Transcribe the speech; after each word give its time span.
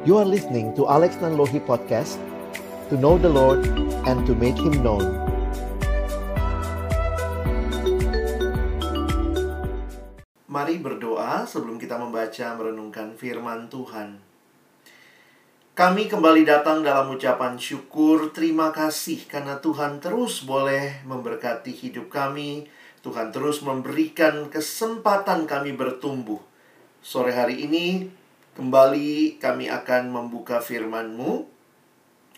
You 0.00 0.16
are 0.16 0.24
listening 0.24 0.72
to 0.80 0.88
Alex 0.88 1.20
Nanlohi 1.20 1.60
Podcast 1.60 2.16
To 2.88 2.96
know 2.96 3.20
the 3.20 3.28
Lord 3.28 3.68
and 4.08 4.24
to 4.24 4.32
make 4.32 4.56
Him 4.56 4.80
known 4.80 5.04
Mari 10.48 10.80
berdoa 10.80 11.44
sebelum 11.44 11.76
kita 11.76 12.00
membaca 12.00 12.56
merenungkan 12.56 13.12
firman 13.12 13.68
Tuhan. 13.68 14.16
Kami 15.76 16.08
kembali 16.08 16.48
datang 16.48 16.80
dalam 16.80 17.12
ucapan 17.12 17.60
syukur, 17.60 18.32
terima 18.32 18.72
kasih 18.72 19.28
karena 19.28 19.60
Tuhan 19.60 20.00
terus 20.00 20.40
boleh 20.48 21.04
memberkati 21.04 21.76
hidup 21.76 22.08
kami. 22.08 22.64
Tuhan 23.04 23.36
terus 23.36 23.60
memberikan 23.60 24.48
kesempatan 24.48 25.44
kami 25.44 25.76
bertumbuh. 25.76 26.40
Sore 27.04 27.36
hari 27.36 27.68
ini 27.68 28.16
kembali 28.54 29.38
kami 29.38 29.70
akan 29.70 30.10
membuka 30.10 30.58
firman-Mu. 30.58 31.46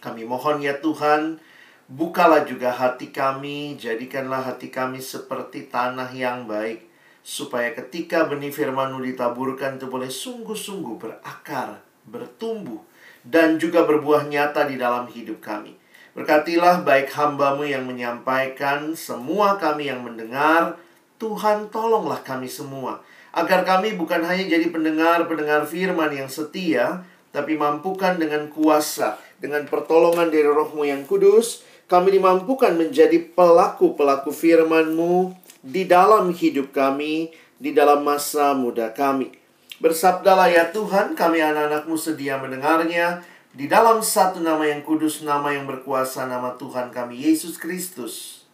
Kami 0.03 0.23
mohon 0.27 0.59
ya 0.59 0.77
Tuhan, 0.83 1.39
bukalah 1.87 2.43
juga 2.43 2.75
hati 2.75 3.15
kami, 3.15 3.79
jadikanlah 3.79 4.43
hati 4.43 4.69
kami 4.69 4.99
seperti 4.99 5.71
tanah 5.71 6.11
yang 6.11 6.51
baik 6.51 6.91
supaya 7.23 7.71
ketika 7.71 8.27
benih 8.27 8.51
firman-Mu 8.51 8.99
ditaburkan 9.07 9.79
itu 9.79 9.87
boleh 9.87 10.11
sungguh-sungguh 10.11 10.99
berakar, 10.99 11.79
bertumbuh, 12.03 12.83
dan 13.23 13.63
juga 13.63 13.87
berbuah 13.87 14.27
nyata 14.27 14.67
di 14.67 14.75
dalam 14.75 15.07
hidup 15.07 15.39
kami. 15.39 15.79
Berkatilah 16.13 16.85
baik 16.85 17.09
hambamu 17.15 17.65
yang 17.65 17.87
menyampaikan, 17.89 18.93
semua 18.99 19.57
kami 19.57 19.89
yang 19.89 20.03
mendengar, 20.03 20.77
Tuhan 21.17 21.71
tolonglah 21.71 22.21
kami 22.27 22.51
semua. 22.51 23.01
Agar 23.33 23.65
kami 23.65 23.97
bukan 23.97 24.21
hanya 24.29 24.45
jadi 24.45 24.69
pendengar-pendengar 24.69 25.65
firman 25.65 26.13
yang 26.13 26.29
setia, 26.29 27.01
tapi 27.33 27.57
mampukan 27.57 28.21
dengan 28.21 28.53
kuasa, 28.53 29.17
dengan 29.41 29.65
pertolongan 29.65 30.29
dari 30.29 30.45
rohmu 30.45 30.85
yang 30.85 31.09
kudus, 31.09 31.65
kami 31.89 32.21
dimampukan 32.21 32.77
menjadi 32.77 33.17
pelaku-pelaku 33.33 34.29
firman-Mu 34.29 35.33
di 35.65 35.89
dalam 35.89 36.29
hidup 36.29 36.77
kami, 36.77 37.33
di 37.57 37.73
dalam 37.73 38.05
masa 38.05 38.53
muda 38.53 38.93
kami. 38.93 39.33
Bersabdalah 39.81 40.53
ya 40.53 40.69
Tuhan, 40.69 41.17
kami 41.17 41.41
anak-anakmu 41.41 41.97
sedia 41.97 42.37
mendengarnya, 42.37 43.25
di 43.53 43.69
dalam 43.69 44.05
satu 44.05 44.41
nama 44.41 44.65
yang 44.65 44.85
kudus, 44.85 45.25
nama 45.25 45.53
yang 45.53 45.65
berkuasa, 45.69 46.29
nama 46.29 46.57
Tuhan 46.61 46.93
kami, 46.93 47.17
Yesus 47.17 47.57
Kristus. 47.57 48.45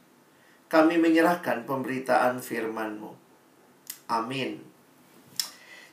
Kami 0.70 0.98
menyerahkan 1.00 1.66
pemberitaan 1.66 2.42
firman-Mu. 2.42 3.10
Amin. 4.10 4.67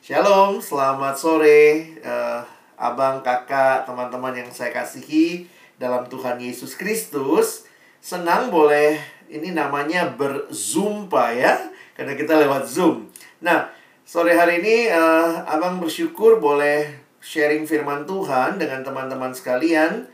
Shalom, 0.06 0.62
selamat 0.62 1.18
sore, 1.18 1.98
uh, 2.06 2.38
abang, 2.78 3.26
kakak, 3.26 3.82
teman-teman 3.90 4.38
yang 4.38 4.46
saya 4.54 4.70
kasihi 4.70 5.50
dalam 5.82 6.06
Tuhan 6.06 6.38
Yesus 6.38 6.78
Kristus. 6.78 7.66
Senang 7.98 8.54
boleh 8.54 9.02
ini 9.26 9.50
namanya 9.50 10.06
berzumpa 10.14 11.34
ya, 11.34 11.58
karena 11.98 12.14
kita 12.14 12.38
lewat 12.38 12.70
Zoom. 12.70 13.10
Nah, 13.42 13.66
sore 14.06 14.38
hari 14.38 14.62
ini 14.62 14.86
uh, 14.94 15.42
Abang 15.42 15.82
bersyukur 15.82 16.38
boleh 16.38 16.86
sharing 17.18 17.66
firman 17.66 18.06
Tuhan 18.06 18.62
dengan 18.62 18.86
teman-teman 18.86 19.34
sekalian 19.34 20.06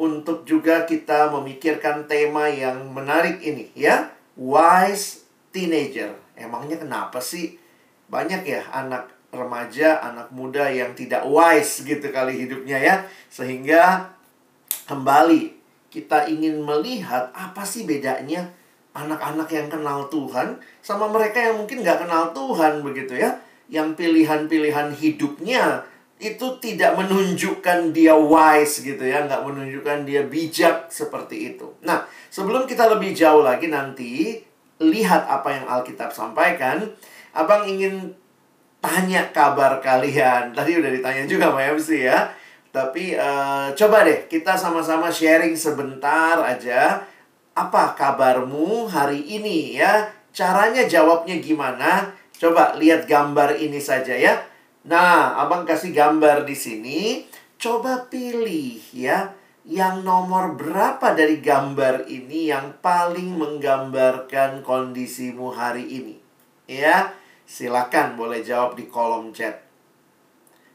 untuk 0.00 0.48
juga 0.48 0.88
kita 0.88 1.28
memikirkan 1.28 2.08
tema 2.08 2.48
yang 2.48 2.88
menarik 2.88 3.44
ini 3.44 3.68
ya, 3.76 4.16
wise 4.32 5.28
teenager. 5.52 6.16
Emangnya 6.40 6.80
kenapa 6.80 7.20
sih 7.20 7.60
banyak 8.08 8.48
ya 8.48 8.64
anak 8.72 9.15
remaja, 9.36 10.00
anak 10.00 10.32
muda 10.32 10.66
yang 10.72 10.96
tidak 10.96 11.22
wise 11.28 11.84
gitu 11.84 12.08
kali 12.10 12.34
hidupnya 12.34 12.80
ya. 12.80 12.94
Sehingga 13.28 14.10
kembali 14.88 15.54
kita 15.92 16.26
ingin 16.26 16.64
melihat 16.64 17.30
apa 17.36 17.62
sih 17.62 17.84
bedanya 17.84 18.48
anak-anak 18.96 19.48
yang 19.52 19.68
kenal 19.68 20.08
Tuhan 20.08 20.56
sama 20.80 21.06
mereka 21.12 21.38
yang 21.38 21.60
mungkin 21.60 21.84
nggak 21.84 22.08
kenal 22.08 22.32
Tuhan 22.32 22.80
begitu 22.80 23.14
ya. 23.14 23.36
Yang 23.68 23.98
pilihan-pilihan 23.98 24.94
hidupnya 24.94 25.84
itu 26.16 26.46
tidak 26.64 26.96
menunjukkan 26.96 27.92
dia 27.92 28.16
wise 28.16 28.80
gitu 28.80 29.04
ya, 29.04 29.28
nggak 29.28 29.42
menunjukkan 29.44 30.08
dia 30.08 30.24
bijak 30.24 30.88
seperti 30.88 31.52
itu. 31.52 31.68
Nah, 31.84 32.08
sebelum 32.32 32.64
kita 32.64 32.88
lebih 32.88 33.12
jauh 33.12 33.44
lagi 33.44 33.68
nanti 33.68 34.40
lihat 34.80 35.28
apa 35.28 35.60
yang 35.60 35.64
Alkitab 35.68 36.08
sampaikan, 36.14 36.88
Abang 37.36 37.68
ingin 37.68 38.16
tanya 38.86 39.26
kabar 39.34 39.82
kalian. 39.82 40.50
Tadi 40.56 40.78
udah 40.78 40.90
ditanya 40.94 41.26
juga 41.26 41.50
sama 41.50 41.66
MC 41.74 42.06
ya. 42.06 42.30
Tapi 42.70 43.18
uh, 43.18 43.74
coba 43.74 44.06
deh 44.06 44.30
kita 44.30 44.54
sama-sama 44.54 45.10
sharing 45.10 45.58
sebentar 45.58 46.38
aja 46.44 47.02
apa 47.56 47.98
kabarmu 47.98 48.86
hari 48.86 49.26
ini 49.26 49.74
ya. 49.74 50.06
Caranya 50.30 50.86
jawabnya 50.86 51.42
gimana? 51.42 52.14
Coba 52.36 52.78
lihat 52.78 53.08
gambar 53.08 53.58
ini 53.58 53.80
saja 53.82 54.14
ya. 54.14 54.38
Nah, 54.86 55.40
Abang 55.40 55.66
kasih 55.66 55.90
gambar 55.90 56.46
di 56.46 56.54
sini. 56.54 57.00
Coba 57.56 58.06
pilih 58.06 58.78
ya 58.92 59.32
yang 59.66 60.06
nomor 60.06 60.54
berapa 60.54 61.18
dari 61.18 61.42
gambar 61.42 62.06
ini 62.06 62.54
yang 62.54 62.78
paling 62.78 63.34
menggambarkan 63.34 64.62
kondisimu 64.62 65.50
hari 65.50 65.82
ini. 65.90 66.16
Ya, 66.70 67.10
silakan 67.46 68.18
boleh 68.18 68.42
jawab 68.42 68.74
di 68.74 68.90
kolom 68.90 69.30
chat. 69.30 69.62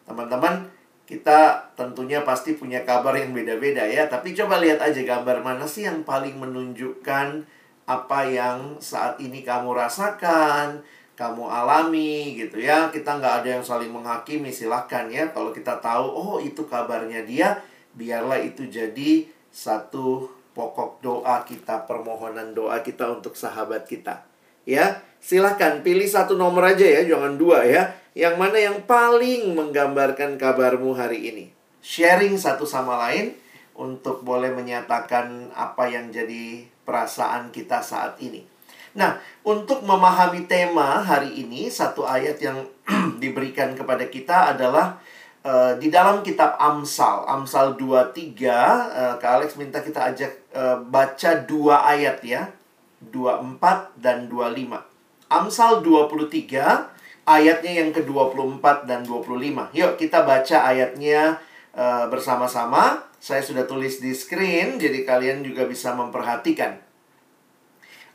Teman-teman, 0.07 0.71
kita 1.03 1.59
tentunya 1.75 2.23
pasti 2.23 2.55
punya 2.55 2.87
kabar 2.87 3.11
yang 3.19 3.35
beda-beda 3.35 3.83
ya, 3.83 4.07
tapi 4.07 4.31
coba 4.31 4.63
lihat 4.63 4.79
aja 4.79 5.03
gambar 5.03 5.43
mana 5.43 5.67
sih 5.67 5.83
yang 5.83 6.07
paling 6.07 6.39
menunjukkan 6.39 7.43
apa 7.83 8.19
yang 8.31 8.79
saat 8.79 9.19
ini 9.19 9.43
kamu 9.43 9.75
rasakan, 9.75 10.79
kamu 11.19 11.43
alami 11.51 12.39
gitu 12.39 12.63
ya. 12.63 12.87
Kita 12.87 13.19
nggak 13.19 13.43
ada 13.43 13.49
yang 13.59 13.65
saling 13.65 13.91
menghakimi, 13.91 14.49
silahkan 14.49 15.11
ya. 15.11 15.27
Kalau 15.35 15.51
kita 15.51 15.83
tahu, 15.83 16.07
oh 16.07 16.35
itu 16.39 16.63
kabarnya 16.63 17.27
dia, 17.27 17.59
biarlah 17.93 18.39
itu 18.39 18.71
jadi 18.71 19.27
satu 19.51 20.31
pokok 20.55 21.03
doa 21.03 21.43
kita, 21.43 21.83
permohonan 21.83 22.55
doa 22.55 22.79
kita 22.79 23.11
untuk 23.11 23.35
sahabat 23.35 23.83
kita. 23.83 24.23
Ya, 24.63 25.03
silahkan 25.21 25.85
pilih 25.85 26.09
satu 26.09 26.33
nomor 26.35 26.73
aja 26.73 26.83
ya, 26.83 27.05
jangan 27.05 27.37
dua 27.37 27.63
ya. 27.63 27.93
Yang 28.17 28.35
mana 28.35 28.57
yang 28.59 28.77
paling 28.83 29.55
menggambarkan 29.55 30.35
kabarmu 30.35 30.91
hari 30.97 31.31
ini? 31.31 31.45
Sharing 31.79 32.35
satu 32.35 32.67
sama 32.67 32.99
lain 33.07 33.37
untuk 33.77 34.25
boleh 34.27 34.51
menyatakan 34.51 35.53
apa 35.55 35.87
yang 35.87 36.11
jadi 36.11 36.67
perasaan 36.83 37.55
kita 37.55 37.79
saat 37.79 38.19
ini. 38.19 38.43
Nah, 38.91 39.15
untuk 39.47 39.87
memahami 39.87 40.51
tema 40.51 40.99
hari 40.99 41.39
ini, 41.39 41.71
satu 41.71 42.03
ayat 42.03 42.35
yang 42.43 42.67
diberikan 43.23 43.71
kepada 43.71 44.03
kita 44.11 44.51
adalah 44.51 44.99
uh, 45.47 45.79
di 45.79 45.87
dalam 45.87 46.19
kitab 46.19 46.59
Amsal, 46.59 47.23
Amsal 47.23 47.79
23, 47.79 48.35
uh, 48.43 49.15
Kak 49.15 49.31
Alex 49.39 49.55
minta 49.55 49.79
kita 49.79 50.11
ajak 50.11 50.31
uh, 50.51 50.83
baca 50.83 51.31
dua 51.47 51.87
ayat 51.87 52.19
ya, 52.19 52.51
24 52.99 53.95
dan 53.95 54.27
25. 54.27 54.90
Amsal 55.31 55.79
23 55.79 56.91
ayatnya 57.23 57.71
yang 57.79 57.95
ke-24 57.95 58.83
dan 58.83 59.07
25. 59.07 59.71
Yuk 59.71 59.91
kita 59.95 60.27
baca 60.27 60.57
ayatnya 60.67 61.39
uh, 61.71 62.11
bersama-sama. 62.11 63.07
Saya 63.21 63.39
sudah 63.45 63.69
tulis 63.69 64.01
di 64.01 64.11
screen, 64.17 64.81
jadi 64.81 65.05
kalian 65.05 65.45
juga 65.45 65.69
bisa 65.69 65.93
memperhatikan. 65.93 66.81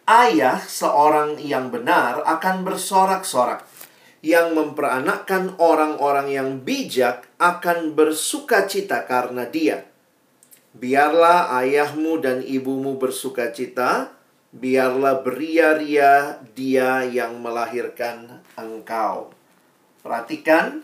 Ayah 0.05 0.61
seorang 0.61 1.39
yang 1.41 1.73
benar 1.73 2.21
akan 2.27 2.67
bersorak-sorak. 2.67 3.65
Yang 4.21 4.59
memperanakkan 4.59 5.55
orang-orang 5.63 6.35
yang 6.35 6.49
bijak 6.67 7.31
akan 7.39 7.95
bersuka 7.95 8.67
cita 8.67 9.07
karena 9.07 9.47
dia. 9.47 9.87
Biarlah 10.75 11.55
ayahmu 11.63 12.19
dan 12.19 12.43
ibumu 12.43 12.99
bersuka 12.99 13.55
cita, 13.55 14.16
biarlah 14.57 15.21
beria-ria 15.21 16.41
dia 16.57 17.05
yang 17.05 17.45
melahirkan 17.45 18.41
engkau. 18.57 19.37
Perhatikan, 20.01 20.81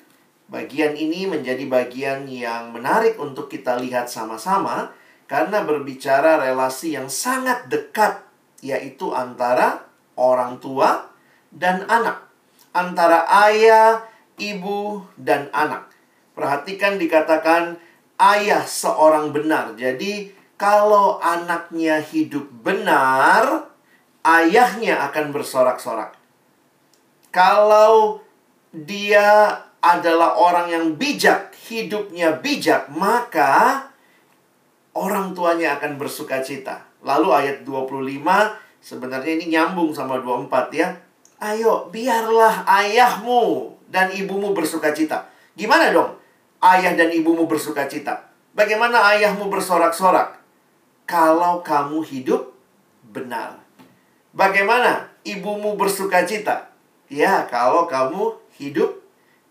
bagian 0.53 0.93
ini 0.93 1.25
menjadi 1.25 1.65
bagian 1.65 2.29
yang 2.29 2.77
menarik 2.77 3.17
untuk 3.17 3.49
kita 3.49 3.81
lihat 3.81 4.13
sama-sama 4.13 4.93
karena 5.25 5.65
berbicara 5.65 6.37
relasi 6.45 6.93
yang 6.93 7.09
sangat 7.09 7.73
dekat 7.73 8.21
yaitu 8.61 9.11
antara 9.17 9.89
orang 10.21 10.61
tua 10.61 11.09
dan 11.49 11.89
anak, 11.89 12.29
antara 12.77 13.25
ayah, 13.49 14.05
ibu 14.37 15.01
dan 15.17 15.49
anak. 15.57 15.89
Perhatikan 16.37 17.01
dikatakan 17.01 17.81
ayah 18.21 18.65
seorang 18.65 19.33
benar. 19.33 19.73
Jadi 19.77 20.42
kalau 20.63 21.19
anaknya 21.19 21.99
hidup 21.99 22.47
benar, 22.63 23.67
ayahnya 24.23 25.11
akan 25.11 25.35
bersorak-sorak. 25.35 26.15
Kalau 27.35 28.23
dia 28.71 29.59
adalah 29.83 30.39
orang 30.39 30.71
yang 30.71 30.87
bijak, 30.95 31.51
hidupnya 31.67 32.39
bijak, 32.39 32.87
maka 32.95 33.91
orang 34.95 35.35
tuanya 35.35 35.83
akan 35.83 35.99
bersuka 35.99 36.39
cita. 36.39 36.87
Lalu 37.03 37.35
ayat 37.35 37.57
25 37.67 38.23
sebenarnya 38.79 39.43
ini 39.43 39.59
nyambung 39.59 39.91
sama 39.91 40.23
24 40.23 40.71
ya. 40.79 40.95
Ayo, 41.43 41.91
biarlah 41.91 42.63
ayahmu 42.71 43.75
dan 43.91 44.15
ibumu 44.15 44.55
bersuka 44.55 44.95
cita. 44.95 45.27
Gimana 45.59 45.91
dong? 45.91 46.15
Ayah 46.63 46.95
dan 46.95 47.11
ibumu 47.11 47.51
bersuka 47.51 47.91
cita. 47.91 48.31
Bagaimana 48.55 49.03
ayahmu 49.11 49.51
bersorak-sorak? 49.51 50.42
Kalau 51.13 51.61
kamu 51.61 52.01
hidup 52.09 52.57
benar. 53.13 53.61
Bagaimana 54.33 55.13
ibumu 55.29 55.77
bersuka 55.77 56.25
cita? 56.25 56.73
Ya, 57.13 57.45
kalau 57.53 57.85
kamu 57.85 58.41
hidup 58.57 58.97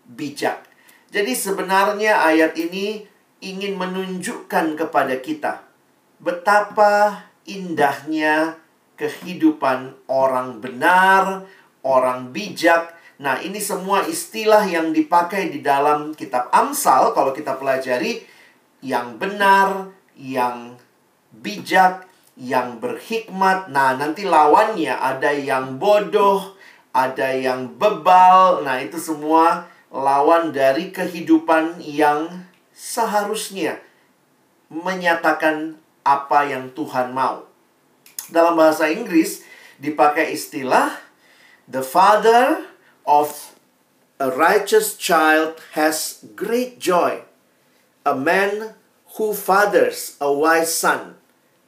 bijak. 0.02 0.66
Jadi 1.14 1.38
sebenarnya 1.38 2.18
ayat 2.18 2.58
ini 2.58 3.06
ingin 3.38 3.78
menunjukkan 3.78 4.74
kepada 4.74 5.22
kita 5.22 5.62
betapa 6.18 7.22
indahnya 7.46 8.58
kehidupan 8.98 9.94
orang 10.10 10.58
benar, 10.58 11.46
orang 11.86 12.34
bijak. 12.34 12.90
Nah, 13.22 13.38
ini 13.38 13.62
semua 13.62 14.02
istilah 14.02 14.66
yang 14.66 14.90
dipakai 14.90 15.54
di 15.54 15.62
dalam 15.62 16.10
kitab 16.18 16.50
Amsal 16.50 17.14
kalau 17.14 17.30
kita 17.30 17.54
pelajari 17.54 18.26
yang 18.82 19.14
benar, 19.14 19.94
yang 20.18 20.74
bijak, 21.40 22.12
yang 22.38 22.80
berhikmat. 22.80 23.68
Nah, 23.68 23.96
nanti 23.96 24.24
lawannya 24.24 24.92
ada 24.92 25.32
yang 25.32 25.76
bodoh, 25.76 26.56
ada 26.96 27.32
yang 27.36 27.76
bebal. 27.76 28.64
Nah, 28.64 28.80
itu 28.80 28.96
semua 28.96 29.68
lawan 29.92 30.52
dari 30.56 30.88
kehidupan 30.88 31.84
yang 31.84 32.48
seharusnya 32.72 33.80
menyatakan 34.72 35.76
apa 36.02 36.48
yang 36.48 36.72
Tuhan 36.72 37.12
mau. 37.12 37.44
Dalam 38.32 38.56
bahasa 38.56 38.88
Inggris 38.88 39.44
dipakai 39.76 40.32
istilah 40.32 40.96
the 41.68 41.84
father 41.84 42.64
of 43.04 43.52
a 44.16 44.32
righteous 44.32 44.96
child 44.96 45.60
has 45.76 46.24
great 46.32 46.80
joy. 46.80 47.20
A 48.02 48.16
man 48.16 48.74
who 49.14 49.36
fathers 49.36 50.16
a 50.18 50.32
wise 50.32 50.72
son 50.72 51.21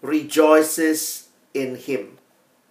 rejoices 0.04 1.32
in 1.56 1.80
him. 1.80 2.20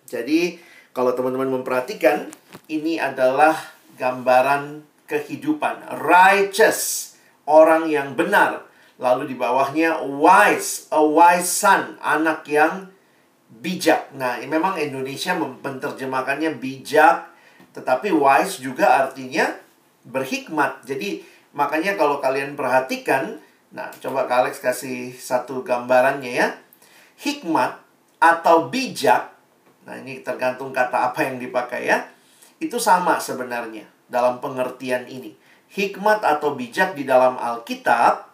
Jadi, 0.06 0.62
kalau 0.94 1.18
teman-teman 1.18 1.50
memperhatikan, 1.50 2.30
ini 2.70 3.02
adalah 3.02 3.58
gambaran 3.98 4.86
kehidupan 5.10 5.90
righteous 6.06 7.14
orang 7.50 7.90
yang 7.90 8.14
benar. 8.14 8.70
Lalu 9.02 9.34
di 9.34 9.36
bawahnya 9.36 10.06
wise, 10.06 10.86
a 10.94 11.02
wise 11.02 11.50
son, 11.50 11.98
anak 11.98 12.46
yang 12.46 12.94
bijak. 13.50 14.14
Nah, 14.14 14.38
memang 14.46 14.78
Indonesia 14.78 15.34
menerjemahkannya 15.34 16.62
bijak, 16.62 17.26
tetapi 17.74 18.14
wise 18.14 18.62
juga 18.62 19.02
artinya 19.02 19.50
berhikmat. 20.06 20.86
Jadi, 20.86 21.26
makanya 21.58 21.98
kalau 21.98 22.22
kalian 22.22 22.54
perhatikan, 22.54 23.42
nah 23.74 23.90
coba 23.98 24.30
Alex 24.30 24.62
kasih 24.62 25.18
satu 25.18 25.66
gambarannya 25.66 26.34
ya. 26.38 26.48
Hikmat 27.20 27.82
atau 28.18 28.72
bijak, 28.72 29.36
nah 29.84 29.96
ini 30.00 30.24
tergantung 30.24 30.72
kata 30.72 31.12
apa 31.12 31.28
yang 31.28 31.38
dipakai 31.38 31.88
ya. 31.88 32.08
Itu 32.58 32.80
sama 32.80 33.20
sebenarnya 33.20 33.86
dalam 34.08 34.40
pengertian 34.40 35.06
ini 35.10 35.44
hikmat 35.74 36.22
atau 36.22 36.54
bijak 36.54 36.94
di 36.94 37.04
dalam 37.04 37.36
Alkitab, 37.36 38.30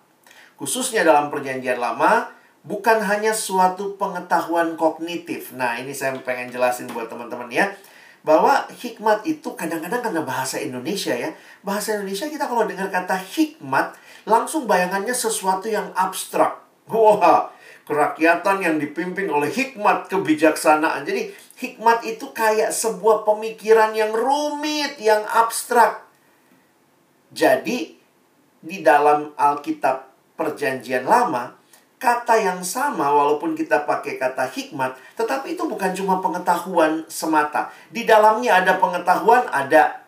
khususnya 0.59 1.07
dalam 1.07 1.31
Perjanjian 1.31 1.79
Lama, 1.79 2.27
bukan 2.67 2.99
hanya 2.99 3.31
suatu 3.31 3.95
pengetahuan 3.95 4.75
kognitif. 4.75 5.55
Nah, 5.55 5.79
ini 5.79 5.95
saya 5.95 6.15
pengen 6.19 6.51
jelasin 6.51 6.91
buat 6.91 7.07
teman-teman 7.07 7.47
ya. 7.49 7.71
Bahwa 8.19 8.67
hikmat 8.67 9.23
itu 9.23 9.55
kadang-kadang 9.55 10.03
karena 10.03 10.21
bahasa 10.27 10.59
Indonesia 10.59 11.15
ya. 11.15 11.31
Bahasa 11.63 11.95
Indonesia 11.95 12.27
kita 12.27 12.51
kalau 12.51 12.67
dengar 12.67 12.91
kata 12.91 13.15
hikmat, 13.15 13.95
langsung 14.27 14.67
bayangannya 14.67 15.15
sesuatu 15.15 15.71
yang 15.71 15.87
abstrak. 15.95 16.59
Wah, 16.91 17.47
kerakyatan 17.89 18.61
yang 18.61 18.75
dipimpin 18.77 19.25
oleh 19.33 19.49
hikmat 19.49 20.13
kebijaksanaan. 20.13 21.09
Jadi, 21.09 21.33
hikmat 21.57 22.05
itu 22.05 22.29
kayak 22.29 22.69
sebuah 22.69 23.25
pemikiran 23.25 23.97
yang 23.97 24.13
rumit, 24.13 25.01
yang 25.01 25.25
abstrak. 25.25 26.05
Jadi, 27.33 27.97
di 28.61 28.77
dalam 28.85 29.33
Alkitab 29.33 30.05
Perjanjian 30.37 31.09
Lama, 31.09 31.57
kata 31.99 32.39
yang 32.39 32.61
sama 32.63 33.11
walaupun 33.11 33.57
kita 33.57 33.83
pakai 33.83 34.15
kata 34.15 34.47
hikmat, 34.47 34.95
tetapi 35.19 35.57
itu 35.57 35.67
bukan 35.67 35.91
cuma 35.91 36.23
pengetahuan 36.23 37.03
semata. 37.11 37.73
Di 37.91 38.07
dalamnya 38.07 38.63
ada 38.63 38.79
pengetahuan, 38.79 39.49
ada 39.51 39.98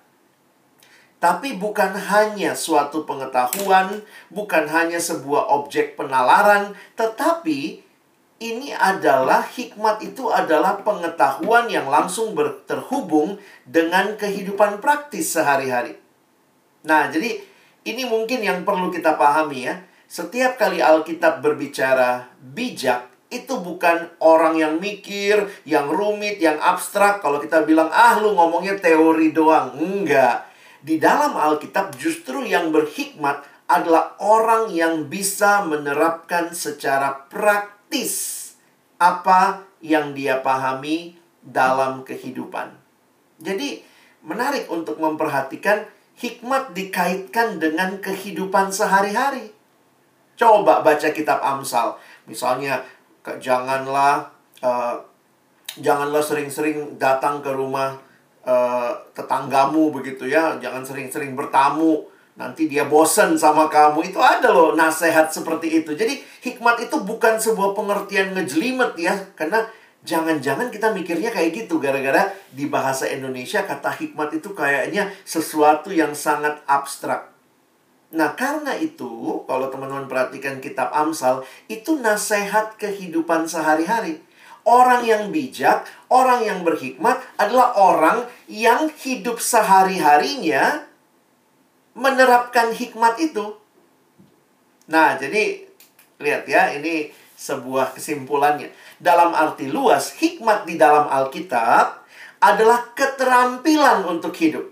tapi 1.21 1.53
bukan 1.53 1.93
hanya 1.93 2.57
suatu 2.57 3.05
pengetahuan, 3.05 4.01
bukan 4.33 4.65
hanya 4.65 4.97
sebuah 4.97 5.53
objek 5.53 5.93
penalaran, 5.93 6.73
tetapi 6.97 7.85
ini 8.41 8.73
adalah 8.73 9.45
hikmat 9.45 10.01
itu 10.01 10.33
adalah 10.33 10.81
pengetahuan 10.81 11.69
yang 11.69 11.85
langsung 11.85 12.33
terhubung 12.65 13.37
dengan 13.69 14.17
kehidupan 14.17 14.81
praktis 14.81 15.37
sehari-hari. 15.37 15.93
Nah, 16.89 17.13
jadi 17.13 17.37
ini 17.85 18.09
mungkin 18.09 18.41
yang 18.41 18.65
perlu 18.65 18.89
kita 18.89 19.13
pahami 19.13 19.69
ya. 19.69 19.85
Setiap 20.09 20.57
kali 20.57 20.81
Alkitab 20.81 21.45
berbicara 21.45 22.33
bijak, 22.41 23.13
itu 23.31 23.61
bukan 23.61 24.09
orang 24.19 24.57
yang 24.57 24.73
mikir, 24.81 25.47
yang 25.63 25.85
rumit, 25.87 26.41
yang 26.41 26.57
abstrak. 26.57 27.21
Kalau 27.21 27.37
kita 27.37 27.63
bilang, 27.63 27.93
ah 27.93 28.17
lu 28.17 28.33
ngomongnya 28.33 28.75
teori 28.75 29.31
doang. 29.31 29.77
Enggak. 29.77 30.50
Di 30.81 30.97
dalam 30.97 31.37
Alkitab 31.37 31.93
justru 31.93 32.41
yang 32.45 32.73
berhikmat 32.73 33.45
adalah 33.69 34.17
orang 34.17 34.73
yang 34.73 35.07
bisa 35.07 35.61
menerapkan 35.63 36.51
secara 36.51 37.29
praktis 37.29 38.37
apa 38.97 39.63
yang 39.79 40.17
dia 40.17 40.41
pahami 40.41 41.15
dalam 41.41 42.01
kehidupan. 42.01 42.73
Jadi, 43.41 43.81
menarik 44.25 44.69
untuk 44.69 44.97
memperhatikan 45.01 45.85
hikmat 46.17 46.77
dikaitkan 46.77 47.57
dengan 47.57 47.97
kehidupan 47.97 48.69
sehari-hari. 48.69 49.49
Coba 50.37 50.85
baca 50.85 51.09
kitab 51.13 51.41
Amsal. 51.41 51.97
Misalnya, 52.29 52.81
janganlah 53.41 54.29
uh, 54.61 54.97
janganlah 55.77 56.21
sering-sering 56.21 56.97
datang 56.97 57.39
ke 57.41 57.49
rumah 57.53 57.97
uh, 58.45 58.91
tetanggamu 59.13 59.91
begitu 59.93 60.29
ya. 60.29 60.57
Jangan 60.61 60.85
sering-sering 60.85 61.33
bertamu. 61.33 62.07
Nanti 62.39 62.65
dia 62.71 62.87
bosan 62.87 63.35
sama 63.35 63.67
kamu. 63.67 64.13
Itu 64.13 64.19
ada 64.23 64.49
loh 64.49 64.73
nasihat 64.73 65.29
seperti 65.29 65.83
itu. 65.83 65.93
Jadi 65.93 66.21
hikmat 66.41 66.87
itu 66.87 66.97
bukan 67.03 67.37
sebuah 67.37 67.75
pengertian 67.75 68.33
ngejelimet 68.33 68.97
ya. 68.97 69.13
Karena 69.35 69.67
Jangan-jangan 70.01 70.73
kita 70.73 70.89
mikirnya 70.97 71.29
kayak 71.29 71.53
gitu 71.53 71.77
gara-gara 71.77 72.33
di 72.49 72.65
bahasa 72.65 73.05
Indonesia 73.05 73.61
kata 73.61 73.93
hikmat 74.01 74.33
itu 74.33 74.49
kayaknya 74.57 75.13
sesuatu 75.21 75.93
yang 75.93 76.17
sangat 76.17 76.57
abstrak. 76.65 77.29
Nah, 78.11 78.33
karena 78.33 78.75
itu, 78.75 79.45
kalau 79.45 79.71
teman-teman 79.71 80.09
perhatikan 80.09 80.59
kitab 80.59 80.91
Amsal, 80.91 81.47
itu 81.71 81.95
nasihat 82.01 82.75
kehidupan 82.75 83.47
sehari-hari. 83.47 84.19
Orang 84.67 85.07
yang 85.07 85.31
bijak, 85.31 85.87
orang 86.11 86.43
yang 86.43 86.59
berhikmat 86.67 87.23
adalah 87.39 87.71
orang 87.79 88.27
yang 88.51 88.91
hidup 88.99 89.39
sehari-harinya 89.39 90.83
menerapkan 91.95 92.75
hikmat 92.75 93.15
itu. 93.23 93.55
Nah, 94.91 95.15
jadi 95.15 95.63
lihat 96.19 96.43
ya, 96.43 96.75
ini 96.75 97.15
sebuah 97.39 97.95
kesimpulannya. 97.95 98.69
Dalam 98.99 99.31
arti 99.31 99.71
luas, 99.71 100.19
hikmat 100.19 100.67
di 100.67 100.75
dalam 100.75 101.07
Alkitab 101.07 102.03
adalah 102.43 102.91
keterampilan 102.91 104.03
untuk 104.05 104.35
hidup. 104.35 104.67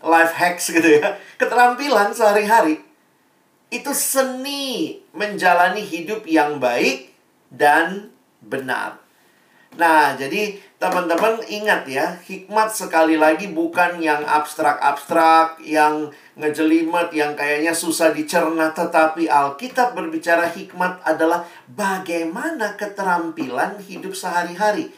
Life 0.00 0.32
hacks 0.32 0.72
gitu 0.72 0.88
ya. 0.98 1.20
Keterampilan 1.36 2.16
sehari-hari. 2.16 2.80
Itu 3.68 3.92
seni 3.92 4.96
menjalani 5.12 5.84
hidup 5.84 6.24
yang 6.24 6.56
baik 6.56 7.12
dan 7.52 8.08
benar. 8.40 9.07
Nah, 9.76 10.16
jadi 10.16 10.56
teman-teman 10.80 11.44
ingat 11.44 11.84
ya, 11.84 12.16
hikmat 12.24 12.72
sekali 12.72 13.20
lagi 13.20 13.52
bukan 13.52 14.00
yang 14.00 14.24
abstrak-abstrak, 14.24 15.60
yang 15.60 16.08
ngejelimet, 16.40 17.12
yang 17.12 17.36
kayaknya 17.36 17.76
susah 17.76 18.14
dicerna, 18.16 18.72
tetapi 18.72 19.28
Alkitab 19.28 19.92
berbicara 19.92 20.48
hikmat 20.48 21.04
adalah 21.04 21.44
bagaimana 21.68 22.80
keterampilan 22.80 23.76
hidup 23.84 24.16
sehari-hari. 24.16 24.88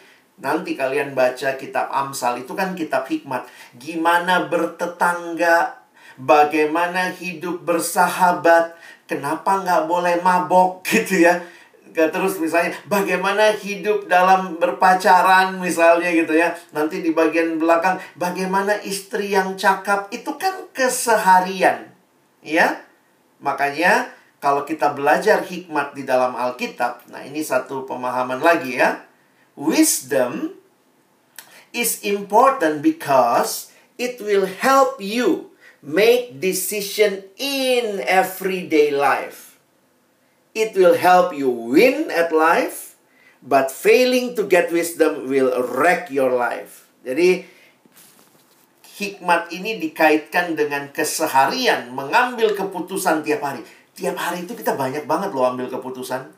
Nanti 0.40 0.72
kalian 0.72 1.12
baca 1.12 1.58
kitab 1.60 1.92
Amsal 1.92 2.46
itu 2.46 2.56
kan 2.56 2.72
kitab 2.72 3.04
hikmat. 3.04 3.44
Gimana 3.76 4.48
bertetangga 4.48 5.80
bagaimana 6.16 7.12
hidup 7.12 7.64
bersahabat, 7.64 8.76
kenapa 9.04 9.60
nggak 9.60 9.84
boleh 9.84 10.16
mabok 10.24 10.80
gitu 10.88 11.24
ya. 11.26 11.44
Terus 11.92 12.38
misalnya 12.38 12.74
bagaimana 12.86 13.54
hidup 13.54 14.06
dalam 14.06 14.56
berpacaran 14.56 15.58
misalnya 15.58 16.10
gitu 16.14 16.34
ya. 16.34 16.54
Nanti 16.70 17.02
di 17.02 17.10
bagian 17.10 17.58
belakang 17.58 17.98
bagaimana 18.16 18.78
istri 18.82 19.34
yang 19.34 19.58
cakap 19.58 20.10
itu 20.14 20.34
kan 20.38 20.70
keseharian. 20.72 21.90
Ya. 22.40 22.86
Makanya 23.40 24.12
kalau 24.40 24.64
kita 24.64 24.96
belajar 24.96 25.44
hikmat 25.44 25.92
di 25.92 26.08
dalam 26.08 26.32
Alkitab, 26.32 27.08
nah 27.12 27.20
ini 27.20 27.44
satu 27.44 27.84
pemahaman 27.84 28.40
lagi 28.40 28.80
ya. 28.80 29.04
Wisdom 29.52 30.56
is 31.76 32.00
important 32.00 32.80
because 32.80 33.68
it 34.00 34.16
will 34.24 34.48
help 34.48 34.96
you 34.96 35.52
make 35.84 36.40
decision 36.40 37.24
in 37.36 38.00
everyday 38.04 38.92
life. 38.92 39.49
It 40.50 40.74
will 40.74 40.98
help 40.98 41.30
you 41.30 41.46
win 41.46 42.10
at 42.10 42.34
life, 42.34 42.98
but 43.38 43.70
failing 43.70 44.34
to 44.34 44.42
get 44.50 44.74
wisdom 44.74 45.30
will 45.30 45.54
wreck 45.54 46.10
your 46.10 46.34
life. 46.34 46.90
Jadi, 47.06 47.46
hikmat 49.00 49.48
ini 49.54 49.80
dikaitkan 49.80 50.58
dengan 50.58 50.90
keseharian, 50.92 51.94
mengambil 51.94 52.52
keputusan 52.52 53.22
tiap 53.22 53.40
hari. 53.40 53.62
Tiap 53.94 54.18
hari 54.18 54.44
itu 54.44 54.52
kita 54.52 54.74
banyak 54.74 55.06
banget 55.06 55.30
loh 55.32 55.48
ambil 55.48 55.70
keputusan. 55.70 56.28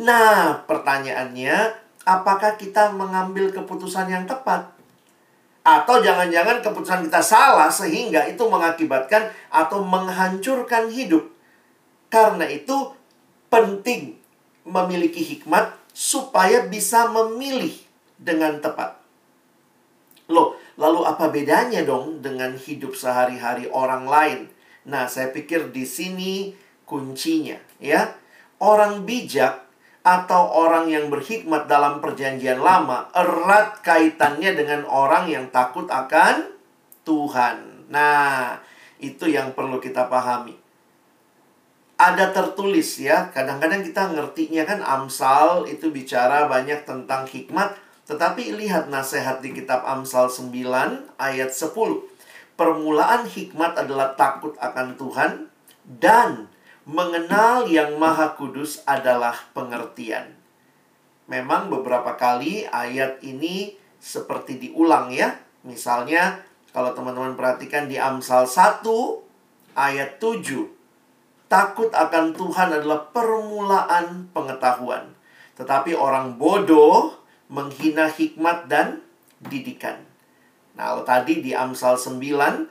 Nah, 0.00 0.64
pertanyaannya, 0.64 1.74
apakah 2.06 2.54
kita 2.54 2.94
mengambil 2.94 3.50
keputusan 3.50 4.08
yang 4.08 4.24
tepat? 4.24 4.72
Atau 5.64 6.04
jangan-jangan 6.04 6.60
keputusan 6.60 7.08
kita 7.08 7.24
salah 7.24 7.72
sehingga 7.72 8.28
itu 8.28 8.42
mengakibatkan 8.44 9.32
atau 9.48 9.80
menghancurkan 9.80 10.92
hidup. 10.92 11.24
Karena 12.12 12.44
itu 12.44 12.92
penting 13.54 14.18
memiliki 14.66 15.22
hikmat 15.22 15.78
supaya 15.94 16.66
bisa 16.66 17.06
memilih 17.06 17.70
dengan 18.18 18.58
tepat. 18.58 18.98
Loh, 20.26 20.58
lalu 20.74 21.06
apa 21.06 21.30
bedanya 21.30 21.86
dong 21.86 22.18
dengan 22.18 22.58
hidup 22.58 22.98
sehari-hari 22.98 23.70
orang 23.70 24.10
lain? 24.10 24.40
Nah, 24.90 25.06
saya 25.06 25.30
pikir 25.30 25.70
di 25.70 25.86
sini 25.86 26.50
kuncinya, 26.82 27.60
ya. 27.78 28.18
Orang 28.58 29.06
bijak 29.06 29.62
atau 30.02 30.50
orang 30.50 30.90
yang 30.90 31.06
berhikmat 31.12 31.70
dalam 31.70 32.02
perjanjian 32.02 32.58
lama 32.58 33.08
erat 33.14 33.80
kaitannya 33.84 34.56
dengan 34.56 34.82
orang 34.88 35.30
yang 35.30 35.46
takut 35.54 35.86
akan 35.86 36.50
Tuhan. 37.06 37.86
Nah, 37.92 38.58
itu 38.98 39.28
yang 39.28 39.52
perlu 39.52 39.78
kita 39.78 40.08
pahami 40.08 40.63
ada 41.94 42.34
tertulis 42.34 42.98
ya. 42.98 43.30
Kadang-kadang 43.30 43.86
kita 43.86 44.10
ngertinya 44.10 44.62
kan 44.66 44.80
Amsal 44.82 45.66
itu 45.70 45.90
bicara 45.94 46.50
banyak 46.50 46.82
tentang 46.82 47.26
hikmat. 47.26 47.78
Tetapi 48.04 48.52
lihat 48.60 48.92
nasihat 48.92 49.40
di 49.40 49.56
kitab 49.56 49.86
Amsal 49.86 50.28
9 50.28 50.52
ayat 51.16 51.50
10. 51.54 51.72
Permulaan 52.54 53.26
hikmat 53.26 53.74
adalah 53.80 54.14
takut 54.14 54.54
akan 54.60 54.94
Tuhan 54.94 55.48
dan 55.88 56.46
mengenal 56.84 57.64
yang 57.66 57.96
maha 57.96 58.36
kudus 58.36 58.84
adalah 58.84 59.34
pengertian. 59.56 60.36
Memang 61.24 61.72
beberapa 61.72 62.12
kali 62.20 62.68
ayat 62.68 63.24
ini 63.24 63.72
seperti 63.96 64.60
diulang 64.60 65.08
ya. 65.08 65.40
Misalnya 65.64 66.44
kalau 66.76 66.92
teman-teman 66.92 67.32
perhatikan 67.32 67.88
di 67.88 67.96
Amsal 67.96 68.44
1 68.44 68.84
ayat 69.72 70.20
7 70.20 70.73
Takut 71.46 71.92
akan 71.92 72.32
Tuhan 72.34 72.72
adalah 72.72 73.12
permulaan 73.12 74.32
pengetahuan. 74.32 75.12
Tetapi 75.54 75.94
orang 75.94 76.40
bodoh 76.40 77.14
menghina 77.52 78.10
hikmat 78.10 78.66
dan 78.66 79.04
didikan. 79.38 80.02
Nah, 80.74 80.98
tadi 81.06 81.44
di 81.44 81.54
Amsal 81.54 81.94
9 81.94 82.66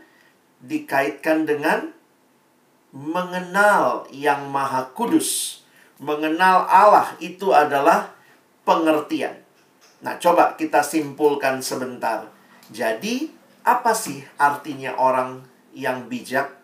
dikaitkan 0.64 1.48
dengan 1.48 1.94
mengenal 2.92 4.06
yang 4.12 4.52
maha 4.52 4.92
kudus. 4.92 5.62
Mengenal 6.04 6.68
Allah 6.68 7.16
itu 7.24 7.56
adalah 7.56 8.12
pengertian. 8.68 9.40
Nah, 10.04 10.20
coba 10.20 10.60
kita 10.60 10.84
simpulkan 10.84 11.64
sebentar. 11.64 12.28
Jadi, 12.68 13.32
apa 13.64 13.96
sih 13.96 14.20
artinya 14.36 15.00
orang 15.00 15.48
yang 15.72 16.12
bijak? 16.12 16.63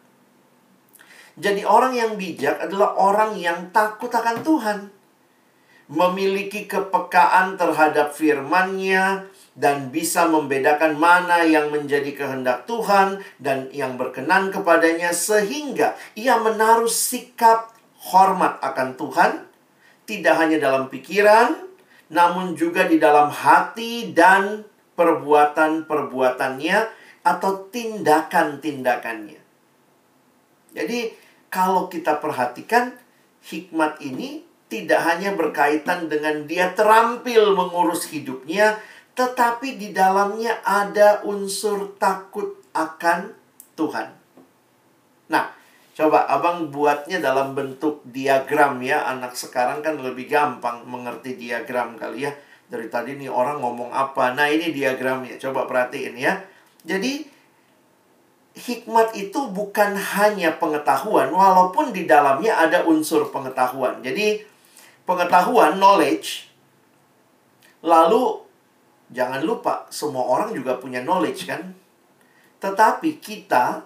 Jadi 1.39 1.63
orang 1.63 1.95
yang 1.95 2.19
bijak 2.19 2.59
adalah 2.59 2.99
orang 2.99 3.39
yang 3.39 3.71
takut 3.71 4.11
akan 4.11 4.43
Tuhan. 4.43 4.79
Memiliki 5.89 6.69
kepekaan 6.69 7.57
terhadap 7.57 8.13
firman-Nya 8.13 9.25
dan 9.57 9.89
bisa 9.89 10.29
membedakan 10.29 10.93
mana 10.99 11.41
yang 11.41 11.73
menjadi 11.73 12.13
kehendak 12.13 12.69
Tuhan 12.69 13.25
dan 13.41 13.73
yang 13.73 13.97
berkenan 13.97 14.53
kepadanya 14.53 15.09
sehingga 15.09 15.97
ia 16.13 16.37
menaruh 16.37 16.85
sikap 16.85 17.73
hormat 18.13 18.61
akan 18.61 18.93
Tuhan 18.95 19.49
tidak 20.05 20.35
hanya 20.37 20.61
dalam 20.61 20.93
pikiran 20.93 21.57
namun 22.09 22.57
juga 22.57 22.85
di 22.89 22.97
dalam 22.97 23.29
hati 23.29 24.13
dan 24.13 24.65
perbuatan-perbuatannya 24.97 26.77
atau 27.21 27.51
tindakan-tindakannya. 27.69 29.39
Jadi 30.73 30.99
kalau 31.49 31.89
kita 31.89 32.21
perhatikan 32.21 32.93
hikmat 33.45 33.97
ini 34.01 34.45
tidak 34.69 35.01
hanya 35.01 35.33
berkaitan 35.33 36.05
dengan 36.07 36.45
dia 36.45 36.71
terampil 36.77 37.57
mengurus 37.57 38.05
hidupnya, 38.13 38.77
tetapi 39.17 39.81
di 39.81 39.89
dalamnya 39.89 40.61
ada 40.61 41.25
unsur 41.25 41.97
takut 41.97 42.53
akan 42.77 43.33
Tuhan. 43.73 44.13
Nah, 45.33 45.49
coba 45.97 46.29
abang 46.29 46.69
buatnya 46.69 47.17
dalam 47.17 47.57
bentuk 47.57 48.05
diagram 48.05 48.77
ya. 48.85 49.09
Anak 49.09 49.33
sekarang 49.33 49.81
kan 49.81 49.97
lebih 49.97 50.29
gampang 50.29 50.85
mengerti 50.85 51.33
diagram 51.33 51.97
kali 51.97 52.29
ya. 52.29 52.31
Dari 52.69 52.85
tadi 52.85 53.17
nih 53.17 53.33
orang 53.33 53.65
ngomong 53.65 53.89
apa. 53.89 54.37
Nah, 54.37 54.45
ini 54.45 54.69
diagramnya. 54.69 55.41
Coba 55.41 55.65
perhatiin 55.65 56.13
ya. 56.13 56.37
Jadi, 56.85 57.25
hikmat 58.57 59.13
itu 59.15 59.49
bukan 59.49 59.95
hanya 59.95 60.57
pengetahuan, 60.57 61.29
walaupun 61.29 61.93
di 61.93 62.09
dalamnya 62.09 62.57
ada 62.57 62.85
unsur 62.85 63.29
pengetahuan. 63.29 64.01
Jadi, 64.01 64.41
pengetahuan, 65.05 65.77
knowledge, 65.77 66.49
lalu 67.85 68.43
jangan 69.09 69.41
lupa, 69.41 69.85
semua 69.89 70.25
orang 70.25 70.53
juga 70.53 70.77
punya 70.77 71.01
knowledge, 71.01 71.49
kan? 71.49 71.73
Tetapi 72.59 73.21
kita, 73.23 73.85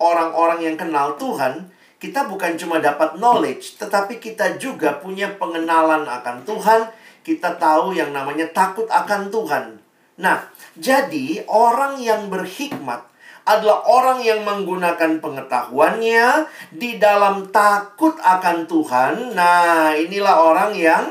orang-orang 0.00 0.64
yang 0.64 0.76
kenal 0.76 1.16
Tuhan, 1.16 1.72
kita 2.00 2.24
bukan 2.24 2.56
cuma 2.56 2.80
dapat 2.80 3.20
knowledge, 3.20 3.76
tetapi 3.76 4.16
kita 4.16 4.56
juga 4.56 4.96
punya 4.96 5.36
pengenalan 5.36 6.08
akan 6.08 6.48
Tuhan. 6.48 6.88
Kita 7.20 7.60
tahu 7.60 7.92
yang 7.92 8.16
namanya 8.16 8.48
takut 8.48 8.88
akan 8.88 9.28
Tuhan. 9.28 9.76
Nah, 10.16 10.48
jadi 10.80 11.44
orang 11.44 12.00
yang 12.00 12.32
berhikmat 12.32 13.04
adalah 13.50 13.82
orang 13.90 14.22
yang 14.22 14.46
menggunakan 14.46 15.18
pengetahuannya 15.18 16.46
di 16.70 17.02
dalam 17.02 17.50
takut 17.50 18.14
akan 18.22 18.70
Tuhan. 18.70 19.34
Nah, 19.34 19.98
inilah 19.98 20.36
orang 20.46 20.72
yang 20.78 21.04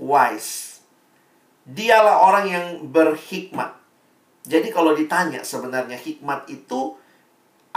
wise. 0.00 0.80
Dialah 1.68 2.24
orang 2.24 2.46
yang 2.48 2.66
berhikmat. 2.88 3.76
Jadi 4.48 4.72
kalau 4.72 4.96
ditanya 4.96 5.44
sebenarnya 5.44 6.00
hikmat 6.00 6.48
itu 6.48 6.96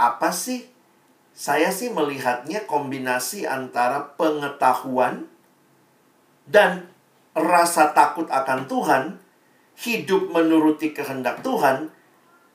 apa 0.00 0.32
sih? 0.32 0.64
Saya 1.34 1.68
sih 1.74 1.90
melihatnya 1.90 2.64
kombinasi 2.64 3.44
antara 3.44 4.14
pengetahuan 4.16 5.26
dan 6.46 6.86
rasa 7.34 7.90
takut 7.90 8.30
akan 8.30 8.70
Tuhan, 8.70 9.18
hidup 9.74 10.30
menuruti 10.30 10.94
kehendak 10.94 11.42
Tuhan, 11.42 11.90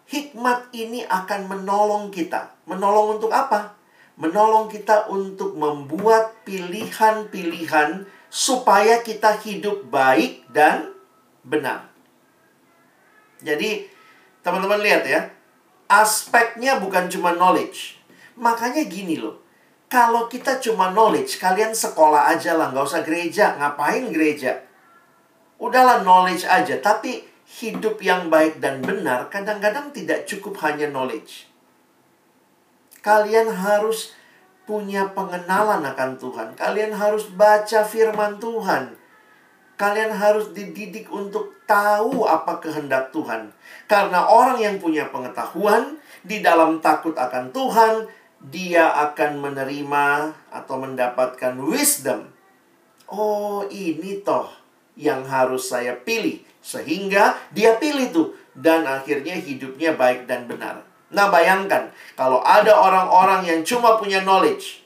hikmat 0.10 0.74
ini 0.74 1.06
akan 1.06 1.46
menolong 1.46 2.10
kita. 2.10 2.50
Menolong 2.66 3.22
untuk 3.22 3.30
apa? 3.30 3.78
Menolong 4.18 4.68
kita 4.68 5.08
untuk 5.08 5.56
membuat 5.56 6.34
pilihan-pilihan 6.44 8.10
supaya 8.28 9.00
kita 9.06 9.38
hidup 9.40 9.88
baik 9.88 10.50
dan 10.50 10.92
benar. 11.46 11.88
Jadi, 13.40 13.88
teman-teman 14.44 14.84
lihat 14.84 15.08
ya, 15.08 15.30
aspeknya 15.88 16.82
bukan 16.82 17.08
cuma 17.08 17.32
knowledge. 17.38 17.96
Makanya 18.36 18.84
gini 18.90 19.16
loh, 19.16 19.40
kalau 19.88 20.28
kita 20.28 20.60
cuma 20.60 20.92
knowledge, 20.92 21.40
kalian 21.40 21.72
sekolah 21.72 22.34
aja 22.34 22.58
lah, 22.58 22.74
nggak 22.74 22.86
usah 22.86 23.02
gereja. 23.06 23.56
Ngapain 23.56 24.10
gereja? 24.12 24.60
Udahlah 25.62 26.04
knowledge 26.04 26.44
aja, 26.44 26.76
tapi 26.84 27.29
hidup 27.50 27.98
yang 28.06 28.30
baik 28.30 28.62
dan 28.62 28.86
benar 28.86 29.26
kadang-kadang 29.34 29.90
tidak 29.90 30.30
cukup 30.30 30.62
hanya 30.62 30.86
knowledge. 30.86 31.50
Kalian 33.02 33.50
harus 33.50 34.14
punya 34.70 35.10
pengenalan 35.18 35.82
akan 35.82 36.22
Tuhan. 36.22 36.54
Kalian 36.54 36.94
harus 36.94 37.26
baca 37.34 37.82
firman 37.82 38.38
Tuhan. 38.38 38.94
Kalian 39.80 40.14
harus 40.14 40.54
dididik 40.54 41.10
untuk 41.10 41.56
tahu 41.66 42.28
apa 42.28 42.62
kehendak 42.62 43.10
Tuhan. 43.10 43.50
Karena 43.90 44.28
orang 44.28 44.62
yang 44.62 44.76
punya 44.78 45.10
pengetahuan 45.10 45.98
di 46.22 46.44
dalam 46.44 46.84
takut 46.84 47.16
akan 47.16 47.50
Tuhan, 47.50 48.06
dia 48.52 48.92
akan 49.10 49.40
menerima 49.42 50.36
atau 50.52 50.76
mendapatkan 50.84 51.56
wisdom. 51.64 52.30
Oh, 53.10 53.66
ini 53.72 54.22
toh 54.22 54.52
yang 55.00 55.24
harus 55.26 55.72
saya 55.72 55.96
pilih. 55.96 56.49
Sehingga 56.60 57.40
dia 57.56 57.80
pilih 57.80 58.12
tuh. 58.12 58.28
Dan 58.60 58.84
akhirnya 58.84 59.40
hidupnya 59.40 59.96
baik 59.96 60.28
dan 60.28 60.44
benar. 60.44 60.84
Nah, 61.10 61.32
bayangkan 61.32 61.90
kalau 62.14 62.44
ada 62.44 62.76
orang-orang 62.76 63.48
yang 63.48 63.62
cuma 63.64 63.98
punya 63.98 64.22
knowledge, 64.22 64.86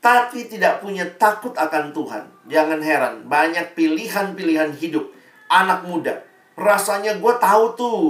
tapi 0.00 0.46
tidak 0.46 0.80
punya 0.80 1.04
takut 1.18 1.52
akan 1.58 1.90
Tuhan. 1.90 2.24
Jangan 2.46 2.80
heran, 2.80 3.14
banyak 3.26 3.74
pilihan-pilihan 3.74 4.72
hidup 4.78 5.10
anak 5.50 5.82
muda. 5.82 6.22
Rasanya 6.54 7.18
gue 7.18 7.34
tahu 7.42 7.64
tuh, 7.74 8.02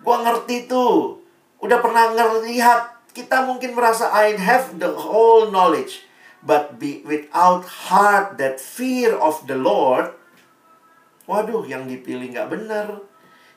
gue 0.00 0.16
ngerti 0.16 0.64
tuh, 0.64 1.20
udah 1.60 1.78
pernah 1.84 2.16
ngelihat. 2.16 2.96
Kita 3.12 3.44
mungkin 3.44 3.72
merasa 3.76 4.12
I 4.12 4.36
have 4.36 4.80
the 4.80 4.92
whole 4.92 5.48
knowledge, 5.52 6.08
but 6.40 6.80
be 6.80 7.04
without 7.04 7.64
heart 7.64 8.40
that 8.40 8.60
fear 8.60 9.12
of 9.12 9.44
the 9.44 9.56
Lord. 9.56 10.15
Waduh, 11.26 11.66
yang 11.66 11.90
dipilih 11.90 12.30
nggak 12.30 12.50
benar, 12.50 13.02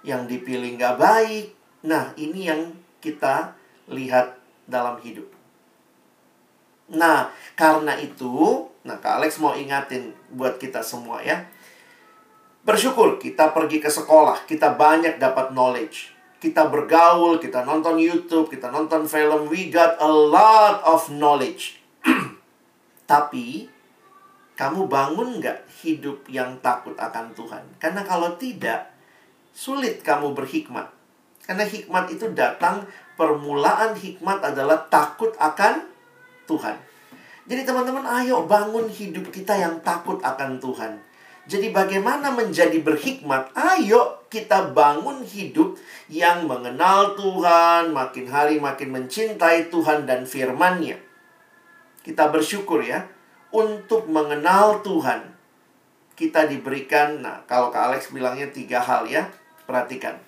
yang 0.02 0.26
dipilih 0.26 0.74
nggak 0.78 0.98
baik. 0.98 1.54
Nah, 1.86 2.12
ini 2.18 2.50
yang 2.50 2.74
kita 2.98 3.54
lihat 3.90 4.38
dalam 4.66 4.98
hidup. 5.02 5.30
Nah, 6.90 7.30
karena 7.54 7.94
itu, 8.02 8.66
nah 8.82 8.98
Kak 8.98 9.22
Alex 9.22 9.38
mau 9.38 9.54
ingatin 9.54 10.18
buat 10.34 10.58
kita 10.58 10.82
semua 10.82 11.22
ya. 11.22 11.46
Bersyukur 12.66 13.22
kita 13.22 13.54
pergi 13.54 13.78
ke 13.78 13.90
sekolah, 13.94 14.50
kita 14.50 14.74
banyak 14.74 15.22
dapat 15.22 15.54
knowledge. 15.54 16.18
Kita 16.40 16.66
bergaul, 16.72 17.38
kita 17.38 17.68
nonton 17.68 18.00
YouTube, 18.00 18.50
kita 18.50 18.72
nonton 18.74 19.06
film, 19.06 19.52
we 19.52 19.70
got 19.70 20.00
a 20.02 20.08
lot 20.10 20.82
of 20.88 21.12
knowledge. 21.12 21.78
Tapi, 23.12 23.68
kamu 24.60 24.92
bangun 24.92 25.40
nggak 25.40 25.72
hidup 25.88 26.28
yang 26.28 26.60
takut 26.60 26.92
akan 27.00 27.32
Tuhan? 27.32 27.64
Karena 27.80 28.04
kalau 28.04 28.36
tidak, 28.36 28.92
sulit 29.56 30.04
kamu 30.04 30.36
berhikmat. 30.36 30.92
Karena 31.48 31.64
hikmat 31.64 32.12
itu 32.12 32.28
datang, 32.36 32.84
permulaan 33.16 33.96
hikmat 33.96 34.44
adalah 34.44 34.84
takut 34.92 35.32
akan 35.40 35.88
Tuhan. 36.44 36.76
Jadi 37.48 37.62
teman-teman 37.64 38.04
ayo 38.20 38.44
bangun 38.44 38.92
hidup 38.92 39.32
kita 39.32 39.56
yang 39.56 39.80
takut 39.80 40.20
akan 40.20 40.60
Tuhan. 40.60 41.08
Jadi 41.48 41.72
bagaimana 41.72 42.30
menjadi 42.30 42.84
berhikmat? 42.84 43.56
Ayo 43.56 44.28
kita 44.28 44.76
bangun 44.76 45.24
hidup 45.24 45.80
yang 46.12 46.46
mengenal 46.46 47.16
Tuhan, 47.16 47.96
makin 47.96 48.28
hari 48.28 48.60
makin 48.60 48.92
mencintai 48.92 49.72
Tuhan 49.72 50.04
dan 50.04 50.28
firman-Nya. 50.28 51.00
Kita 52.04 52.30
bersyukur 52.30 52.84
ya, 52.86 53.08
untuk 53.50 54.06
mengenal 54.10 54.82
Tuhan. 54.86 55.34
Kita 56.14 56.46
diberikan, 56.46 57.24
nah 57.24 57.42
kalau 57.48 57.72
Kak 57.72 57.94
Alex 57.94 58.12
bilangnya 58.12 58.52
tiga 58.52 58.84
hal 58.84 59.08
ya, 59.08 59.32
perhatikan. 59.64 60.20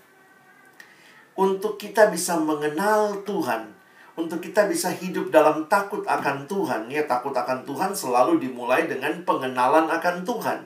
Untuk 1.35 1.75
kita 1.75 2.07
bisa 2.07 2.39
mengenal 2.39 3.27
Tuhan, 3.27 3.75
untuk 4.15 4.43
kita 4.43 4.67
bisa 4.67 4.91
hidup 4.91 5.31
dalam 5.31 5.65
takut 5.71 6.03
akan 6.03 6.45
Tuhan. 6.45 6.91
Ya, 6.91 7.07
takut 7.07 7.31
akan 7.31 7.63
Tuhan 7.63 7.91
selalu 7.95 8.43
dimulai 8.43 8.85
dengan 8.87 9.23
pengenalan 9.23 9.87
akan 9.87 10.27
Tuhan. 10.27 10.59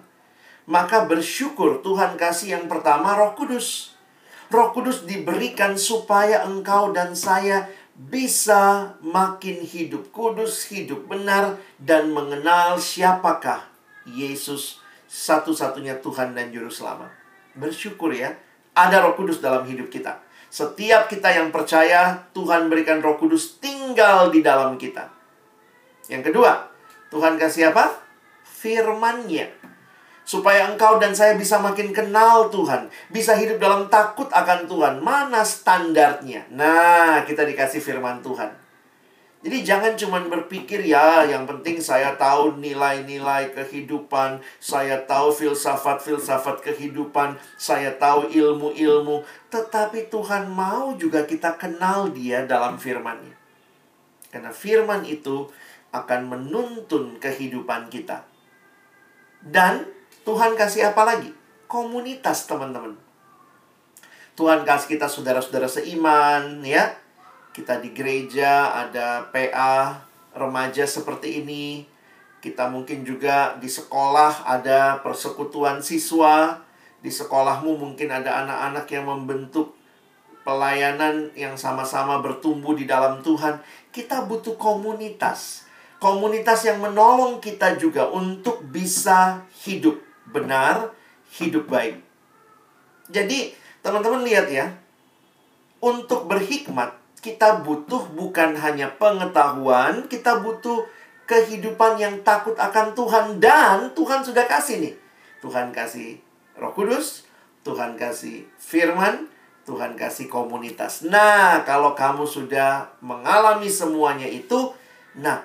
Maka 0.65 1.05
bersyukur 1.05 1.85
Tuhan 1.85 2.17
kasih 2.17 2.57
yang 2.57 2.65
pertama 2.65 3.13
Roh 3.13 3.37
Kudus. 3.37 3.93
Roh 4.49 4.73
Kudus 4.73 5.05
diberikan 5.05 5.77
supaya 5.77 6.41
engkau 6.45 6.89
dan 6.89 7.13
saya 7.13 7.69
bisa 7.95 8.93
makin 8.99 9.63
hidup 9.63 10.11
kudus, 10.11 10.67
hidup 10.67 11.07
benar, 11.07 11.55
dan 11.79 12.11
mengenal 12.11 12.75
siapakah 12.75 13.63
Yesus 14.03 14.83
satu-satunya 15.07 16.03
Tuhan 16.03 16.35
dan 16.35 16.51
Juru 16.51 16.67
Selamat. 16.67 17.09
Bersyukur 17.55 18.11
ya, 18.11 18.35
ada 18.75 18.99
Roh 18.99 19.15
Kudus 19.15 19.39
dalam 19.39 19.63
hidup 19.63 19.87
kita. 19.87 20.19
Setiap 20.51 21.11
kita 21.11 21.31
yang 21.35 21.51
percaya, 21.51 22.31
Tuhan 22.31 22.71
berikan 22.71 23.03
roh 23.03 23.19
kudus 23.19 23.59
tinggal 23.59 24.31
di 24.31 24.39
dalam 24.39 24.79
kita. 24.79 25.11
Yang 26.07 26.31
kedua, 26.31 26.71
Tuhan 27.11 27.35
kasih 27.35 27.75
apa? 27.75 27.91
Firmannya. 28.47 29.64
Supaya 30.25 30.73
engkau 30.73 30.97
dan 30.97 31.13
saya 31.13 31.37
bisa 31.37 31.61
makin 31.61 31.93
kenal 31.93 32.49
Tuhan. 32.49 32.89
Bisa 33.13 33.37
hidup 33.37 33.61
dalam 33.61 33.85
takut 33.93 34.25
akan 34.33 34.65
Tuhan. 34.65 34.93
Mana 34.99 35.45
standarnya? 35.45 36.49
Nah, 36.49 37.21
kita 37.29 37.45
dikasih 37.45 37.77
firman 37.77 38.25
Tuhan. 38.25 38.65
Jadi 39.45 39.61
jangan 39.61 39.93
cuma 39.93 40.17
berpikir 40.25 40.81
ya, 40.81 41.21
yang 41.29 41.45
penting 41.45 41.77
saya 41.77 42.17
tahu 42.17 42.57
nilai-nilai 42.57 43.53
kehidupan, 43.53 44.41
saya 44.57 45.05
tahu 45.05 45.29
filsafat-filsafat 45.29 46.65
kehidupan, 46.65 47.37
saya 47.53 47.93
tahu 47.93 48.25
ilmu-ilmu, 48.33 49.21
tetapi 49.53 50.09
Tuhan 50.09 50.49
mau 50.49 50.97
juga 50.97 51.29
kita 51.29 51.61
kenal 51.61 52.09
dia 52.09 52.41
dalam 52.49 52.81
firman-Nya. 52.81 53.37
Karena 54.33 54.49
firman 54.49 55.05
itu 55.05 55.45
akan 55.93 56.25
menuntun 56.25 57.21
kehidupan 57.21 57.93
kita. 57.93 58.25
Dan 59.45 59.94
Tuhan 60.25 60.57
kasih 60.57 60.89
apa 60.89 61.05
lagi? 61.05 61.29
Komunitas, 61.69 62.49
teman-teman. 62.49 62.97
Tuhan 64.33 64.65
kasih 64.65 64.97
kita 64.97 65.05
saudara-saudara 65.05 65.69
seiman, 65.69 66.65
ya 66.65 66.97
kita 67.55 67.79
di 67.79 67.95
gereja 67.95 68.73
ada 68.73 69.31
PA 69.31 70.03
remaja 70.35 70.83
seperti 70.83 71.45
ini. 71.45 71.87
Kita 72.43 72.67
mungkin 72.67 73.07
juga 73.07 73.55
di 73.61 73.71
sekolah 73.71 74.43
ada 74.43 74.99
persekutuan 74.99 75.79
siswa. 75.79 76.59
Di 76.99 77.13
sekolahmu 77.13 77.77
mungkin 77.77 78.09
ada 78.11 78.43
anak-anak 78.43 78.85
yang 78.91 79.05
membentuk 79.07 79.77
pelayanan 80.43 81.31
yang 81.37 81.55
sama-sama 81.55 82.19
bertumbuh 82.19 82.75
di 82.75 82.83
dalam 82.83 83.23
Tuhan. 83.23 83.61
Kita 83.93 84.27
butuh 84.27 84.57
komunitas. 84.57 85.69
Komunitas 86.01 86.67
yang 86.67 86.83
menolong 86.83 87.39
kita 87.39 87.79
juga 87.79 88.11
untuk 88.11 88.67
bisa 88.67 89.47
hidup 89.63 89.95
benar, 90.29 90.93
hidup 91.37 91.69
baik. 91.69 92.01
Jadi, 93.09 93.53
teman-teman 93.85 94.25
lihat 94.25 94.49
ya. 94.49 94.73
Untuk 95.83 96.25
berhikmat, 96.25 96.97
kita 97.21 97.61
butuh 97.61 98.09
bukan 98.13 98.57
hanya 98.57 98.89
pengetahuan, 98.97 100.09
kita 100.09 100.41
butuh 100.41 100.85
kehidupan 101.29 101.97
yang 101.97 102.15
takut 102.25 102.57
akan 102.57 102.93
Tuhan 102.97 103.25
dan 103.37 103.93
Tuhan 103.93 104.25
sudah 104.25 104.45
kasih 104.49 104.81
nih. 104.81 104.95
Tuhan 105.41 105.69
kasih 105.69 106.17
Roh 106.57 106.73
Kudus, 106.73 107.29
Tuhan 107.61 107.97
kasih 107.97 108.49
firman, 108.57 109.29
Tuhan 109.65 109.93
kasih 109.93 110.25
komunitas. 110.25 111.05
Nah, 111.05 111.61
kalau 111.65 111.93
kamu 111.93 112.25
sudah 112.25 112.89
mengalami 113.01 113.69
semuanya 113.69 114.25
itu, 114.25 114.73
nah, 115.17 115.41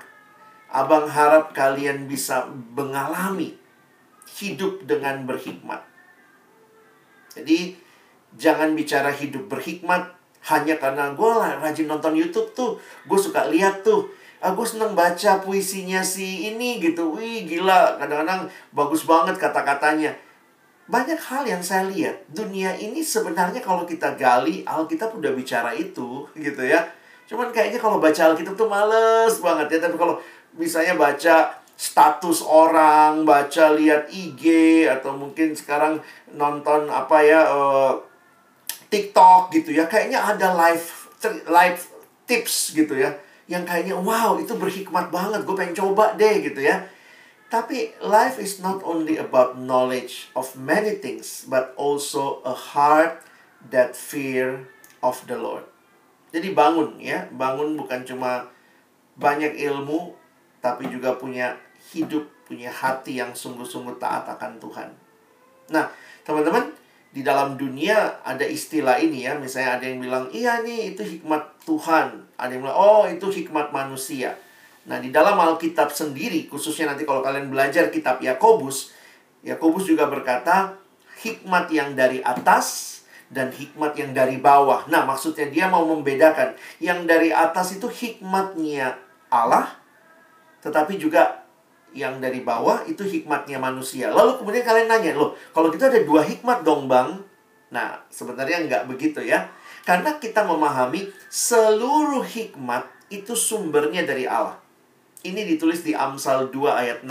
Abang 0.70 1.10
harap 1.10 1.50
kalian 1.50 2.06
bisa 2.06 2.46
mengalami 2.78 3.58
hidup 4.40 4.88
dengan 4.88 5.28
berhikmat. 5.28 5.84
Jadi, 7.36 7.76
jangan 8.34 8.72
bicara 8.72 9.12
hidup 9.12 9.46
berhikmat 9.46 10.16
hanya 10.48 10.80
karena 10.80 11.12
gue 11.12 11.30
rajin 11.60 11.84
nonton 11.84 12.16
YouTube 12.16 12.48
tuh. 12.56 12.80
Gue 13.04 13.20
suka 13.20 13.44
lihat 13.52 13.84
tuh. 13.84 14.08
Ah, 14.40 14.56
gue 14.56 14.64
seneng 14.64 14.96
baca 14.96 15.44
puisinya 15.44 16.00
si 16.00 16.48
ini 16.48 16.80
gitu. 16.80 17.12
Wih 17.12 17.44
gila. 17.44 18.00
Kadang-kadang 18.00 18.48
bagus 18.72 19.04
banget 19.04 19.36
kata-katanya. 19.36 20.16
Banyak 20.88 21.20
hal 21.20 21.44
yang 21.44 21.60
saya 21.60 21.84
lihat. 21.92 22.24
Dunia 22.32 22.72
ini 22.80 23.04
sebenarnya 23.04 23.60
kalau 23.60 23.84
kita 23.84 24.16
gali 24.16 24.64
Alkitab 24.64 25.12
udah 25.12 25.36
bicara 25.36 25.76
itu 25.76 26.24
gitu 26.32 26.62
ya. 26.64 26.88
Cuman 27.28 27.52
kayaknya 27.52 27.76
kalau 27.76 28.00
baca 28.00 28.32
Alkitab 28.32 28.56
tuh 28.56 28.66
males 28.66 29.36
banget 29.44 29.76
ya. 29.76 29.78
Tapi 29.84 30.00
kalau 30.00 30.16
misalnya 30.56 30.96
baca 30.96 31.59
status 31.80 32.44
orang 32.44 33.24
baca 33.24 33.72
lihat 33.72 34.12
IG 34.12 34.84
atau 34.84 35.16
mungkin 35.16 35.56
sekarang 35.56 36.04
nonton 36.28 36.92
apa 36.92 37.24
ya 37.24 37.40
uh, 37.48 37.96
TikTok 38.92 39.48
gitu 39.56 39.72
ya. 39.72 39.88
Kayaknya 39.88 40.20
ada 40.20 40.52
live 40.52 40.84
live 41.48 41.80
tips 42.28 42.76
gitu 42.76 43.00
ya 43.00 43.16
yang 43.50 43.66
kayaknya 43.66 43.98
wow 43.98 44.38
itu 44.38 44.54
berhikmat 44.54 45.10
banget 45.10 45.42
gue 45.42 45.56
pengen 45.56 45.74
coba 45.74 46.12
deh 46.20 46.44
gitu 46.44 46.60
ya. 46.60 46.84
Tapi 47.50 47.96
life 47.98 48.38
is 48.38 48.62
not 48.62 48.84
only 48.86 49.18
about 49.18 49.58
knowledge 49.58 50.30
of 50.36 50.52
many 50.54 51.00
things 51.00 51.48
but 51.48 51.72
also 51.80 52.44
a 52.44 52.54
heart 52.54 53.24
that 53.72 53.96
fear 53.96 54.68
of 55.02 55.18
the 55.26 55.34
Lord. 55.34 55.64
Jadi 56.30 56.54
bangun 56.54 57.02
ya, 57.02 57.26
bangun 57.34 57.74
bukan 57.74 58.06
cuma 58.06 58.46
banyak 59.18 59.58
ilmu, 59.58 60.14
tapi 60.62 60.86
juga 60.86 61.18
punya 61.18 61.58
hidup, 61.94 62.24
punya 62.46 62.70
hati 62.70 63.18
yang 63.18 63.34
sungguh-sungguh 63.34 63.98
taat 63.98 64.26
akan 64.26 64.58
Tuhan. 64.58 64.88
Nah, 65.70 65.86
teman-teman, 66.26 66.70
di 67.10 67.26
dalam 67.26 67.58
dunia 67.58 68.22
ada 68.22 68.46
istilah 68.46 68.98
ini 69.02 69.26
ya, 69.26 69.34
misalnya 69.34 69.78
ada 69.78 69.84
yang 69.86 69.98
bilang, 69.98 70.24
iya 70.30 70.62
nih 70.62 70.94
itu 70.94 71.02
hikmat 71.02 71.66
Tuhan. 71.66 72.26
Ada 72.38 72.50
yang 72.54 72.62
bilang, 72.66 72.78
oh 72.78 73.02
itu 73.10 73.26
hikmat 73.26 73.74
manusia. 73.74 74.38
Nah, 74.86 75.02
di 75.02 75.10
dalam 75.10 75.34
Alkitab 75.38 75.90
sendiri, 75.90 76.46
khususnya 76.46 76.94
nanti 76.94 77.02
kalau 77.02 77.22
kalian 77.22 77.50
belajar 77.50 77.90
kitab 77.90 78.22
Yakobus, 78.22 78.94
Yakobus 79.42 79.90
juga 79.90 80.06
berkata, 80.06 80.78
hikmat 81.20 81.68
yang 81.68 81.92
dari 81.98 82.24
atas 82.24 82.98
dan 83.30 83.54
hikmat 83.54 83.94
yang 83.94 84.10
dari 84.10 84.40
bawah. 84.40 84.86
Nah, 84.90 85.06
maksudnya 85.06 85.46
dia 85.46 85.66
mau 85.70 85.86
membedakan 85.86 86.54
yang 86.82 87.06
dari 87.06 87.30
atas 87.30 87.76
itu 87.78 87.86
hikmatnya 87.86 88.98
Allah, 89.30 89.70
tetapi 90.64 90.98
juga 90.98 91.39
yang 91.92 92.22
dari 92.22 92.42
bawah 92.42 92.86
itu 92.86 93.02
hikmatnya 93.02 93.58
manusia. 93.58 94.10
Lalu 94.10 94.40
kemudian 94.42 94.64
kalian 94.64 94.88
nanya, 94.88 95.12
loh, 95.16 95.34
kalau 95.50 95.68
kita 95.70 95.90
ada 95.90 96.00
dua 96.02 96.22
hikmat 96.22 96.62
dong, 96.62 96.86
Bang? 96.86 97.22
Nah, 97.70 98.02
sebenarnya 98.10 98.66
nggak 98.66 98.84
begitu 98.90 99.22
ya. 99.22 99.50
Karena 99.86 100.18
kita 100.20 100.44
memahami 100.44 101.08
seluruh 101.30 102.22
hikmat 102.22 102.86
itu 103.10 103.34
sumbernya 103.34 104.06
dari 104.06 104.26
Allah. 104.28 104.58
Ini 105.20 105.44
ditulis 105.44 105.84
di 105.84 105.92
Amsal 105.92 106.48
2 106.48 106.80
ayat 106.80 106.98
6. 107.02 107.10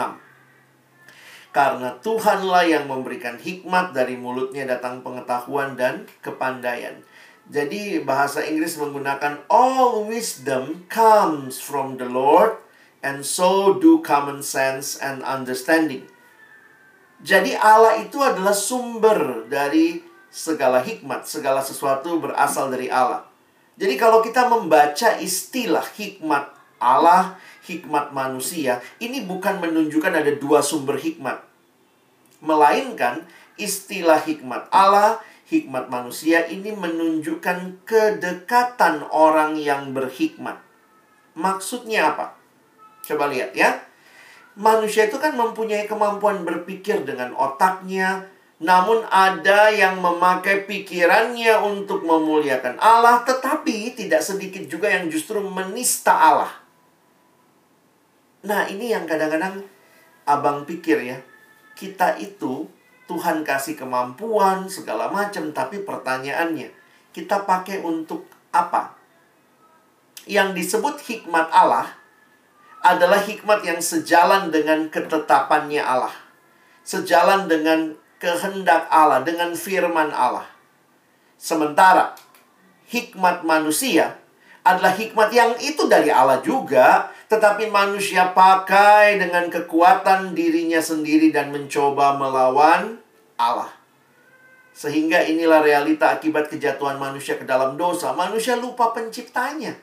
Karena 1.49 1.97
Tuhanlah 1.97 2.65
yang 2.65 2.85
memberikan 2.85 3.41
hikmat 3.41 3.91
dari 3.91 4.15
mulutnya 4.15 4.69
datang 4.69 5.01
pengetahuan 5.01 5.73
dan 5.73 6.05
kepandaian. 6.21 7.01
Jadi 7.49 8.05
bahasa 8.05 8.45
Inggris 8.45 8.77
menggunakan 8.77 9.41
all 9.49 10.05
wisdom 10.05 10.85
comes 10.85 11.57
from 11.57 11.97
the 11.97 12.05
Lord 12.05 12.68
and 12.99 13.23
so 13.23 13.77
do 13.79 14.03
common 14.03 14.43
sense 14.43 14.99
and 14.99 15.23
understanding. 15.23 16.07
Jadi 17.19 17.51
Allah 17.59 17.99
itu 17.99 18.23
adalah 18.23 18.55
sumber 18.55 19.43
dari 19.51 19.99
segala 20.31 20.79
hikmat, 20.79 21.27
segala 21.27 21.59
sesuatu 21.59 22.15
berasal 22.21 22.71
dari 22.71 22.87
Allah. 22.87 23.27
Jadi 23.75 23.95
kalau 23.99 24.23
kita 24.23 24.47
membaca 24.47 25.19
istilah 25.19 25.83
hikmat 25.99 26.51
Allah, 26.79 27.35
hikmat 27.67 28.15
manusia, 28.15 28.79
ini 29.03 29.23
bukan 29.27 29.59
menunjukkan 29.59 30.13
ada 30.15 30.31
dua 30.39 30.63
sumber 30.63 30.95
hikmat. 30.95 31.43
Melainkan 32.39 33.27
istilah 33.59 34.23
hikmat 34.23 34.71
Allah, 34.71 35.19
hikmat 35.51 35.91
manusia 35.91 36.47
ini 36.47 36.71
menunjukkan 36.71 37.83
kedekatan 37.83 39.03
orang 39.11 39.59
yang 39.59 39.91
berhikmat. 39.91 40.63
Maksudnya 41.35 42.15
apa? 42.15 42.38
Coba 43.09 43.25
lihat 43.33 43.57
ya. 43.57 43.81
Manusia 44.53 45.09
itu 45.09 45.17
kan 45.17 45.33
mempunyai 45.33 45.89
kemampuan 45.89 46.45
berpikir 46.45 47.01
dengan 47.01 47.33
otaknya, 47.33 48.29
namun 48.61 49.01
ada 49.09 49.73
yang 49.73 49.97
memakai 49.97 50.69
pikirannya 50.69 51.57
untuk 51.63 52.05
memuliakan 52.05 52.77
Allah, 52.77 53.25
tetapi 53.25 53.97
tidak 53.97 54.21
sedikit 54.21 54.61
juga 54.69 54.93
yang 54.93 55.09
justru 55.09 55.41
menista 55.41 56.13
Allah. 56.13 56.53
Nah, 58.45 58.69
ini 58.69 58.93
yang 58.93 59.09
kadang-kadang 59.09 59.65
abang 60.29 60.69
pikir 60.69 61.01
ya. 61.01 61.17
Kita 61.73 62.19
itu 62.19 62.67
Tuhan 63.09 63.41
kasih 63.41 63.73
kemampuan 63.79 64.69
segala 64.69 65.09
macam, 65.09 65.49
tapi 65.49 65.81
pertanyaannya, 65.81 66.69
kita 67.15 67.47
pakai 67.47 67.81
untuk 67.81 68.27
apa? 68.53 68.93
Yang 70.29 70.61
disebut 70.61 70.99
hikmat 71.09 71.47
Allah 71.49 71.98
adalah 72.79 73.19
hikmat 73.19 73.63
yang 73.67 73.79
sejalan 73.83 74.51
dengan 74.51 74.87
ketetapannya 74.87 75.83
Allah. 75.83 76.15
Sejalan 76.83 77.51
dengan 77.51 77.95
kehendak 78.19 78.87
Allah, 78.91 79.23
dengan 79.23 79.55
firman 79.55 80.11
Allah. 80.11 80.47
Sementara 81.39 82.15
hikmat 82.91 83.47
manusia 83.47 84.19
adalah 84.63 84.91
hikmat 84.91 85.29
yang 85.31 85.55
itu 85.63 85.87
dari 85.87 86.11
Allah 86.11 86.43
juga, 86.43 87.11
tetapi 87.31 87.71
manusia 87.71 88.35
pakai 88.35 89.21
dengan 89.21 89.47
kekuatan 89.47 90.35
dirinya 90.35 90.83
sendiri 90.83 91.31
dan 91.31 91.55
mencoba 91.55 92.19
melawan 92.19 92.99
Allah. 93.39 93.71
Sehingga 94.75 95.27
inilah 95.27 95.63
realita 95.63 96.15
akibat 96.15 96.47
kejatuhan 96.47 96.95
manusia 96.95 97.35
ke 97.35 97.43
dalam 97.43 97.75
dosa. 97.75 98.15
Manusia 98.15 98.55
lupa 98.55 98.95
penciptanya. 98.95 99.75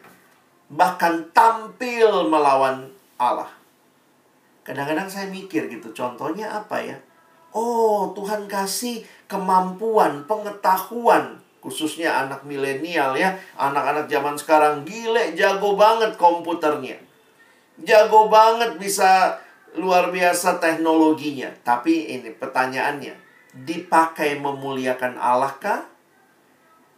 Bahkan 0.72 1.30
tampil 1.30 2.26
melawan 2.26 2.90
Allah. 3.20 3.50
Kadang-kadang 4.66 5.06
saya 5.06 5.30
mikir 5.30 5.70
gitu, 5.70 5.94
contohnya 5.94 6.50
apa 6.50 6.82
ya? 6.82 6.98
Oh, 7.54 8.10
Tuhan 8.12 8.50
kasih 8.50 9.06
kemampuan, 9.30 10.26
pengetahuan 10.26 11.38
khususnya 11.62 12.14
anak 12.26 12.46
milenial 12.46 13.18
ya, 13.18 13.34
anak-anak 13.58 14.06
zaman 14.06 14.38
sekarang 14.38 14.86
gile 14.86 15.34
jago 15.34 15.74
banget 15.74 16.14
komputernya 16.14 16.94
jago 17.82 18.32
banget 18.32 18.80
bisa 18.80 19.36
luar 19.76 20.08
biasa 20.08 20.56
teknologinya. 20.56 21.52
Tapi 21.60 22.16
ini 22.16 22.32
pertanyaannya, 22.32 23.12
dipakai 23.52 24.40
memuliakan 24.40 25.20
Allah 25.20 25.52
kah? 25.60 25.84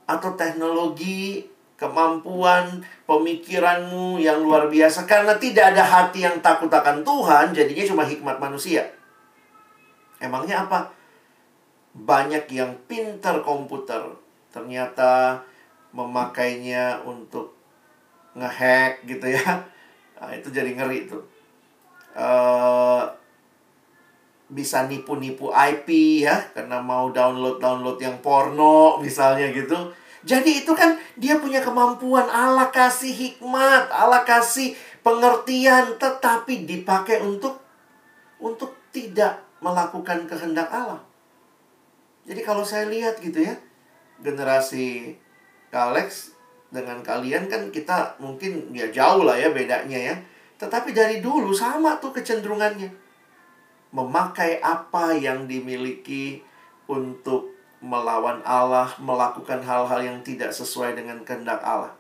Atau 0.07 0.39
teknologi, 0.39 1.43
kemampuan, 1.79 2.83
pemikiranmu 3.07 4.19
yang 4.19 4.43
luar 4.43 4.67
biasa 4.67 5.07
karena 5.07 5.39
tidak 5.39 5.73
ada 5.73 5.85
hati 5.87 6.27
yang 6.27 6.43
takut 6.43 6.69
akan 6.69 7.07
Tuhan, 7.07 7.55
jadinya 7.55 7.85
cuma 7.87 8.05
hikmat 8.05 8.37
manusia. 8.43 8.83
Emangnya 10.19 10.67
apa? 10.67 10.91
Banyak 11.95 12.51
yang 12.51 12.75
pintar 12.91 13.41
komputer, 13.47 14.03
ternyata 14.51 15.39
memakainya 15.95 17.01
untuk 17.07 17.55
ngehack 18.35 19.07
gitu 19.07 19.31
ya 19.31 19.65
Nah, 20.19 20.35
itu 20.35 20.51
jadi 20.51 20.75
ngeri 20.75 21.07
tuh. 21.07 21.23
Uh, 22.19 23.07
bisa 24.51 24.89
nipu-nipu 24.89 25.53
IP 25.53 25.89
ya 26.25 26.41
karena 26.57 26.81
mau 26.81 27.13
download-download 27.13 28.01
yang 28.03 28.19
porno 28.19 28.99
misalnya 28.99 29.55
gitu. 29.55 29.95
Jadi 30.27 30.67
itu 30.67 30.73
kan 30.75 30.99
dia 31.15 31.39
punya 31.39 31.63
kemampuan 31.63 32.27
Allah 32.27 32.75
kasih 32.75 33.15
hikmat, 33.15 33.87
Allah 33.91 34.27
kasih 34.27 34.75
pengertian 35.07 35.95
tetapi 35.95 36.67
dipakai 36.67 37.23
untuk 37.23 37.63
untuk 38.43 38.75
tidak 38.91 39.43
melakukan 39.63 40.27
kehendak 40.27 40.71
Allah. 40.71 41.03
Jadi 42.27 42.41
kalau 42.43 42.67
saya 42.67 42.91
lihat 42.91 43.23
gitu 43.23 43.41
ya, 43.41 43.55
generasi 44.21 45.17
Kalex 45.71 46.35
dengan 46.69 47.01
kalian 47.01 47.49
kan 47.49 47.73
kita 47.73 48.21
mungkin 48.21 48.69
ya 48.77 48.91
jauh 48.93 49.25
lah 49.25 49.39
ya 49.39 49.55
bedanya 49.55 49.97
ya. 49.97 50.15
Tetapi 50.59 50.91
dari 50.91 51.23
dulu 51.23 51.55
sama 51.55 51.97
tuh 52.03 52.11
kecenderungannya. 52.11 52.91
Memakai 53.89 54.61
apa 54.61 55.17
yang 55.17 55.49
dimiliki 55.49 56.45
untuk 56.91 57.58
melawan 57.79 58.43
Allah, 58.43 58.91
melakukan 58.99 59.63
hal-hal 59.63 60.01
yang 60.03 60.19
tidak 60.27 60.51
sesuai 60.51 60.99
dengan 60.99 61.23
kehendak 61.23 61.63
Allah. 61.63 61.95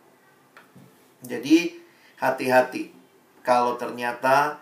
Jadi 1.22 1.78
hati-hati 2.18 2.94
kalau 3.42 3.78
ternyata 3.78 4.58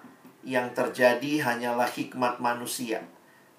yang 0.47 0.71
terjadi 0.77 1.43
hanyalah 1.43 1.89
hikmat 1.89 2.39
manusia. 2.39 3.03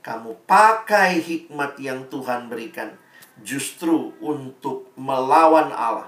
Kamu 0.05 0.47
pakai 0.47 1.19
hikmat 1.19 1.75
yang 1.83 2.07
Tuhan 2.07 2.47
berikan 2.47 2.95
justru 3.43 4.15
untuk 4.23 4.87
melawan 4.95 5.67
Allah 5.75 6.07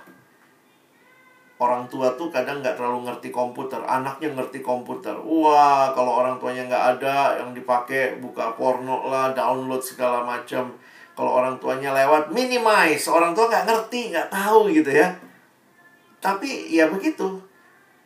orang 1.59 1.91
tua 1.91 2.15
tuh 2.15 2.31
kadang 2.31 2.63
nggak 2.63 2.79
terlalu 2.79 3.11
ngerti 3.11 3.29
komputer 3.35 3.83
anaknya 3.83 4.31
ngerti 4.31 4.63
komputer 4.63 5.11
wah 5.19 5.91
kalau 5.91 6.23
orang 6.23 6.39
tuanya 6.39 6.71
nggak 6.71 6.85
ada 6.97 7.35
yang 7.43 7.51
dipakai 7.51 8.17
buka 8.23 8.55
porno 8.55 9.11
lah 9.11 9.35
download 9.35 9.83
segala 9.83 10.23
macam 10.23 10.71
kalau 11.19 11.43
orang 11.43 11.59
tuanya 11.59 11.91
lewat 11.91 12.31
minimize. 12.31 13.11
Orang 13.11 13.35
tua 13.35 13.51
nggak 13.51 13.67
ngerti 13.67 14.15
nggak 14.15 14.31
tahu 14.31 14.71
gitu 14.71 14.87
ya. 14.87 15.11
Tapi 16.23 16.71
ya 16.71 16.87
begitu. 16.87 17.43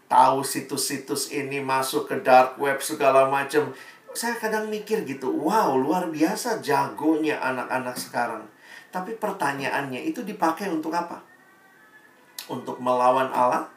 Tahu 0.09 0.41
situs-situs 0.41 1.29
ini 1.29 1.61
masuk 1.61 2.09
ke 2.09 2.17
dark 2.25 2.57
web 2.57 2.81
segala 2.81 3.29
macam. 3.29 3.69
Saya 4.17 4.33
kadang 4.41 4.65
mikir 4.65 5.05
gitu 5.05 5.29
wow 5.29 5.77
luar 5.77 6.09
biasa 6.09 6.57
jagonya 6.65 7.37
anak-anak 7.37 7.93
sekarang. 7.93 8.49
Tapi 8.89 9.13
pertanyaannya 9.21 10.09
itu 10.09 10.25
dipakai 10.25 10.73
untuk 10.73 10.89
apa? 10.97 11.21
Untuk 12.49 12.81
melawan 12.81 13.29
Allah, 13.29 13.69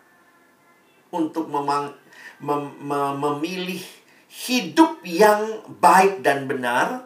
untuk 1.12 1.53
memang, 1.53 1.92
mem, 2.40 2.72
mem, 2.81 3.12
memilih 3.20 3.85
hidup 4.33 5.05
yang 5.05 5.61
baik 5.77 6.25
dan 6.25 6.49
benar, 6.49 7.05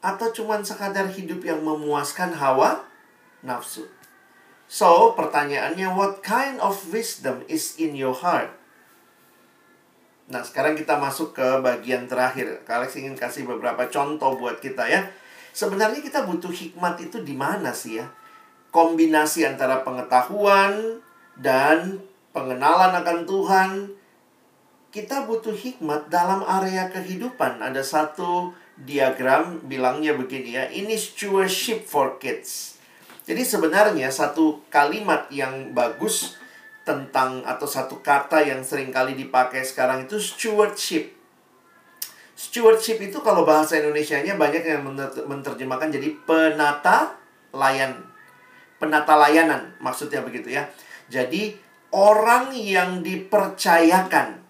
atau 0.00 0.32
cuma 0.32 0.60
sekadar 0.64 1.08
hidup 1.12 1.44
yang 1.44 1.60
memuaskan 1.60 2.32
hawa 2.32 2.84
nafsu. 3.44 3.84
So, 4.70 5.12
pertanyaannya, 5.18 5.92
what 5.98 6.22
kind 6.22 6.62
of 6.62 6.78
wisdom 6.94 7.42
is 7.50 7.74
in 7.76 7.98
your 7.98 8.14
heart? 8.14 8.54
Nah, 10.30 10.46
sekarang 10.46 10.78
kita 10.78 10.94
masuk 10.94 11.34
ke 11.34 11.58
bagian 11.58 12.06
terakhir. 12.06 12.62
Alex 12.70 12.94
ingin 12.94 13.18
kasih 13.18 13.42
beberapa 13.50 13.90
contoh 13.90 14.38
buat 14.38 14.62
kita 14.62 14.86
ya. 14.86 15.10
Sebenarnya 15.50 15.98
kita 15.98 16.22
butuh 16.22 16.54
hikmat 16.54 17.02
itu 17.02 17.18
di 17.26 17.34
mana 17.34 17.74
sih 17.74 17.98
ya? 17.98 18.06
Kombinasi 18.70 19.42
antara 19.42 19.82
pengetahuan 19.82 21.02
dan 21.34 21.98
pengenalan 22.30 22.94
akan 23.02 23.18
Tuhan. 23.26 23.70
Kita 24.94 25.26
butuh 25.26 25.50
hikmat 25.50 26.06
dalam 26.06 26.46
area 26.46 26.86
kehidupan. 26.94 27.58
Ada 27.58 27.82
satu 27.82 28.54
diagram 28.84 29.60
bilangnya 29.68 30.16
begini 30.16 30.56
ya. 30.56 30.64
Ini 30.68 30.96
stewardship 30.96 31.84
for 31.84 32.16
kids. 32.16 32.80
Jadi 33.28 33.44
sebenarnya 33.44 34.08
satu 34.10 34.64
kalimat 34.72 35.28
yang 35.30 35.70
bagus 35.76 36.40
tentang 36.82 37.44
atau 37.46 37.68
satu 37.68 38.00
kata 38.00 38.42
yang 38.42 38.64
sering 38.64 38.90
kali 38.90 39.14
dipakai 39.14 39.62
sekarang 39.62 40.08
itu 40.08 40.18
stewardship. 40.18 41.14
Stewardship 42.34 42.98
itu 43.04 43.20
kalau 43.20 43.44
bahasa 43.44 43.76
Indonesia-nya 43.76 44.34
banyak 44.40 44.64
yang 44.64 44.82
menerjemahkan 45.28 45.92
jadi 45.92 46.08
penata 46.24 47.14
layan. 47.52 48.00
Penata 48.80 49.12
layanan 49.14 49.76
maksudnya 49.76 50.24
begitu 50.24 50.56
ya. 50.56 50.66
Jadi 51.12 51.52
orang 51.92 52.56
yang 52.56 53.04
dipercayakan 53.04 54.40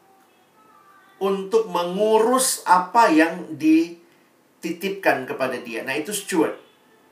untuk 1.21 1.69
mengurus 1.69 2.65
apa 2.65 3.13
yang 3.13 3.59
dititipkan 4.61 5.25
kepada 5.25 5.57
dia. 5.61 5.83
Nah, 5.83 5.97
itu 5.97 6.13
steward. 6.13 6.57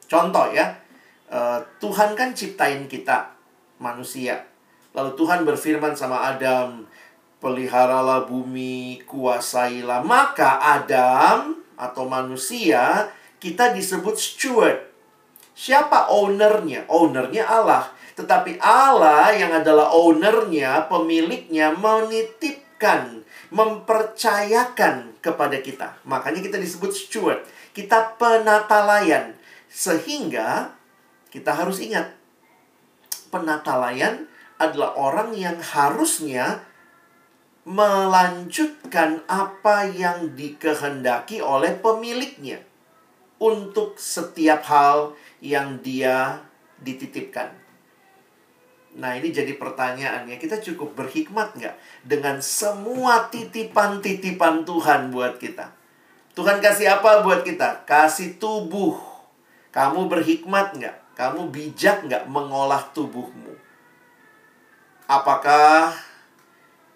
Contoh 0.09 0.53
ya, 0.53 0.77
uh, 1.33 1.61
Tuhan 1.81 2.17
kan 2.17 2.33
ciptain 2.33 2.89
kita 2.89 3.33
manusia. 3.81 4.45
Lalu 4.97 5.17
Tuhan 5.17 5.45
berfirman 5.45 5.93
sama 5.93 6.33
Adam, 6.33 6.89
peliharalah 7.39 8.27
bumi, 8.27 9.03
kuasailah. 9.05 10.05
Maka 10.05 10.59
Adam 10.61 11.61
atau 11.79 12.05
manusia 12.09 13.09
kita 13.39 13.71
disebut 13.73 14.17
steward. 14.19 14.79
Siapa 15.55 16.11
ownernya? 16.11 16.87
Ownernya 16.91 17.47
Allah. 17.47 17.91
Tetapi 18.19 18.59
Allah 18.59 19.31
yang 19.35 19.55
adalah 19.55 19.95
ownernya, 19.95 20.91
pemiliknya 20.91 21.71
menitipkan, 21.79 23.23
mempercayakan 23.49 25.19
kepada 25.25 25.59
kita. 25.61 25.97
Makanya 26.05 26.45
kita 26.45 26.61
disebut 26.61 26.93
steward. 26.93 27.41
Kita 27.73 28.17
penata 28.21 28.85
layan. 28.85 29.37
Sehingga 29.69 30.73
kita 31.29 31.53
harus 31.53 31.81
ingat, 31.81 32.17
penata 33.29 33.77
layan 33.77 34.29
adalah 34.57 34.97
orang 34.97 35.37
yang 35.37 35.61
harusnya 35.61 36.65
melanjutkan 37.69 39.21
apa 39.29 39.85
yang 39.93 40.33
dikehendaki 40.33 41.45
oleh 41.45 41.77
pemiliknya 41.77 42.65
untuk 43.37 44.01
setiap 44.01 44.65
hal 44.67 45.13
yang 45.45 45.79
dia 45.85 46.43
dititipkan. 46.81 47.68
Nah 48.99 49.15
ini 49.15 49.31
jadi 49.31 49.55
pertanyaannya, 49.55 50.43
kita 50.43 50.59
cukup 50.59 50.99
berhikmat 50.99 51.55
nggak 51.55 51.77
dengan 52.03 52.43
semua 52.43 53.31
titipan-titipan 53.31 54.67
Tuhan 54.67 55.15
buat 55.15 55.39
kita? 55.39 55.71
Tuhan 56.35 56.59
kasih 56.59 56.99
apa 56.99 57.23
buat 57.23 57.47
kita? 57.47 57.87
Kasih 57.87 58.43
tubuh. 58.43 58.99
Kamu 59.71 60.11
berhikmat 60.11 60.75
nggak? 60.75 61.15
Kamu 61.15 61.55
bijak 61.55 62.11
nggak 62.11 62.27
mengolah 62.27 62.91
tubuhmu? 62.91 63.55
Apakah 65.07 65.95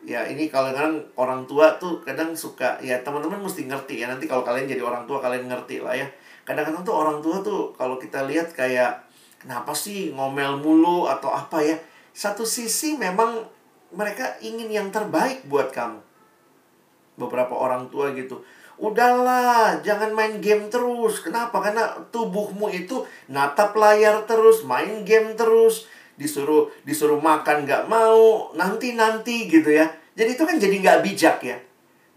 ya 0.03 0.27
ini 0.27 0.51
kalau 0.51 0.75
kadang 0.75 0.99
orang 1.15 1.47
tua 1.47 1.79
tuh 1.79 2.03
kadang 2.03 2.35
suka 2.35 2.83
ya 2.83 2.99
teman-teman 3.07 3.38
mesti 3.38 3.71
ngerti 3.71 4.03
ya 4.03 4.11
nanti 4.11 4.27
kalau 4.27 4.43
kalian 4.43 4.67
jadi 4.67 4.83
orang 4.83 5.07
tua 5.07 5.23
kalian 5.23 5.47
ngerti 5.47 5.79
lah 5.79 5.95
ya 5.95 6.11
kadang-kadang 6.43 6.83
tuh 6.83 6.95
orang 6.99 7.23
tua 7.23 7.38
tuh 7.38 7.71
kalau 7.79 8.03
kita 8.03 8.27
lihat 8.27 8.51
kayak 8.51 8.99
kenapa 9.38 9.71
sih 9.71 10.11
ngomel 10.11 10.59
mulu 10.59 11.07
atau 11.07 11.31
apa 11.31 11.62
ya 11.62 11.79
satu 12.12 12.44
sisi 12.44 12.96
memang 12.96 13.44
mereka 13.92 14.37
ingin 14.40 14.68
yang 14.72 14.88
terbaik 14.88 15.44
buat 15.48 15.72
kamu 15.72 16.01
beberapa 17.20 17.53
orang 17.53 17.92
tua 17.92 18.12
gitu 18.16 18.40
Udahlah, 18.83 19.79
jangan 19.85 20.11
main 20.11 20.42
game 20.42 20.66
terus. 20.66 21.22
Kenapa? 21.22 21.62
Karena 21.62 21.92
tubuhmu 22.11 22.66
itu 22.72 23.07
natap 23.31 23.79
layar 23.79 24.27
terus, 24.27 24.66
main 24.66 25.07
game 25.07 25.38
terus, 25.38 25.87
disuruh 26.18 26.66
disuruh 26.83 27.22
makan 27.22 27.62
nggak 27.62 27.87
mau, 27.87 28.51
nanti 28.59 28.98
nanti 28.98 29.46
gitu 29.46 29.70
ya. 29.70 29.87
Jadi 30.18 30.35
itu 30.35 30.42
kan 30.42 30.57
jadi 30.59 30.75
nggak 30.83 31.01
bijak 31.05 31.38
ya. 31.46 31.62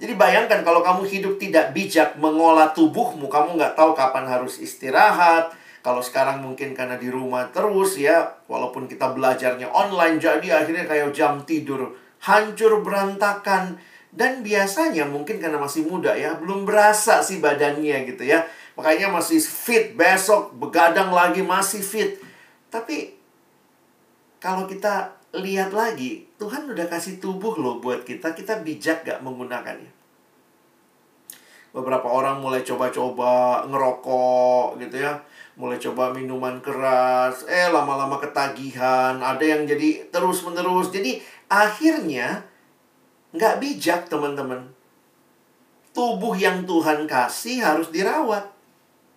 Jadi 0.01 0.17
bayangkan 0.17 0.65
kalau 0.65 0.81
kamu 0.81 1.05
hidup 1.05 1.37
tidak 1.37 1.69
bijak 1.71 2.17
mengolah 2.17 2.73
tubuhmu, 2.73 3.29
kamu 3.29 3.61
nggak 3.61 3.77
tahu 3.77 3.93
kapan 3.93 4.25
harus 4.25 4.57
istirahat. 4.57 5.53
Kalau 5.85 6.01
sekarang 6.01 6.41
mungkin 6.41 6.73
karena 6.73 6.97
di 6.97 7.13
rumah 7.13 7.53
terus 7.53 8.01
ya, 8.01 8.41
walaupun 8.49 8.89
kita 8.89 9.13
belajarnya 9.13 9.69
online, 9.69 10.17
jadi 10.17 10.65
akhirnya 10.65 10.89
kayak 10.89 11.13
jam 11.13 11.45
tidur 11.45 11.93
hancur 12.25 12.81
berantakan 12.81 13.77
dan 14.09 14.41
biasanya 14.41 15.05
mungkin 15.05 15.37
karena 15.37 15.61
masih 15.61 15.85
muda 15.85 16.17
ya, 16.17 16.33
belum 16.41 16.65
berasa 16.65 17.21
sih 17.21 17.37
badannya 17.37 18.01
gitu 18.09 18.25
ya. 18.25 18.49
Makanya 18.73 19.13
masih 19.13 19.37
fit, 19.37 19.93
besok 19.93 20.57
begadang 20.57 21.13
lagi 21.13 21.45
masih 21.45 21.85
fit. 21.85 22.17
Tapi 22.73 23.13
kalau 24.41 24.65
kita 24.65 25.13
lihat 25.37 25.69
lagi, 25.69 26.25
Tuhan 26.41 26.65
udah 26.65 26.89
kasih 26.89 27.21
tubuh 27.21 27.53
loh 27.61 27.77
buat 27.77 28.01
kita, 28.01 28.33
kita 28.33 28.65
bijak 28.65 29.05
gak 29.05 29.21
menggunakannya. 29.21 29.93
Beberapa 31.77 32.09
orang 32.09 32.41
mulai 32.41 32.65
coba-coba 32.65 33.63
ngerokok 33.69 34.81
gitu 34.81 35.05
ya. 35.05 35.21
Mulai 35.55 35.79
coba 35.79 36.11
minuman 36.11 36.59
keras, 36.59 37.47
eh 37.47 37.71
lama-lama 37.71 38.19
ketagihan, 38.19 39.15
ada 39.23 39.39
yang 39.39 39.63
jadi 39.63 40.11
terus-menerus. 40.11 40.91
Jadi 40.91 41.23
akhirnya 41.47 42.43
Nggak 43.35 43.55
bijak, 43.59 44.01
teman-teman. 44.07 44.71
Tubuh 45.91 46.39
yang 46.39 46.63
Tuhan 46.63 47.03
kasih 47.03 47.59
harus 47.59 47.91
dirawat. 47.91 48.47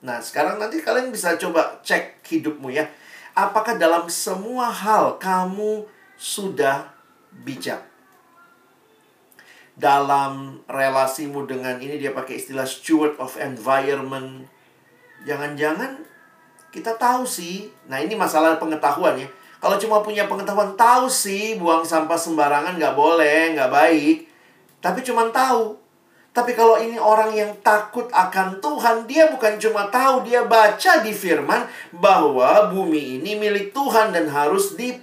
Nah, 0.03 0.18
sekarang 0.18 0.59
nanti 0.59 0.83
kalian 0.83 1.14
bisa 1.14 1.38
coba 1.38 1.79
cek 1.87 2.27
hidupmu 2.27 2.74
ya. 2.74 2.90
Apakah 3.38 3.79
dalam 3.79 4.11
semua 4.11 4.74
hal 4.74 5.22
kamu 5.22 5.87
sudah 6.18 6.90
bijak? 7.46 7.87
Dalam 9.79 10.66
relasimu 10.66 11.46
dengan 11.46 11.79
ini 11.79 12.03
dia 12.03 12.11
pakai 12.11 12.42
istilah 12.42 12.66
steward 12.66 13.14
of 13.22 13.38
environment. 13.38 14.51
Jangan-jangan 15.22 16.03
kita 16.79 16.95
tahu 16.95 17.27
sih. 17.27 17.67
Nah, 17.91 17.99
ini 17.99 18.14
masalah 18.14 18.55
pengetahuan 18.62 19.19
ya. 19.19 19.29
Kalau 19.59 19.75
cuma 19.75 19.99
punya 20.07 20.31
pengetahuan 20.31 20.79
tahu 20.79 21.11
sih 21.11 21.59
buang 21.59 21.83
sampah 21.83 22.14
sembarangan 22.14 22.79
nggak 22.79 22.95
boleh, 22.95 23.59
nggak 23.59 23.71
baik. 23.75 24.17
Tapi 24.79 25.03
cuma 25.03 25.27
tahu. 25.35 25.75
Tapi 26.31 26.55
kalau 26.55 26.79
ini 26.79 26.95
orang 26.95 27.35
yang 27.35 27.51
takut 27.67 28.07
akan 28.14 28.62
Tuhan, 28.62 29.11
dia 29.11 29.27
bukan 29.27 29.59
cuma 29.59 29.91
tahu, 29.91 30.23
dia 30.23 30.47
baca 30.47 31.03
di 31.03 31.11
firman 31.11 31.67
bahwa 31.91 32.71
bumi 32.71 33.19
ini 33.19 33.35
milik 33.35 33.75
Tuhan 33.75 34.14
dan 34.14 34.31
harus 34.31 34.79
di 34.79 34.95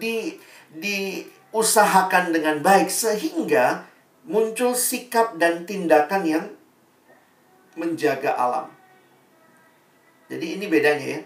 di 0.00 0.32
diusahakan 0.72 2.32
dengan 2.32 2.64
baik 2.64 2.88
sehingga 2.88 3.84
muncul 4.24 4.72
sikap 4.72 5.36
dan 5.36 5.68
tindakan 5.68 6.24
yang 6.24 6.44
menjaga 7.76 8.32
alam. 8.32 8.77
Jadi 10.28 10.60
ini 10.60 10.68
bedanya 10.68 11.06
ya. 11.18 11.20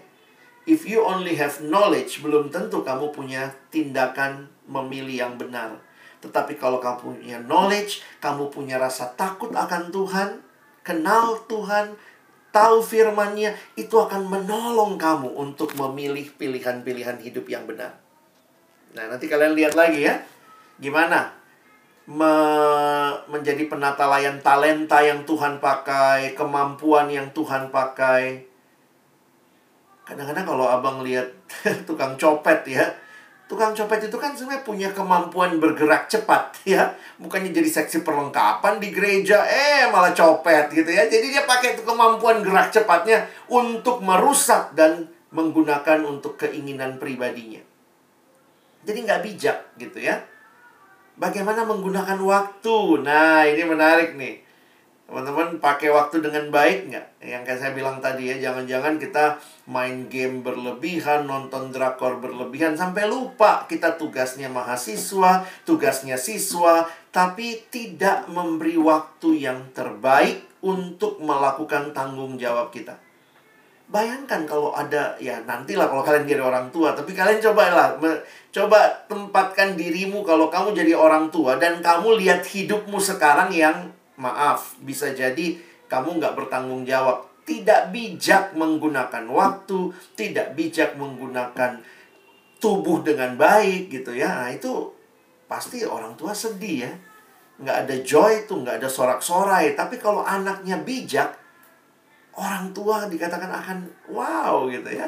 If 0.63 0.87
you 0.87 1.03
only 1.03 1.35
have 1.35 1.59
knowledge, 1.59 2.23
belum 2.23 2.47
tentu 2.47 2.87
kamu 2.87 3.11
punya 3.11 3.51
tindakan 3.67 4.47
memilih 4.63 5.27
yang 5.27 5.33
benar. 5.35 5.75
Tetapi 6.23 6.55
kalau 6.55 6.79
kamu 6.79 7.19
punya 7.19 7.39
knowledge, 7.43 7.99
kamu 8.23 8.47
punya 8.47 8.79
rasa 8.79 9.11
takut 9.19 9.51
akan 9.51 9.91
Tuhan, 9.91 10.39
kenal 10.79 11.43
Tuhan, 11.51 11.99
tahu 12.55 12.79
firman-Nya, 12.79 13.59
itu 13.75 13.91
akan 13.91 14.31
menolong 14.31 14.95
kamu 14.95 15.35
untuk 15.35 15.75
memilih 15.75 16.31
pilihan-pilihan 16.39 17.19
hidup 17.19 17.43
yang 17.51 17.67
benar. 17.67 17.99
Nah, 18.95 19.11
nanti 19.11 19.27
kalian 19.27 19.59
lihat 19.59 19.75
lagi 19.75 20.07
ya. 20.07 20.23
Gimana 20.79 21.35
me 22.07 22.31
menjadi 23.31 23.67
penata 23.67 24.07
layan 24.07 24.39
talenta 24.39 25.03
yang 25.03 25.27
Tuhan 25.27 25.59
pakai, 25.59 26.39
kemampuan 26.39 27.11
yang 27.11 27.35
Tuhan 27.35 27.67
pakai 27.67 28.52
kadang-kadang 30.03 30.45
kalau 30.45 30.65
abang 30.67 31.01
lihat 31.03 31.27
tukang 31.87 32.15
copet 32.19 32.63
ya 32.67 32.85
tukang 33.47 33.75
copet 33.75 34.07
itu 34.07 34.17
kan 34.17 34.31
sebenarnya 34.33 34.63
punya 34.63 34.89
kemampuan 34.91 35.59
bergerak 35.59 36.07
cepat 36.07 36.55
ya 36.73 36.91
bukannya 37.19 37.51
jadi 37.51 37.69
seksi 37.69 38.03
perlengkapan 38.03 38.79
di 38.79 38.91
gereja 38.91 39.43
eh 39.47 39.87
malah 39.91 40.15
copet 40.15 40.71
gitu 40.71 40.89
ya 40.89 41.07
jadi 41.07 41.23
dia 41.23 41.43
pakai 41.43 41.75
itu 41.79 41.83
kemampuan 41.87 42.43
gerak 42.43 42.71
cepatnya 42.71 43.27
untuk 43.51 44.03
merusak 44.03 44.75
dan 44.75 45.07
menggunakan 45.33 46.05
untuk 46.05 46.37
keinginan 46.37 47.01
pribadinya 47.01 47.59
Jadi 48.83 48.99
nggak 49.07 49.23
bijak 49.23 49.57
gitu 49.79 49.95
ya. 49.95 50.19
Bagaimana 51.15 51.63
menggunakan 51.63 52.19
waktu? 52.19 52.99
Nah, 52.99 53.47
ini 53.47 53.63
menarik 53.63 54.19
nih. 54.19 54.43
Teman-teman 55.03 55.59
pakai 55.59 55.91
waktu 55.91 56.23
dengan 56.23 56.47
baik 56.47 56.89
nggak? 56.89 57.07
Yang 57.21 57.43
kayak 57.43 57.59
saya 57.59 57.71
bilang 57.75 57.99
tadi 57.99 58.31
ya, 58.31 58.49
jangan-jangan 58.49 58.95
kita 58.97 59.35
main 59.67 60.07
game 60.07 60.41
berlebihan, 60.41 61.27
nonton 61.27 61.75
drakor 61.75 62.23
berlebihan, 62.23 62.73
sampai 62.79 63.11
lupa 63.11 63.67
kita 63.67 63.99
tugasnya 63.99 64.47
mahasiswa, 64.47 65.43
tugasnya 65.67 66.15
siswa, 66.15 66.87
tapi 67.11 67.67
tidak 67.67 68.31
memberi 68.31 68.79
waktu 68.79 69.43
yang 69.43 69.69
terbaik 69.75 70.47
untuk 70.63 71.19
melakukan 71.19 71.91
tanggung 71.91 72.39
jawab 72.39 72.71
kita. 72.71 72.95
Bayangkan 73.91 74.47
kalau 74.47 74.71
ada 74.71 75.19
ya 75.19 75.43
nantilah 75.43 75.91
kalau 75.91 76.01
kalian 76.01 76.25
jadi 76.25 76.41
orang 76.41 76.71
tua, 76.71 76.95
tapi 76.95 77.11
kalian 77.11 77.43
cobalah 77.43 77.99
coba 78.49 78.79
tempatkan 79.11 79.75
dirimu 79.75 80.23
kalau 80.23 80.47
kamu 80.47 80.71
jadi 80.73 80.95
orang 80.95 81.27
tua 81.27 81.59
dan 81.59 81.83
kamu 81.83 82.17
lihat 82.23 82.47
hidupmu 82.47 82.97
sekarang 82.97 83.51
yang 83.51 83.91
maaf 84.19 84.77
bisa 84.81 85.11
jadi 85.11 85.57
kamu 85.89 86.17
nggak 86.17 86.33
bertanggung 86.33 86.83
jawab, 86.89 87.29
tidak 87.45 87.93
bijak 87.93 88.57
menggunakan 88.57 89.25
waktu, 89.29 89.93
tidak 90.17 90.57
bijak 90.57 90.97
menggunakan 90.97 91.83
tubuh 92.57 93.03
dengan 93.05 93.35
baik 93.37 93.93
gitu 93.93 94.15
ya. 94.15 94.31
Nah, 94.41 94.49
itu 94.49 94.89
pasti 95.45 95.85
orang 95.85 96.17
tua 96.17 96.33
sedih 96.33 96.89
ya. 96.89 96.91
Nggak 97.61 97.77
ada 97.85 97.95
joy 98.01 98.49
tuh, 98.49 98.65
nggak 98.65 98.81
ada 98.81 98.89
sorak-sorai. 98.89 99.77
Tapi 99.77 100.01
kalau 100.01 100.25
anaknya 100.25 100.81
bijak, 100.81 101.35
orang 102.33 102.73
tua 102.73 103.05
dikatakan 103.05 103.51
akan 103.53 103.77
wow 104.09 104.65
gitu 104.71 104.89
ya. 104.89 105.05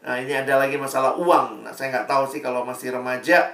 Nah 0.00 0.16
ini 0.16 0.32
ada 0.32 0.56
lagi 0.56 0.80
masalah 0.80 1.12
uang. 1.20 1.68
Nah 1.68 1.72
saya 1.76 1.92
nggak 1.92 2.08
tahu 2.08 2.24
sih 2.32 2.40
kalau 2.40 2.64
masih 2.64 2.96
remaja 2.96 3.52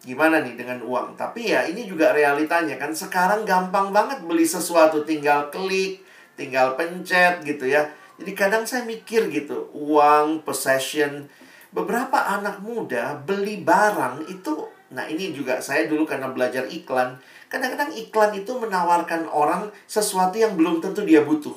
gimana 0.00 0.40
nih 0.40 0.56
dengan 0.56 0.80
uang. 0.80 1.16
Tapi 1.16 1.52
ya 1.52 1.68
ini 1.68 1.84
juga 1.84 2.16
realitanya 2.16 2.80
kan 2.80 2.92
sekarang 2.96 3.44
gampang 3.44 3.92
banget 3.92 4.24
beli 4.24 4.48
sesuatu 4.48 5.04
tinggal 5.04 5.52
klik, 5.52 6.00
tinggal 6.36 6.76
pencet 6.76 7.44
gitu 7.44 7.68
ya. 7.68 7.88
Jadi 8.20 8.32
kadang 8.36 8.68
saya 8.68 8.84
mikir 8.84 9.32
gitu, 9.32 9.72
uang, 9.72 10.44
possession. 10.44 11.24
Beberapa 11.72 12.20
anak 12.28 12.60
muda 12.60 13.16
beli 13.16 13.64
barang 13.64 14.28
itu, 14.28 14.68
nah 14.92 15.08
ini 15.08 15.32
juga 15.32 15.64
saya 15.64 15.88
dulu 15.88 16.04
karena 16.04 16.28
belajar 16.28 16.68
iklan. 16.68 17.16
Kadang-kadang 17.48 17.96
iklan 17.96 18.36
itu 18.36 18.52
menawarkan 18.60 19.24
orang 19.24 19.72
sesuatu 19.88 20.36
yang 20.36 20.52
belum 20.52 20.84
tentu 20.84 21.00
dia 21.02 21.24
butuh. 21.24 21.56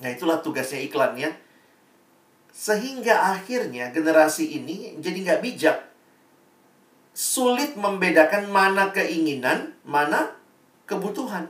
Nah, 0.00 0.10
itulah 0.10 0.40
tugasnya 0.40 0.80
iklan 0.82 1.14
ya. 1.14 1.30
Sehingga 2.50 3.34
akhirnya 3.36 3.92
generasi 3.92 4.58
ini 4.62 4.96
jadi 4.98 5.18
nggak 5.28 5.40
bijak. 5.44 5.78
Sulit 7.14 7.78
membedakan 7.78 8.50
mana 8.50 8.90
keinginan, 8.90 9.78
mana 9.86 10.34
kebutuhan. 10.90 11.46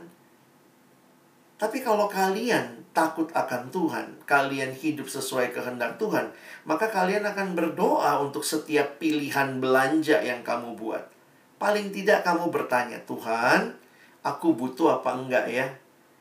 Tapi 1.57 1.81
kalau 1.81 2.05
kalian 2.05 2.85
takut 2.93 3.33
akan 3.33 3.73
Tuhan, 3.73 4.07
kalian 4.29 4.77
hidup 4.77 5.09
sesuai 5.09 5.57
kehendak 5.57 5.97
Tuhan, 5.97 6.29
maka 6.69 6.85
kalian 6.93 7.25
akan 7.25 7.57
berdoa 7.57 8.21
untuk 8.21 8.45
setiap 8.45 9.01
pilihan 9.01 9.57
belanja 9.57 10.21
yang 10.21 10.45
kamu 10.45 10.77
buat. 10.77 11.09
Paling 11.57 11.89
tidak 11.89 12.21
kamu 12.21 12.53
bertanya, 12.53 13.01
Tuhan, 13.09 13.73
aku 14.21 14.53
butuh 14.53 15.01
apa 15.01 15.17
enggak 15.17 15.49
ya? 15.49 15.65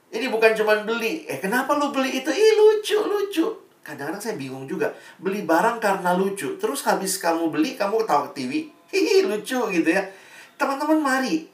Jadi 0.09 0.31
bukan 0.31 0.55
cuma 0.57 0.79
beli. 0.89 1.27
Eh 1.29 1.43
kenapa 1.43 1.75
lu 1.77 1.93
beli 1.93 2.23
itu? 2.23 2.31
Ih 2.31 2.53
lucu, 2.57 2.97
lucu. 3.03 3.47
Kadang-kadang 3.83 4.23
saya 4.23 4.39
bingung 4.39 4.65
juga. 4.65 4.95
Beli 5.19 5.43
barang 5.43 5.83
karena 5.83 6.15
lucu. 6.15 6.55
Terus 6.57 6.87
habis 6.87 7.19
kamu 7.19 7.51
beli, 7.51 7.75
kamu 7.75 8.07
ketawa 8.07 8.31
ke 8.31 8.39
TV. 8.39 8.53
Hihi, 8.95 9.27
lucu 9.27 9.59
gitu 9.75 9.91
ya. 9.91 10.07
Teman-teman 10.55 11.03
mari 11.03 11.51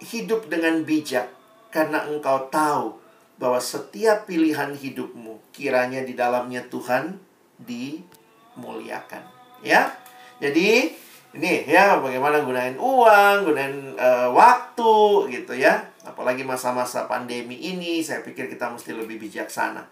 hidup 0.00 0.48
dengan 0.48 0.80
bijak. 0.88 1.28
Karena 1.68 2.08
engkau 2.08 2.48
tahu 2.48 2.96
bahwa 3.36 3.60
setiap 3.60 4.24
pilihan 4.24 4.72
hidupmu 4.72 5.52
kiranya 5.52 6.00
di 6.00 6.16
dalamnya 6.16 6.64
Tuhan 6.72 7.20
dimuliakan. 7.60 9.20
Ya. 9.60 9.92
Jadi 10.40 10.96
ini 11.36 11.68
ya 11.68 12.00
bagaimana 12.00 12.40
gunain 12.40 12.80
uang, 12.80 13.36
gunain 13.52 13.92
uh, 14.00 14.32
waktu 14.32 15.28
gitu 15.28 15.52
ya. 15.52 15.84
Apalagi 16.08 16.40
masa-masa 16.40 17.04
pandemi 17.04 17.60
ini 17.60 18.00
saya 18.00 18.24
pikir 18.24 18.48
kita 18.48 18.72
mesti 18.72 18.96
lebih 18.96 19.20
bijaksana. 19.20 19.84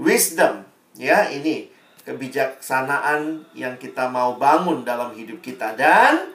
Wisdom 0.00 0.64
ya 0.96 1.28
ini 1.28 1.68
kebijaksanaan 2.04 3.44
yang 3.52 3.76
kita 3.76 4.08
mau 4.08 4.40
bangun 4.40 4.82
dalam 4.82 5.12
hidup 5.12 5.44
kita 5.44 5.76
dan 5.76 6.32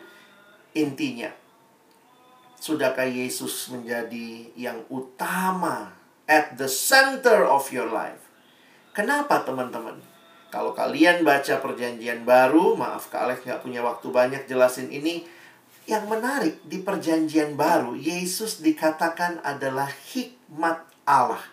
intinya 0.76 1.32
sudahkah 2.60 3.06
Yesus 3.06 3.70
menjadi 3.70 4.50
yang 4.58 4.82
utama 4.90 5.94
at 6.26 6.58
the 6.58 6.66
center 6.66 7.46
of 7.46 7.70
your 7.70 7.86
life? 7.86 8.26
Kenapa 8.96 9.46
teman-teman? 9.46 10.02
Kalau 10.50 10.72
kalian 10.72 11.22
baca 11.22 11.60
perjanjian 11.60 12.24
baru, 12.24 12.74
maaf 12.80 13.12
Kak 13.12 13.44
nggak 13.44 13.62
punya 13.62 13.84
waktu 13.84 14.08
banyak 14.10 14.44
jelasin 14.48 14.90
ini. 14.90 15.28
Yang 15.86 16.06
menarik 16.10 16.56
di 16.66 16.82
perjanjian 16.82 17.54
baru, 17.54 17.94
Yesus 17.94 18.66
dikatakan 18.66 19.46
adalah 19.46 19.86
hikmat 19.86 20.82
Allah. 21.06 21.44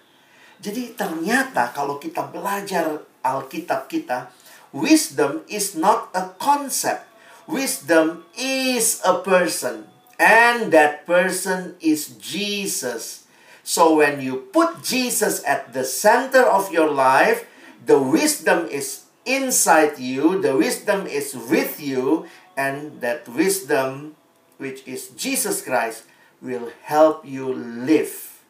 Jadi 0.63 0.97
ternyata 0.97 1.75
kalau 1.77 2.01
kita 2.01 2.33
belajar 2.33 3.05
Alkitab 3.23 3.87
kita, 3.89 4.31
wisdom 4.75 5.47
is 5.47 5.75
not 5.79 6.11
a 6.15 6.35
concept. 6.39 7.07
Wisdom 7.47 8.23
is 8.39 9.03
a 9.03 9.19
person. 9.23 9.91
And 10.23 10.71
that 10.71 11.03
person 11.07 11.75
is 11.83 12.15
Jesus. 12.19 13.27
So 13.63 13.99
when 13.99 14.23
you 14.23 14.51
put 14.55 14.83
Jesus 14.83 15.43
at 15.43 15.75
the 15.75 15.83
center 15.83 16.43
of 16.43 16.71
your 16.71 16.91
life, 16.91 17.47
the 17.83 17.99
wisdom 17.99 18.71
is 18.71 19.11
inside 19.27 19.99
you, 19.99 20.39
the 20.39 20.55
wisdom 20.55 21.07
is 21.07 21.35
with 21.35 21.83
you, 21.83 22.27
and 22.55 23.03
that 23.03 23.27
wisdom, 23.27 24.15
which 24.59 24.87
is 24.87 25.11
Jesus 25.19 25.63
Christ, 25.63 26.07
will 26.39 26.71
help 26.87 27.27
you 27.27 27.51
live. 27.55 28.43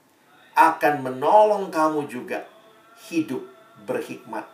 Akan 0.53 1.01
menolong 1.01 1.73
kamu 1.73 2.09
juga 2.09 2.45
hidup 3.09 3.45
berhikmat. 3.89 4.52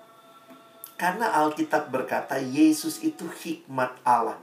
Karena 0.98 1.30
Alkitab 1.30 1.94
berkata 1.94 2.36
Yesus 2.42 3.00
itu 3.06 3.30
hikmat 3.30 4.02
Allah. 4.02 4.42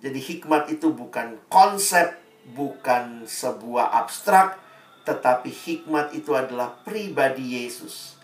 Jadi 0.00 0.16
hikmat 0.16 0.72
itu 0.72 0.90
bukan 0.90 1.36
konsep, 1.52 2.16
bukan 2.56 3.28
sebuah 3.28 3.92
abstrak, 3.92 4.56
tetapi 5.04 5.52
hikmat 5.52 6.16
itu 6.16 6.32
adalah 6.32 6.80
pribadi 6.80 7.60
Yesus 7.60 8.16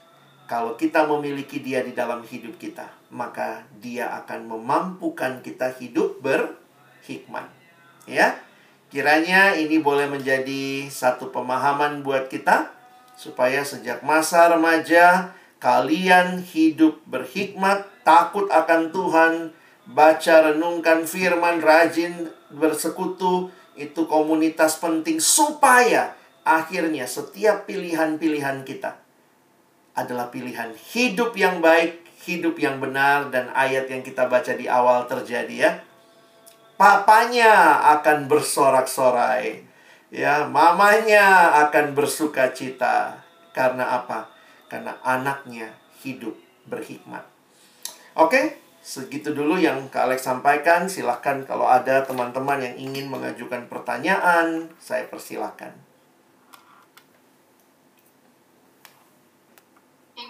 kalau 0.52 0.76
kita 0.76 1.08
memiliki 1.08 1.64
dia 1.64 1.80
di 1.80 1.96
dalam 1.96 2.20
hidup 2.28 2.60
kita, 2.60 2.84
maka 3.08 3.64
dia 3.80 4.12
akan 4.20 4.52
memampukan 4.52 5.40
kita 5.40 5.72
hidup 5.80 6.20
berhikmat. 6.20 7.48
Ya. 8.04 8.36
Kiranya 8.92 9.56
ini 9.56 9.80
boleh 9.80 10.04
menjadi 10.04 10.92
satu 10.92 11.32
pemahaman 11.32 12.04
buat 12.04 12.28
kita 12.28 12.68
supaya 13.16 13.64
sejak 13.64 14.04
masa 14.04 14.52
remaja 14.52 15.32
kalian 15.62 16.42
hidup 16.42 16.98
berhikmat, 17.06 17.86
takut 18.02 18.50
akan 18.50 18.90
Tuhan, 18.90 19.54
baca 19.86 20.50
renungkan 20.50 21.06
firman, 21.06 21.62
rajin 21.62 22.34
bersekutu, 22.50 23.54
itu 23.78 24.10
komunitas 24.10 24.82
penting 24.82 25.22
supaya 25.22 26.18
akhirnya 26.42 27.06
setiap 27.06 27.70
pilihan-pilihan 27.70 28.66
kita 28.66 28.98
adalah 29.94 30.34
pilihan 30.34 30.74
hidup 30.74 31.38
yang 31.38 31.62
baik, 31.62 32.02
hidup 32.26 32.58
yang 32.58 32.82
benar, 32.82 33.30
dan 33.30 33.54
ayat 33.54 33.86
yang 33.86 34.02
kita 34.02 34.26
baca 34.26 34.52
di 34.58 34.66
awal 34.66 35.06
terjadi 35.06 35.54
ya. 35.54 35.72
Papanya 36.74 37.78
akan 38.00 38.26
bersorak-sorai. 38.26 39.62
Ya, 40.10 40.44
mamanya 40.44 41.54
akan 41.68 41.94
bersuka 41.94 42.50
cita. 42.50 43.22
Karena 43.54 44.02
apa? 44.02 44.31
Karena 44.72 44.96
anaknya 45.04 45.76
hidup 46.00 46.32
berhikmat. 46.64 47.20
Oke, 48.16 48.56
segitu 48.80 49.36
dulu 49.36 49.60
yang 49.60 49.92
Kak 49.92 50.08
Alex 50.08 50.24
sampaikan. 50.24 50.88
Silahkan 50.88 51.44
kalau 51.44 51.68
ada 51.68 52.00
teman-teman 52.08 52.64
yang 52.64 52.76
ingin 52.80 53.12
mengajukan 53.12 53.68
pertanyaan, 53.68 54.72
saya 54.80 55.04
persilahkan. 55.12 55.76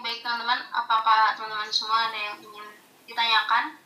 baik 0.03 0.19
teman-teman. 0.19 0.59
Apakah 0.75 1.31
teman-teman 1.31 1.71
semua 1.71 2.11
ada 2.11 2.19
yang 2.19 2.35
ingin 2.43 2.67
ditanyakan? 3.07 3.79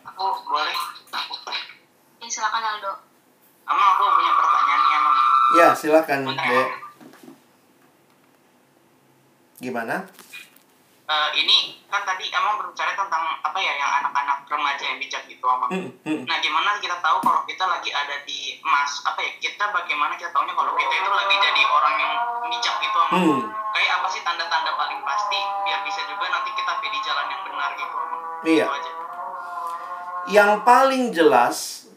Aku 0.00 0.24
boleh. 0.48 0.72
Ya, 1.12 2.28
silakan 2.32 2.64
Aldo. 2.64 2.92
Ama 3.68 3.84
aku 3.98 4.04
punya 4.16 4.32
pertanyaan 4.32 4.80
nih 4.80 4.92
emang 4.96 5.16
ya 5.58 5.68
silakan 5.74 6.20
Dek 6.26 6.85
gimana 9.62 10.04
eh, 11.06 11.30
ini 11.38 11.80
kan 11.86 12.02
tadi 12.02 12.28
emang 12.28 12.58
berbicara 12.60 12.92
tentang 12.98 13.38
apa 13.40 13.58
ya 13.62 13.72
yang 13.78 13.90
anak-anak 14.02 14.42
remaja 14.50 14.84
yang 14.84 14.98
bijak 14.98 15.22
gitu 15.30 15.44
emang. 15.46 15.70
Hmm, 15.70 15.90
hmm. 16.02 16.22
Nah 16.26 16.36
gimana 16.42 16.76
kita 16.82 16.98
tahu 16.98 17.22
kalau 17.22 17.40
kita 17.46 17.64
lagi 17.64 17.90
ada 17.94 18.20
di 18.26 18.58
emas 18.60 19.00
apa 19.06 19.22
ya 19.22 19.32
kita 19.38 19.64
bagaimana 19.70 20.18
kita 20.18 20.34
tahunya 20.34 20.54
kalau 20.54 20.72
kita 20.74 20.92
itu 20.92 21.10
lagi 21.14 21.34
jadi 21.40 21.62
orang 21.64 21.94
yang 21.96 22.12
bijak 22.50 22.76
gitu 22.82 22.98
emang. 23.10 23.22
Hmm. 23.22 23.42
Kayak 23.72 23.92
apa 24.02 24.06
sih 24.10 24.22
tanda-tanda 24.26 24.72
paling 24.74 25.00
pasti 25.06 25.38
biar 25.64 25.80
bisa 25.86 26.00
juga 26.10 26.26
nanti 26.28 26.50
kita 26.52 26.72
pilih 26.82 27.00
jalan 27.06 27.26
yang 27.30 27.42
benar 27.46 27.70
gitu 27.78 27.96
emang. 27.96 28.22
Iya. 28.44 28.66
Aja. 28.66 28.90
Yang 30.26 30.52
paling 30.66 31.04
jelas 31.14 31.56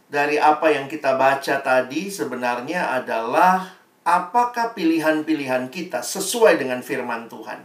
dari 0.09 0.37
apa 0.37 0.69
yang 0.69 0.85
kita 0.85 1.17
baca 1.17 1.55
tadi 1.61 2.13
sebenarnya 2.13 2.93
adalah 2.93 3.78
apakah 4.09 4.73
pilihan-pilihan 4.73 5.69
kita 5.69 6.01
sesuai 6.01 6.57
dengan 6.57 6.81
firman 6.81 7.29
Tuhan. 7.29 7.61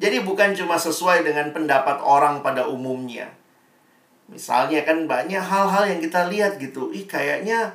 Jadi 0.00 0.22
bukan 0.22 0.54
cuma 0.56 0.78
sesuai 0.78 1.26
dengan 1.26 1.50
pendapat 1.50 2.00
orang 2.00 2.40
pada 2.40 2.70
umumnya. 2.70 3.28
Misalnya 4.30 4.86
kan 4.86 5.10
banyak 5.10 5.42
hal-hal 5.42 5.90
yang 5.90 6.00
kita 6.00 6.30
lihat 6.30 6.56
gitu. 6.62 6.94
Ih 6.94 7.04
kayaknya 7.04 7.74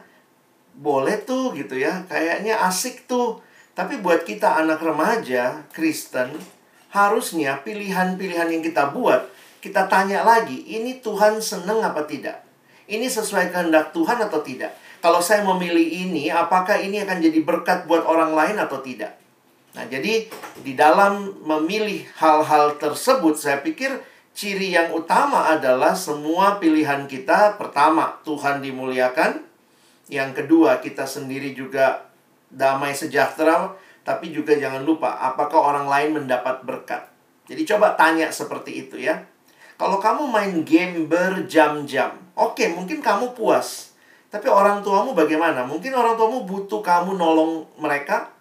boleh 0.73 1.21
tuh 1.21 1.53
gitu 1.53 1.78
ya. 1.78 2.07
Kayaknya 2.07 2.63
asik 2.65 3.05
tuh. 3.05 3.43
Tapi 3.76 3.99
buat 3.99 4.23
kita 4.23 4.55
anak 4.63 4.80
remaja 4.80 5.67
Kristen, 5.76 6.32
harusnya 6.95 7.59
pilihan-pilihan 7.59 8.47
yang 8.47 8.63
kita 8.63 8.95
buat, 8.95 9.28
kita 9.59 9.91
tanya 9.91 10.23
lagi, 10.23 10.63
ini 10.63 11.03
Tuhan 11.03 11.43
seneng 11.43 11.84
apa 11.84 12.07
tidak? 12.07 12.39
Ini 12.88 13.03
sesuai 13.11 13.51
kehendak 13.51 13.91
Tuhan 13.91 14.15
atau 14.23 14.39
tidak? 14.39 14.71
Kalau 15.04 15.22
saya 15.24 15.46
memilih 15.46 15.86
ini, 15.86 16.32
apakah 16.32 16.80
ini 16.80 17.02
akan 17.04 17.22
jadi 17.22 17.39
berkat 17.46 17.89
buat 17.89 18.04
orang 18.04 18.34
lain 18.34 18.58
atau 18.60 18.82
tidak? 18.82 19.16
Nah, 19.76 19.84
jadi 19.91 20.28
di 20.64 20.74
dalam 20.74 21.36
memilih 21.43 22.08
hal-hal 22.16 22.80
tersebut, 22.80 23.36
saya 23.36 23.60
pikir 23.60 23.91
ciri 24.36 24.76
yang 24.76 24.91
utama 24.91 25.52
adalah 25.52 25.96
semua 25.96 26.60
pilihan 26.60 27.08
kita 27.08 27.60
pertama 27.60 28.20
Tuhan 28.28 28.64
dimuliakan, 28.64 29.43
yang 30.12 30.32
kedua 30.36 30.84
kita 30.84 31.08
sendiri 31.08 31.56
juga 31.56 32.12
damai 32.52 32.96
sejahtera, 32.96 33.74
tapi 34.06 34.30
juga 34.30 34.54
jangan 34.54 34.86
lupa 34.86 35.18
apakah 35.18 35.74
orang 35.74 35.88
lain 35.89 36.24
mendapat 36.24 36.62
berkat. 36.62 37.10
Jadi 37.50 37.66
coba 37.66 37.98
tanya 37.98 38.30
seperti 38.30 38.86
itu 38.86 39.02
ya. 39.02 39.26
Kalau 39.76 40.00
kamu 40.00 40.30
main 40.30 40.54
game 40.64 41.10
berjam-jam, 41.10 42.16
oke 42.38 42.64
mungkin 42.72 43.04
kamu 43.04 43.36
puas. 43.36 43.95
Tapi 44.36 44.52
orang 44.52 44.84
tuamu 44.84 45.16
bagaimana? 45.16 45.64
Mungkin 45.64 45.96
orang 45.96 46.20
tuamu 46.20 46.44
butuh 46.44 46.84
kamu 46.84 47.16
nolong 47.16 47.64
mereka, 47.80 48.36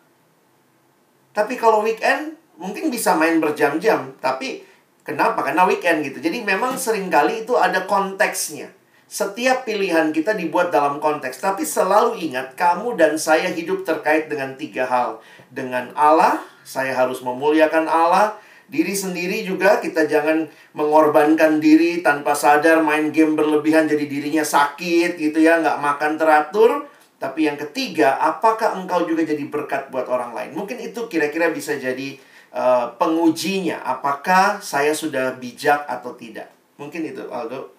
tapi 1.31 1.55
kalau 1.55 1.87
weekend 1.87 2.35
mungkin 2.59 2.91
bisa 2.91 3.15
main 3.15 3.39
berjam-jam, 3.39 4.11
tapi 4.19 4.67
kenapa? 5.07 5.47
Karena 5.47 5.63
weekend 5.71 6.03
gitu. 6.03 6.19
Jadi 6.19 6.43
memang 6.43 6.75
sering 6.75 7.07
kali 7.07 7.47
itu 7.47 7.55
ada 7.55 7.87
konteksnya. 7.87 8.75
Setiap 9.07 9.63
pilihan 9.63 10.11
kita 10.11 10.35
dibuat 10.35 10.75
dalam 10.75 10.99
konteks, 10.99 11.39
tapi 11.39 11.63
selalu 11.63 12.19
ingat 12.27 12.59
kamu 12.59 12.99
dan 12.99 13.15
saya 13.15 13.55
hidup 13.55 13.87
terkait 13.87 14.27
dengan 14.27 14.59
tiga 14.59 14.91
hal. 14.91 15.23
Dengan 15.55 15.95
Allah, 15.95 16.43
saya 16.67 16.91
harus 16.91 17.23
memuliakan 17.23 17.87
Allah. 17.87 18.35
Diri 18.65 18.97
sendiri 18.97 19.45
juga 19.45 19.77
kita 19.79 20.09
jangan 20.09 20.49
mengorbankan 20.73 21.61
diri 21.61 22.01
tanpa 22.01 22.33
sadar 22.33 22.81
main 22.81 23.12
game 23.12 23.37
berlebihan 23.37 23.85
jadi 23.85 24.09
dirinya 24.09 24.41
sakit 24.41 25.21
gitu 25.21 25.39
ya, 25.39 25.61
nggak 25.61 25.79
makan 25.85 26.17
teratur. 26.17 26.89
Tapi 27.21 27.49
yang 27.49 27.57
ketiga, 27.57 28.21
apakah 28.21 28.77
engkau 28.77 29.05
juga 29.09 29.25
jadi 29.25 29.45
berkat 29.49 29.89
buat 29.89 30.09
orang 30.09 30.37
lain? 30.37 30.51
Mungkin 30.53 30.77
itu 30.81 31.09
kira-kira 31.09 31.49
bisa 31.53 31.77
jadi 31.77 32.21
uh, 32.53 32.93
pengujinya. 33.01 33.81
Apakah 33.81 34.61
saya 34.61 34.93
sudah 34.93 35.37
bijak 35.41 35.89
atau 35.89 36.12
tidak? 36.17 36.53
Mungkin 36.77 37.07
itu, 37.07 37.25
Aldo. 37.31 37.73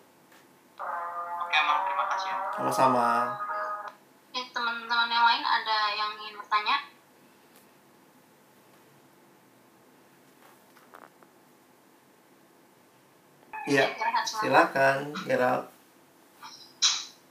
Oke 1.46 1.56
emang 1.62 1.80
terima 1.86 2.06
kasih 2.10 2.30
ya. 2.32 2.38
Sama-sama. 2.58 3.08
Teman-teman 4.34 5.10
yang 5.12 5.26
lain 5.28 5.44
ada 5.44 5.78
yang 5.94 6.10
ingin 6.16 6.40
bertanya? 6.40 6.95
Iya, 13.66 13.90
silakan. 14.24 15.10
Gerald. 15.26 15.66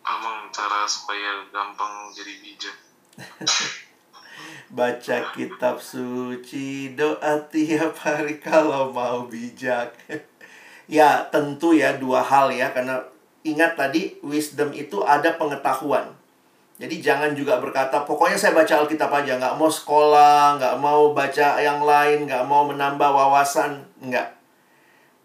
Emang 0.04 0.50
cara 0.50 0.82
supaya 0.84 1.46
gampang 1.54 2.10
jadi 2.10 2.34
bijak. 2.42 2.76
Baca 4.76 5.16
kitab 5.30 5.78
suci, 5.78 6.98
doa 6.98 7.38
tiap 7.46 7.94
hari 8.02 8.42
kalau 8.42 8.90
mau 8.90 9.30
bijak. 9.30 9.94
ya, 10.90 11.22
tentu 11.30 11.70
ya 11.70 11.94
dua 11.94 12.20
hal 12.20 12.50
ya 12.50 12.74
karena 12.74 12.98
ingat 13.46 13.78
tadi 13.78 14.18
wisdom 14.26 14.74
itu 14.74 15.06
ada 15.06 15.38
pengetahuan. 15.38 16.10
Jadi 16.74 16.98
jangan 16.98 17.30
juga 17.38 17.62
berkata, 17.62 18.02
pokoknya 18.02 18.34
saya 18.34 18.50
baca 18.50 18.82
Alkitab 18.82 19.06
aja, 19.06 19.38
nggak 19.38 19.54
mau 19.54 19.70
sekolah, 19.70 20.58
nggak 20.58 20.76
mau 20.82 21.14
baca 21.14 21.62
yang 21.62 21.78
lain, 21.86 22.26
nggak 22.26 22.42
mau 22.50 22.66
menambah 22.66 23.14
wawasan, 23.14 23.86
nggak. 24.02 24.33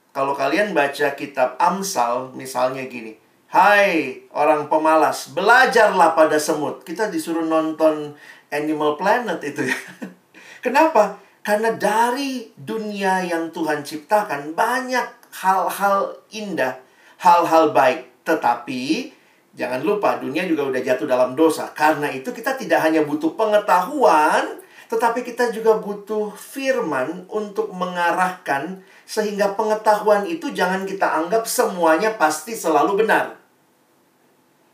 Kalau 0.10 0.34
kalian 0.34 0.74
baca 0.74 1.14
kitab 1.14 1.56
Amsal, 1.62 2.34
misalnya 2.34 2.86
gini, 2.90 3.14
Hai 3.50 4.30
orang 4.30 4.70
pemalas, 4.70 5.34
belajarlah 5.34 6.14
pada 6.14 6.38
semut. 6.38 6.86
Kita 6.86 7.10
disuruh 7.10 7.42
nonton 7.42 8.14
Animal 8.54 8.94
Planet 8.94 9.42
itu 9.42 9.66
ya. 9.66 9.80
Kenapa? 10.66 11.18
Karena 11.42 11.74
dari 11.74 12.54
dunia 12.54 13.26
yang 13.26 13.50
Tuhan 13.50 13.82
ciptakan 13.82 14.54
banyak 14.54 15.34
hal-hal 15.42 16.14
indah, 16.30 16.78
hal-hal 17.26 17.74
baik. 17.74 18.22
Tetapi 18.22 19.10
jangan 19.58 19.82
lupa 19.82 20.22
dunia 20.22 20.46
juga 20.46 20.70
udah 20.70 20.82
jatuh 20.86 21.10
dalam 21.10 21.34
dosa. 21.34 21.74
Karena 21.74 22.14
itu 22.14 22.30
kita 22.30 22.54
tidak 22.54 22.86
hanya 22.86 23.02
butuh 23.02 23.34
pengetahuan, 23.34 24.62
tetapi 24.94 25.26
kita 25.26 25.50
juga 25.50 25.82
butuh 25.82 26.38
firman 26.38 27.26
untuk 27.34 27.74
mengarahkan 27.74 28.86
sehingga 29.10 29.58
pengetahuan 29.58 30.30
itu 30.30 30.54
jangan 30.54 30.86
kita 30.86 31.10
anggap 31.10 31.50
semuanya 31.50 32.14
pasti 32.14 32.54
selalu 32.54 33.02
benar. 33.02 33.34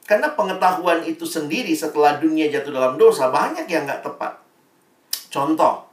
Karena 0.03 0.35
pengetahuan 0.35 1.07
itu 1.07 1.23
sendiri 1.23 1.71
setelah 1.71 2.19
dunia 2.19 2.51
jatuh 2.51 2.75
dalam 2.75 2.99
dosa 2.99 3.31
banyak 3.31 3.63
yang 3.71 3.87
nggak 3.87 4.03
tepat. 4.03 4.35
Contoh, 5.31 5.87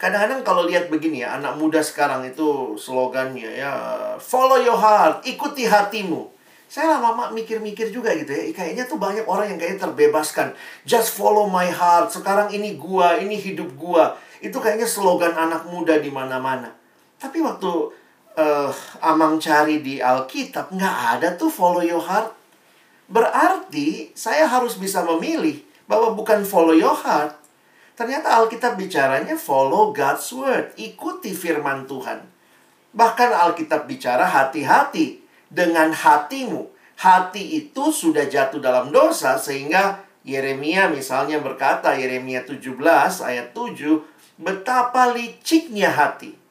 kadang-kadang 0.00 0.40
kalau 0.40 0.64
lihat 0.64 0.88
begini 0.88 1.20
ya, 1.20 1.36
anak 1.36 1.60
muda 1.60 1.84
sekarang 1.84 2.24
itu 2.24 2.80
slogannya 2.80 3.60
ya, 3.60 3.72
follow 4.16 4.56
your 4.56 4.80
heart, 4.80 5.20
ikuti 5.28 5.68
hatimu. 5.68 6.32
Saya 6.66 6.96
lama-lama 6.96 7.30
mikir-mikir 7.36 7.92
juga 7.92 8.10
gitu 8.16 8.32
ya, 8.32 8.50
kayaknya 8.56 8.88
tuh 8.88 8.96
banyak 8.98 9.28
orang 9.28 9.52
yang 9.52 9.58
kayaknya 9.60 9.86
terbebaskan. 9.86 10.56
Just 10.88 11.12
follow 11.14 11.44
my 11.46 11.68
heart, 11.68 12.08
sekarang 12.08 12.50
ini 12.50 12.74
gua, 12.74 13.20
ini 13.20 13.36
hidup 13.36 13.76
gua. 13.76 14.16
Itu 14.40 14.58
kayaknya 14.60 14.88
slogan 14.88 15.36
anak 15.36 15.68
muda 15.70 16.00
di 16.00 16.08
mana-mana. 16.10 16.75
Tapi 17.16 17.40
waktu 17.40 17.72
eh, 18.36 18.70
Amang 19.00 19.40
cari 19.40 19.80
di 19.80 19.98
Alkitab, 19.98 20.72
nggak 20.72 20.96
ada 21.18 21.28
tuh 21.34 21.48
follow 21.48 21.80
your 21.80 22.02
heart. 22.04 22.32
Berarti 23.08 24.12
saya 24.12 24.44
harus 24.50 24.76
bisa 24.76 25.00
memilih 25.06 25.62
bahwa 25.88 26.12
bukan 26.12 26.42
follow 26.44 26.76
your 26.76 26.94
heart. 26.94 27.32
Ternyata 27.96 28.28
Alkitab 28.36 28.76
bicaranya 28.76 29.40
follow 29.40 29.88
God's 29.96 30.28
word, 30.36 30.76
ikuti 30.76 31.32
firman 31.32 31.88
Tuhan. 31.88 32.20
Bahkan 32.92 33.30
Alkitab 33.32 33.88
bicara 33.88 34.28
hati-hati 34.28 35.24
dengan 35.48 35.96
hatimu. 35.96 36.68
Hati 36.96 37.60
itu 37.60 37.92
sudah 37.92 38.24
jatuh 38.28 38.60
dalam 38.60 38.88
dosa 38.92 39.36
sehingga 39.36 40.00
Yeremia 40.26 40.88
misalnya 40.90 41.38
berkata 41.38 41.92
Yeremia 41.94 42.42
17 42.42 42.72
ayat 43.22 43.52
7 43.52 44.40
betapa 44.40 45.12
liciknya 45.12 45.92
hati. 45.92 46.45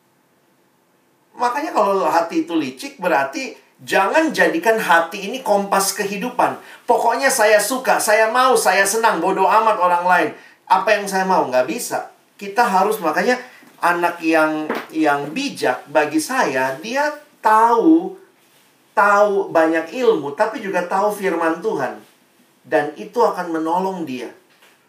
Makanya 1.35 1.75
kalau 1.75 2.07
hati 2.07 2.47
itu 2.47 2.55
licik 2.55 2.99
berarti 2.99 3.55
jangan 3.83 4.31
jadikan 4.31 4.79
hati 4.79 5.27
ini 5.27 5.43
kompas 5.43 5.91
kehidupan. 5.95 6.57
Pokoknya 6.87 7.27
saya 7.27 7.59
suka, 7.59 7.99
saya 7.99 8.31
mau, 8.31 8.55
saya 8.55 8.87
senang, 8.87 9.19
bodoh 9.19 9.47
amat 9.47 9.77
orang 9.79 10.05
lain. 10.07 10.29
Apa 10.65 10.95
yang 10.95 11.05
saya 11.05 11.27
mau 11.27 11.45
nggak 11.47 11.67
bisa. 11.67 12.11
Kita 12.35 12.63
harus 12.63 12.97
makanya 13.03 13.39
anak 13.83 14.23
yang 14.23 14.71
yang 14.89 15.29
bijak 15.35 15.83
bagi 15.91 16.17
saya 16.17 16.79
dia 16.79 17.11
tahu 17.43 18.17
tahu 18.95 19.51
banyak 19.51 19.91
ilmu 19.91 20.33
tapi 20.33 20.63
juga 20.63 20.87
tahu 20.87 21.11
firman 21.11 21.59
Tuhan 21.59 21.99
dan 22.65 22.95
itu 22.97 23.19
akan 23.21 23.53
menolong 23.53 24.07
dia 24.07 24.31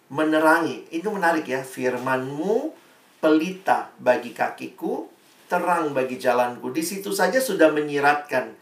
menerangi. 0.09 0.86
Itu 0.90 1.11
menarik 1.11 1.47
ya, 1.47 1.62
firmanmu 1.62 2.72
pelita 3.18 3.90
bagi 3.99 4.30
kakiku, 4.30 5.09
terang 5.47 5.94
bagi 5.94 6.16
jalanku. 6.16 6.70
Di 6.70 6.82
situ 6.82 7.11
saja 7.11 7.38
sudah 7.38 7.70
menyiratkan. 7.70 8.55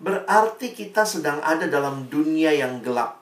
Berarti 0.00 0.72
kita 0.72 1.04
sedang 1.04 1.40
ada 1.40 1.68
dalam 1.68 2.08
dunia 2.08 2.50
yang 2.50 2.80
gelap. 2.80 3.20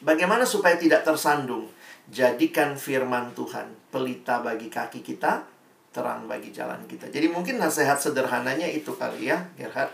Bagaimana 0.00 0.48
supaya 0.48 0.80
tidak 0.80 1.04
tersandung? 1.04 1.68
Jadikan 2.08 2.74
firman 2.74 3.36
Tuhan 3.36 3.68
pelita 3.92 4.40
bagi 4.40 4.66
kaki 4.66 5.04
kita, 5.04 5.44
terang 5.92 6.24
bagi 6.24 6.50
jalan 6.50 6.80
kita. 6.88 7.06
Jadi 7.06 7.28
mungkin 7.28 7.60
nasihat 7.60 8.00
sederhananya 8.00 8.64
itu 8.66 8.96
kali 8.96 9.28
ya, 9.28 9.38
Gerhard. 9.54 9.92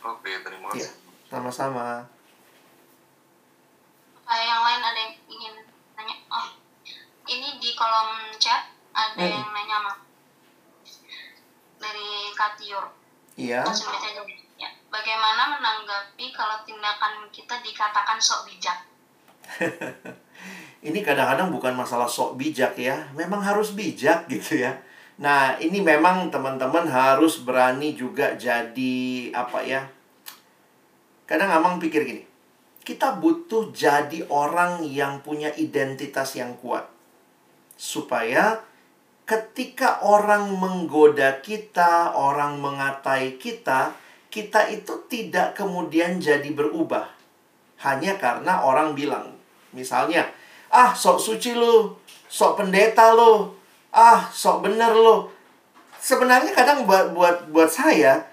Oke, 0.00 0.32
terima 0.40 0.68
Iya, 0.72 0.84
kasih. 0.84 0.90
sama-sama. 1.28 2.08
kayak 4.24 4.46
yang 4.48 4.62
lain 4.64 4.80
ada 4.80 4.98
yang 4.98 5.14
ingin 5.28 5.54
nanya 5.92 6.16
oh 6.32 6.48
ini 7.28 7.60
di 7.60 7.76
kolom 7.76 8.08
chat 8.40 8.72
ada 8.90 9.20
Hmm. 9.20 9.28
yang 9.36 9.52
nanya 9.52 9.76
sama 9.78 9.92
dari 11.84 12.32
Katiur 12.32 12.88
Iya. 13.36 13.60
ya 14.56 14.70
bagaimana 14.88 15.58
menanggapi 15.58 16.32
kalau 16.32 16.62
tindakan 16.64 17.28
kita 17.28 17.60
dikatakan 17.60 18.16
sok 18.16 18.48
bijak 18.48 18.78
Ini 20.84 21.00
kadang-kadang 21.00 21.48
bukan 21.48 21.72
masalah 21.72 22.04
sok 22.04 22.36
bijak 22.36 22.76
ya, 22.76 23.08
memang 23.16 23.40
harus 23.40 23.72
bijak 23.72 24.28
gitu 24.28 24.60
ya. 24.60 24.76
Nah, 25.16 25.56
ini 25.56 25.80
memang 25.80 26.28
teman-teman 26.28 26.84
harus 26.84 27.40
berani 27.40 27.96
juga 27.96 28.36
jadi 28.36 29.32
apa 29.32 29.64
ya? 29.64 29.88
Kadang 31.24 31.56
Amang 31.56 31.80
pikir 31.80 32.04
gini, 32.04 32.28
kita 32.84 33.16
butuh 33.16 33.72
jadi 33.72 34.28
orang 34.28 34.84
yang 34.84 35.24
punya 35.24 35.48
identitas 35.56 36.36
yang 36.36 36.52
kuat. 36.60 36.84
Supaya 37.80 38.60
ketika 39.24 40.04
orang 40.04 40.52
menggoda 40.56 41.40
kita, 41.40 42.12
orang 42.12 42.60
mengatai 42.60 43.40
kita, 43.40 43.96
kita 44.28 44.68
itu 44.68 45.08
tidak 45.08 45.56
kemudian 45.56 46.20
jadi 46.20 46.48
berubah. 46.52 47.08
Hanya 47.80 48.16
karena 48.20 48.64
orang 48.64 48.92
bilang, 48.92 49.36
misalnya, 49.72 50.28
ah 50.72 50.92
sok 50.92 51.20
suci 51.20 51.56
lu, 51.56 51.96
sok 52.28 52.60
pendeta 52.64 53.12
lu, 53.16 53.52
ah 53.92 54.28
sok 54.32 54.68
bener 54.68 54.92
lu. 54.92 55.28
Sebenarnya 56.00 56.52
kadang 56.52 56.84
buat 56.84 57.16
buat 57.16 57.48
buat 57.48 57.72
saya, 57.72 58.28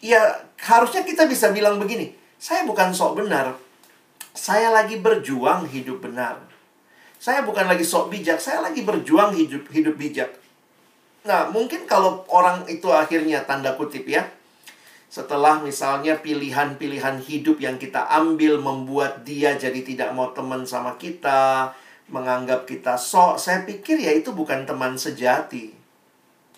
ya 0.00 0.20
harusnya 0.56 1.04
kita 1.04 1.28
bisa 1.28 1.52
bilang 1.52 1.76
begini, 1.76 2.16
saya 2.40 2.64
bukan 2.64 2.96
sok 2.96 3.20
benar, 3.20 3.52
saya 4.32 4.72
lagi 4.72 4.96
berjuang 4.96 5.68
hidup 5.68 6.00
benar. 6.00 6.49
Saya 7.20 7.44
bukan 7.44 7.68
lagi 7.68 7.84
sok 7.84 8.08
bijak, 8.08 8.40
saya 8.40 8.64
lagi 8.64 8.80
berjuang 8.80 9.36
hidup 9.36 9.68
hidup 9.68 10.00
bijak. 10.00 10.32
Nah, 11.28 11.52
mungkin 11.52 11.84
kalau 11.84 12.24
orang 12.32 12.64
itu 12.64 12.88
akhirnya 12.88 13.44
tanda 13.44 13.76
kutip 13.76 14.08
ya, 14.08 14.24
setelah 15.12 15.60
misalnya 15.60 16.16
pilihan-pilihan 16.16 17.20
hidup 17.20 17.60
yang 17.60 17.76
kita 17.76 18.08
ambil 18.08 18.56
membuat 18.56 19.20
dia 19.20 19.52
jadi 19.52 19.84
tidak 19.84 20.16
mau 20.16 20.32
teman 20.32 20.64
sama 20.64 20.96
kita, 20.96 21.76
menganggap 22.08 22.64
kita 22.64 22.96
sok, 22.96 23.36
saya 23.36 23.68
pikir 23.68 24.00
ya 24.00 24.16
itu 24.16 24.32
bukan 24.32 24.64
teman 24.64 24.96
sejati. 24.96 25.76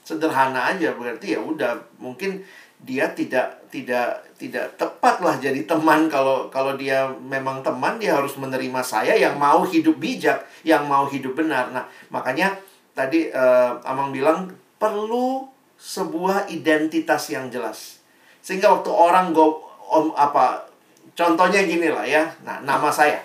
Sederhana 0.07 0.71
aja 0.71 0.95
berarti 0.95 1.35
ya 1.35 1.43
udah 1.43 1.75
mungkin 1.99 2.47
dia 2.83 3.07
tidak 3.15 3.71
tidak 3.71 4.27
tidak 4.37 4.75
tepat 4.75 5.23
lah 5.23 5.39
jadi 5.39 5.63
teman 5.65 6.11
kalau 6.11 6.51
kalau 6.51 6.75
dia 6.75 7.07
memang 7.23 7.63
teman 7.63 7.97
dia 8.03 8.19
harus 8.19 8.35
menerima 8.35 8.83
saya 8.83 9.15
yang 9.15 9.39
mau 9.39 9.63
hidup 9.63 10.03
bijak, 10.03 10.43
yang 10.67 10.91
mau 10.91 11.07
hidup 11.07 11.39
benar. 11.39 11.71
Nah, 11.71 11.87
makanya 12.11 12.59
tadi 12.93 13.31
eh, 13.31 13.71
Amang 13.87 14.11
bilang 14.11 14.51
perlu 14.83 15.47
sebuah 15.79 16.51
identitas 16.51 17.31
yang 17.31 17.49
jelas. 17.55 18.03
Sehingga 18.43 18.71
waktu 18.75 18.91
orang 18.91 19.31
go 19.31 19.63
om 19.87 20.11
apa 20.19 20.67
contohnya 21.15 21.63
gini 21.63 21.87
lah 21.87 22.03
ya. 22.03 22.27
Nah, 22.43 22.59
nama 22.67 22.91
saya. 22.91 23.23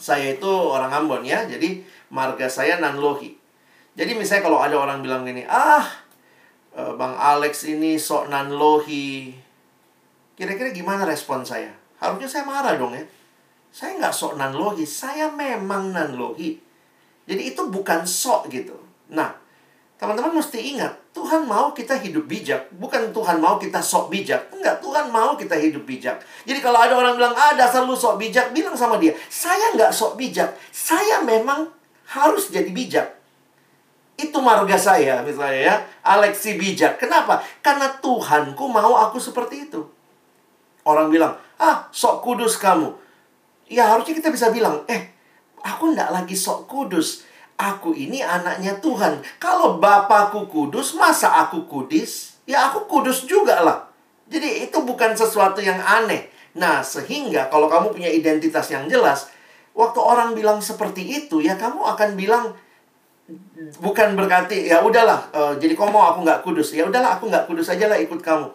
Saya 0.00 0.38
itu 0.38 0.48
orang 0.48 0.94
Ambon 0.94 1.26
ya. 1.26 1.42
Jadi 1.44 1.82
marga 2.14 2.46
saya 2.46 2.78
Nanlohi. 2.78 3.34
Jadi 3.98 4.14
misalnya 4.14 4.46
kalau 4.46 4.62
ada 4.62 4.78
orang 4.78 5.02
bilang 5.02 5.26
gini, 5.26 5.42
"Ah, 5.44 5.82
eh, 6.76 6.92
Bang 6.94 7.14
Alex 7.16 7.66
ini 7.66 7.96
sok 7.96 8.28
Nanlohi." 8.30 9.34
Kira-kira 10.36 10.72
gimana 10.72 11.04
respon 11.04 11.44
saya? 11.44 11.72
Harusnya 12.00 12.28
saya 12.28 12.44
marah 12.48 12.74
dong 12.80 12.96
ya. 12.96 13.04
Saya 13.70 14.00
nggak 14.00 14.14
sok 14.16 14.40
Nanlohi, 14.40 14.88
saya 14.88 15.30
memang 15.30 15.92
Nanlohi. 15.92 16.58
Jadi 17.28 17.42
itu 17.54 17.62
bukan 17.68 18.02
sok 18.02 18.50
gitu. 18.50 18.74
Nah, 19.12 19.30
Teman-teman 20.00 20.40
mesti 20.40 20.56
ingat, 20.56 20.96
Tuhan 21.12 21.44
mau 21.44 21.76
kita 21.76 21.92
hidup 22.00 22.24
bijak. 22.24 22.72
Bukan 22.72 23.12
Tuhan 23.12 23.36
mau 23.36 23.60
kita 23.60 23.84
sok 23.84 24.08
bijak. 24.08 24.48
Enggak, 24.48 24.80
Tuhan 24.80 25.12
mau 25.12 25.36
kita 25.36 25.52
hidup 25.60 25.84
bijak. 25.84 26.24
Jadi 26.48 26.56
kalau 26.64 26.80
ada 26.80 26.96
orang 26.96 27.20
bilang, 27.20 27.36
ah 27.36 27.52
dasar 27.52 27.84
lu 27.84 27.92
sok 27.92 28.16
bijak, 28.16 28.48
bilang 28.56 28.72
sama 28.72 28.96
dia, 28.96 29.12
saya 29.28 29.76
nggak 29.76 29.92
sok 29.92 30.16
bijak. 30.16 30.56
Saya 30.72 31.20
memang 31.20 31.68
harus 32.16 32.48
jadi 32.48 32.72
bijak. 32.72 33.12
Itu 34.20 34.44
marga 34.44 34.76
saya, 34.76 35.24
misalnya 35.24 35.60
ya. 35.60 35.74
Alexi 36.04 36.60
bijak. 36.60 37.00
Kenapa? 37.00 37.40
Karena 37.64 37.88
Tuhanku 38.00 38.68
mau 38.68 39.00
aku 39.00 39.16
seperti 39.16 39.70
itu. 39.70 39.80
Orang 40.84 41.08
bilang, 41.08 41.36
ah 41.56 41.88
sok 41.88 42.20
kudus 42.20 42.60
kamu. 42.60 42.92
Ya 43.70 43.88
harusnya 43.88 44.12
kita 44.12 44.28
bisa 44.28 44.52
bilang, 44.52 44.84
eh 44.90 45.14
aku 45.64 45.96
nggak 45.96 46.10
lagi 46.12 46.36
sok 46.36 46.68
kudus 46.68 47.30
aku 47.60 47.92
ini 47.92 48.24
anaknya 48.24 48.80
Tuhan. 48.80 49.20
Kalau 49.36 49.76
Bapakku 49.76 50.48
kudus, 50.48 50.96
masa 50.96 51.44
aku 51.44 51.68
kudis? 51.68 52.40
Ya 52.48 52.72
aku 52.72 52.88
kudus 52.88 53.28
juga 53.28 53.60
lah. 53.60 53.78
Jadi 54.32 54.64
itu 54.64 54.80
bukan 54.80 55.12
sesuatu 55.12 55.60
yang 55.60 55.78
aneh. 55.84 56.32
Nah, 56.56 56.80
sehingga 56.80 57.52
kalau 57.52 57.68
kamu 57.68 57.94
punya 57.94 58.10
identitas 58.10 58.72
yang 58.72 58.88
jelas, 58.88 59.28
waktu 59.76 60.00
orang 60.00 60.32
bilang 60.34 60.58
seperti 60.64 61.04
itu, 61.04 61.44
ya 61.44 61.54
kamu 61.54 61.84
akan 61.94 62.16
bilang 62.16 62.56
bukan 63.80 64.18
berarti 64.18 64.70
ya 64.70 64.82
udahlah, 64.82 65.30
eh, 65.30 65.52
jadi 65.60 65.74
mau 65.78 66.12
aku 66.14 66.26
nggak 66.26 66.40
kudus, 66.42 66.74
ya 66.74 66.86
udahlah 66.86 67.18
aku 67.18 67.30
nggak 67.30 67.46
kudus 67.46 67.70
aja 67.70 67.86
lah 67.90 67.98
ikut 67.98 68.20
kamu. 68.22 68.48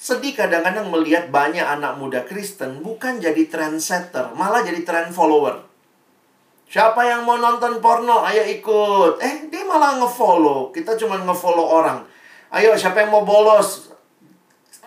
Sedih 0.00 0.32
kadang-kadang 0.32 0.88
melihat 0.88 1.28
banyak 1.28 1.60
anak 1.60 2.00
muda 2.00 2.24
Kristen 2.24 2.80
bukan 2.80 3.20
jadi 3.20 3.44
trendsetter, 3.48 4.32
malah 4.32 4.64
jadi 4.64 4.80
trend 4.80 5.12
follower. 5.12 5.70
Siapa 6.70 7.02
yang 7.02 7.26
mau 7.26 7.34
nonton 7.34 7.82
porno, 7.82 8.22
ayo 8.22 8.46
ikut. 8.46 9.18
Eh, 9.18 9.50
dia 9.50 9.66
malah 9.66 9.98
ngefollow. 9.98 10.70
Kita 10.70 10.94
cuma 10.94 11.18
ngefollow 11.18 11.66
orang. 11.66 12.06
Ayo, 12.54 12.78
siapa 12.78 13.02
yang 13.02 13.10
mau 13.10 13.26
bolos? 13.26 13.90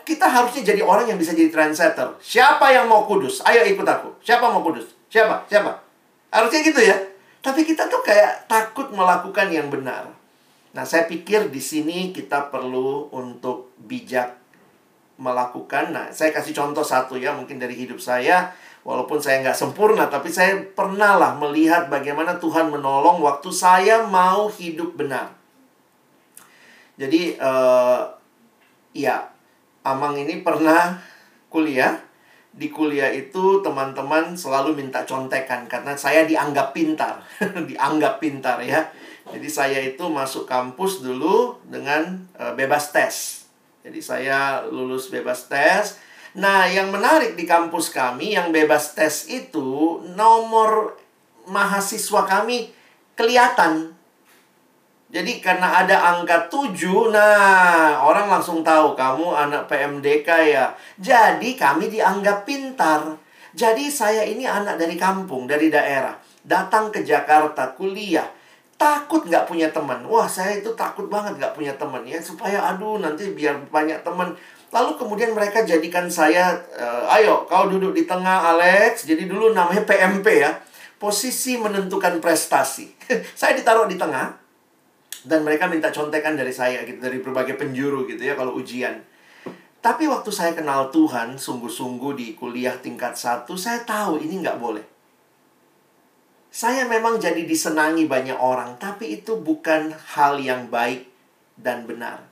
Kita 0.08 0.32
harusnya 0.32 0.64
jadi 0.64 0.80
orang 0.80 1.12
yang 1.12 1.20
bisa 1.20 1.36
jadi 1.36 1.52
trendsetter. 1.52 2.16
Siapa 2.24 2.72
yang 2.72 2.88
mau 2.88 3.04
kudus? 3.04 3.44
Ayo 3.44 3.68
ikut 3.68 3.84
aku. 3.84 4.16
Siapa 4.24 4.48
mau 4.48 4.64
kudus? 4.64 4.96
Siapa? 5.12 5.44
Siapa? 5.52 5.84
Harusnya 6.32 6.64
gitu 6.64 6.80
ya. 6.80 6.96
Tapi 7.44 7.68
kita 7.68 7.92
tuh 7.92 8.00
kayak 8.00 8.48
takut 8.48 8.88
melakukan 8.96 9.52
yang 9.52 9.68
benar. 9.68 10.08
Nah, 10.72 10.88
saya 10.88 11.06
pikir 11.06 11.52
di 11.52 11.60
sini 11.60 12.16
kita 12.16 12.48
perlu 12.48 13.12
untuk 13.12 13.76
bijak 13.84 14.40
melakukan. 15.20 15.92
Nah, 15.92 16.08
saya 16.10 16.32
kasih 16.32 16.56
contoh 16.56 16.82
satu 16.82 17.20
ya, 17.20 17.36
mungkin 17.36 17.60
dari 17.60 17.76
hidup 17.76 18.00
saya. 18.00 18.56
Walaupun 18.84 19.20
saya 19.20 19.44
nggak 19.44 19.56
sempurna, 19.56 20.12
tapi 20.12 20.28
saya 20.28 20.60
pernah 20.76 21.16
lah 21.16 21.36
melihat 21.40 21.88
bagaimana 21.88 22.36
Tuhan 22.36 22.68
menolong 22.68 23.24
waktu 23.24 23.48
saya 23.52 24.04
mau 24.08 24.52
hidup 24.52 24.96
benar. 25.00 25.32
Jadi, 27.00 27.40
eh, 27.40 28.02
ya, 28.96 29.34
Amang 29.84 30.16
ini 30.16 30.40
pernah 30.40 30.96
kuliah. 31.52 32.00
Di 32.54 32.70
kuliah 32.70 33.10
itu 33.10 33.66
teman-teman 33.66 34.38
selalu 34.38 34.78
minta 34.78 35.02
contekan 35.10 35.66
karena 35.66 35.98
saya 35.98 36.30
dianggap 36.30 36.70
pintar. 36.72 37.26
dianggap 37.70 38.22
pintar 38.22 38.62
ya. 38.62 38.86
Jadi 39.26 39.50
saya 39.50 39.80
itu 39.82 40.06
masuk 40.06 40.46
kampus 40.46 41.02
dulu 41.02 41.58
dengan 41.66 42.22
eh, 42.38 42.54
bebas 42.54 42.94
tes. 42.94 43.48
Jadi 43.84 44.00
saya 44.00 44.64
lulus 44.70 45.10
bebas 45.10 45.50
tes. 45.50 45.98
Nah, 46.34 46.66
yang 46.66 46.90
menarik 46.90 47.38
di 47.38 47.46
kampus 47.46 47.94
kami 47.94 48.34
yang 48.34 48.50
bebas 48.50 48.98
tes 48.98 49.30
itu 49.30 50.02
nomor 50.18 50.98
mahasiswa 51.46 52.26
kami 52.26 52.74
kelihatan. 53.14 53.94
Jadi 55.14 55.46
karena 55.46 55.86
ada 55.86 56.10
angka 56.10 56.50
7, 56.50 57.14
nah 57.14 58.02
orang 58.02 58.34
langsung 58.34 58.66
tahu 58.66 58.98
kamu 58.98 59.30
anak 59.30 59.70
PMDK 59.70 60.30
ya. 60.50 60.74
Jadi 60.98 61.54
kami 61.54 61.86
dianggap 61.86 62.50
pintar. 62.50 63.22
Jadi 63.54 63.94
saya 63.94 64.26
ini 64.26 64.50
anak 64.50 64.82
dari 64.82 64.98
kampung, 64.98 65.46
dari 65.46 65.70
daerah. 65.70 66.18
Datang 66.42 66.90
ke 66.90 67.06
Jakarta 67.06 67.78
kuliah. 67.78 68.26
Takut 68.74 69.30
nggak 69.30 69.46
punya 69.46 69.70
teman. 69.70 70.02
Wah 70.10 70.26
saya 70.26 70.58
itu 70.58 70.74
takut 70.74 71.06
banget 71.06 71.38
nggak 71.38 71.54
punya 71.54 71.78
teman 71.78 72.02
ya. 72.10 72.18
Supaya 72.18 72.74
aduh 72.74 72.98
nanti 72.98 73.30
biar 73.38 73.70
banyak 73.70 74.02
teman. 74.02 74.34
Lalu 74.74 74.98
kemudian 74.98 75.38
mereka 75.38 75.62
jadikan 75.62 76.10
saya, 76.10 76.58
uh, 76.74 77.06
ayo 77.22 77.46
kau 77.46 77.70
duduk 77.70 77.94
di 77.94 78.10
tengah 78.10 78.58
Alex. 78.58 79.06
Jadi 79.06 79.30
dulu 79.30 79.54
namanya 79.54 79.86
PMP 79.86 80.42
ya. 80.42 80.58
Posisi 80.98 81.54
menentukan 81.62 82.18
prestasi. 82.18 82.90
saya 83.38 83.54
ditaruh 83.54 83.86
di 83.86 83.94
tengah 83.94 84.43
dan 85.24 85.44
mereka 85.48 85.72
minta 85.72 85.90
contekan 85.90 86.36
dari 86.36 86.52
saya 86.52 86.84
gitu 86.84 87.00
dari 87.00 87.24
berbagai 87.24 87.56
penjuru 87.56 88.04
gitu 88.08 88.24
ya 88.24 88.36
kalau 88.36 88.56
ujian. 88.60 89.00
Tapi 89.84 90.08
waktu 90.08 90.32
saya 90.32 90.56
kenal 90.56 90.88
Tuhan 90.96 91.36
sungguh-sungguh 91.36 92.16
di 92.16 92.28
kuliah 92.40 92.80
tingkat 92.80 93.20
satu, 93.20 93.60
saya 93.60 93.84
tahu 93.84 94.16
ini 94.24 94.40
nggak 94.40 94.56
boleh. 94.56 94.86
Saya 96.54 96.88
memang 96.88 97.20
jadi 97.20 97.44
disenangi 97.44 98.08
banyak 98.08 98.40
orang, 98.40 98.80
tapi 98.80 99.20
itu 99.20 99.36
bukan 99.36 99.92
hal 100.16 100.40
yang 100.40 100.72
baik 100.72 101.10
dan 101.60 101.84
benar. 101.84 102.24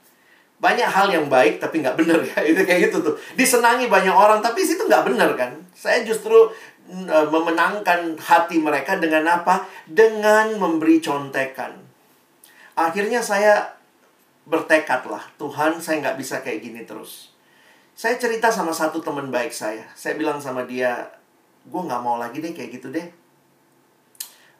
Banyak 0.62 0.88
hal 0.88 1.10
yang 1.10 1.26
baik 1.26 1.58
tapi 1.60 1.82
nggak 1.82 1.98
benar 1.98 2.24
ya. 2.32 2.40
Itu 2.40 2.64
kayak 2.64 2.88
gitu 2.88 3.04
tuh. 3.04 3.14
Disenangi 3.36 3.90
banyak 3.90 4.14
orang, 4.14 4.40
tapi 4.40 4.64
itu 4.64 4.78
nggak 4.78 5.12
benar 5.12 5.36
kan. 5.36 5.52
Saya 5.76 6.06
justru 6.06 6.48
e, 6.88 7.18
memenangkan 7.28 8.14
hati 8.16 8.62
mereka 8.62 8.96
dengan 8.96 9.26
apa? 9.28 9.66
Dengan 9.84 10.56
memberi 10.56 11.02
contekan. 11.02 11.81
Akhirnya 12.72 13.20
saya 13.20 13.76
bertekad 14.48 15.06
lah, 15.06 15.22
Tuhan 15.36 15.78
saya 15.78 16.02
nggak 16.02 16.18
bisa 16.18 16.40
kayak 16.40 16.64
gini 16.64 16.82
terus. 16.82 17.30
Saya 17.92 18.16
cerita 18.16 18.48
sama 18.48 18.72
satu 18.72 19.04
teman 19.04 19.28
baik 19.28 19.52
saya. 19.52 19.84
Saya 19.92 20.16
bilang 20.16 20.40
sama 20.40 20.64
dia, 20.64 21.12
gue 21.68 21.82
nggak 21.82 22.02
mau 22.02 22.16
lagi 22.16 22.40
deh 22.40 22.56
kayak 22.56 22.80
gitu 22.80 22.88
deh. 22.88 23.04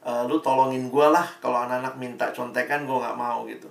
Uh, 0.03 0.27
lu 0.27 0.43
tolongin 0.43 0.91
gue 0.91 1.07
lah 1.07 1.25
kalau 1.39 1.63
anak-anak 1.63 1.95
minta 1.95 2.27
contekan 2.35 2.85
gue 2.85 2.97
nggak 2.99 3.17
mau 3.19 3.49
gitu. 3.49 3.71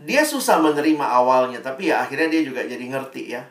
Dia 0.00 0.24
susah 0.24 0.60
menerima 0.60 1.04
awalnya, 1.04 1.60
tapi 1.60 1.92
ya 1.92 2.04
akhirnya 2.04 2.28
dia 2.32 2.42
juga 2.44 2.64
jadi 2.64 2.84
ngerti 2.84 3.22
ya. 3.36 3.42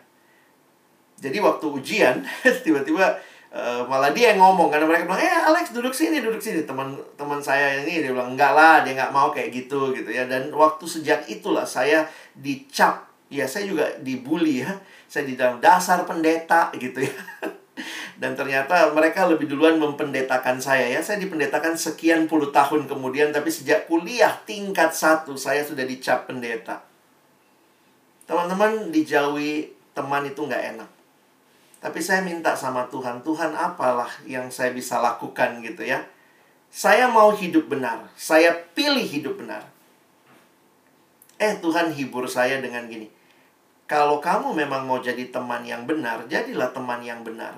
Jadi 1.22 1.38
waktu 1.40 1.66
ujian, 1.70 2.26
tiba-tiba 2.66 3.16
uh, 3.56 3.82
malah 3.88 4.12
dia 4.12 4.36
yang 4.36 4.44
ngomong 4.44 4.68
karena 4.68 4.84
mereka 4.84 5.08
bilang, 5.08 5.24
eh 5.24 5.40
Alex 5.48 5.72
duduk 5.72 5.96
sini, 5.96 6.20
duduk 6.20 6.44
sini. 6.44 6.68
Teman-teman 6.68 7.40
saya 7.40 7.82
ini 7.82 8.04
dia 8.04 8.12
bilang 8.12 8.36
enggak 8.36 8.52
lah, 8.52 8.84
dia 8.84 8.94
nggak 8.94 9.14
mau 9.16 9.32
kayak 9.32 9.50
gitu 9.56 9.96
gitu 9.96 10.12
ya. 10.12 10.28
Dan 10.28 10.52
waktu 10.52 10.84
sejak 10.84 11.26
itulah 11.32 11.64
saya 11.64 12.04
dicap, 12.36 13.08
ya 13.32 13.48
saya 13.48 13.66
juga 13.72 13.96
dibully 14.04 14.68
ya. 14.68 14.76
Saya 15.08 15.24
di 15.32 15.40
dalam 15.40 15.64
dasar 15.64 16.04
pendeta 16.04 16.70
gitu 16.76 17.00
ya. 17.08 17.16
Dan 18.22 18.32
ternyata 18.32 18.96
mereka 18.96 19.28
lebih 19.28 19.48
duluan 19.48 19.80
mempendetakan 19.80 20.60
saya 20.60 20.92
ya. 20.92 21.00
Saya 21.00 21.20
dipendetakan 21.24 21.80
sekian 21.80 22.28
puluh 22.28 22.52
tahun 22.52 22.88
kemudian, 22.88 23.32
tapi 23.32 23.48
sejak 23.52 23.88
kuliah 23.88 24.32
tingkat 24.44 24.92
satu 24.92 25.40
saya 25.40 25.64
sudah 25.64 25.88
dicap 25.88 26.28
pendeta. 26.28 26.84
Teman-teman 28.26 28.90
dijauhi 28.90 29.72
teman 29.94 30.26
itu 30.28 30.42
nggak 30.44 30.64
enak. 30.76 30.95
Tapi 31.86 32.02
saya 32.02 32.26
minta 32.26 32.58
sama 32.58 32.90
Tuhan, 32.90 33.22
Tuhan 33.22 33.54
apalah 33.54 34.10
yang 34.26 34.50
saya 34.50 34.74
bisa 34.74 34.98
lakukan 34.98 35.62
gitu 35.62 35.86
ya. 35.86 36.02
Saya 36.74 37.06
mau 37.06 37.30
hidup 37.30 37.70
benar, 37.70 38.10
saya 38.18 38.58
pilih 38.74 39.06
hidup 39.06 39.38
benar. 39.38 39.62
Eh 41.38 41.62
Tuhan 41.62 41.94
hibur 41.94 42.26
saya 42.26 42.58
dengan 42.58 42.90
gini. 42.90 43.06
Kalau 43.86 44.18
kamu 44.18 44.58
memang 44.58 44.90
mau 44.90 44.98
jadi 44.98 45.30
teman 45.30 45.62
yang 45.62 45.86
benar, 45.86 46.26
jadilah 46.26 46.74
teman 46.74 47.06
yang 47.06 47.22
benar. 47.22 47.54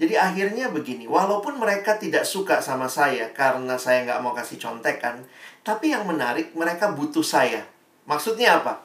Jadi 0.00 0.16
akhirnya 0.16 0.72
begini, 0.72 1.04
walaupun 1.04 1.60
mereka 1.60 2.00
tidak 2.00 2.24
suka 2.24 2.64
sama 2.64 2.88
saya 2.88 3.28
karena 3.36 3.76
saya 3.76 4.08
nggak 4.08 4.24
mau 4.24 4.32
kasih 4.32 4.56
contekan, 4.56 5.20
tapi 5.60 5.92
yang 5.92 6.08
menarik 6.08 6.56
mereka 6.56 6.96
butuh 6.96 7.20
saya. 7.20 7.60
Maksudnya 8.08 8.64
apa? 8.64 8.83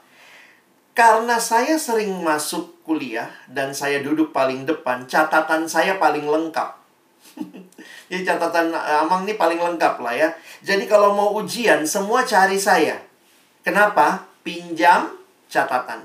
Karena 1.00 1.40
saya 1.40 1.80
sering 1.80 2.20
masuk 2.20 2.84
kuliah 2.84 3.32
dan 3.48 3.72
saya 3.72 4.04
duduk 4.04 4.36
paling 4.36 4.68
depan, 4.68 5.08
catatan 5.08 5.64
saya 5.64 5.96
paling 5.96 6.28
lengkap. 6.28 6.76
Jadi 8.12 8.24
catatan 8.28 8.76
Amang 8.76 9.24
ini 9.24 9.40
paling 9.40 9.64
lengkap 9.64 10.04
lah 10.04 10.12
ya. 10.12 10.28
Jadi 10.60 10.92
kalau 10.92 11.16
mau 11.16 11.32
ujian, 11.40 11.88
semua 11.88 12.28
cari 12.28 12.60
saya. 12.60 13.00
Kenapa? 13.64 14.28
Pinjam 14.44 15.16
catatan. 15.48 16.04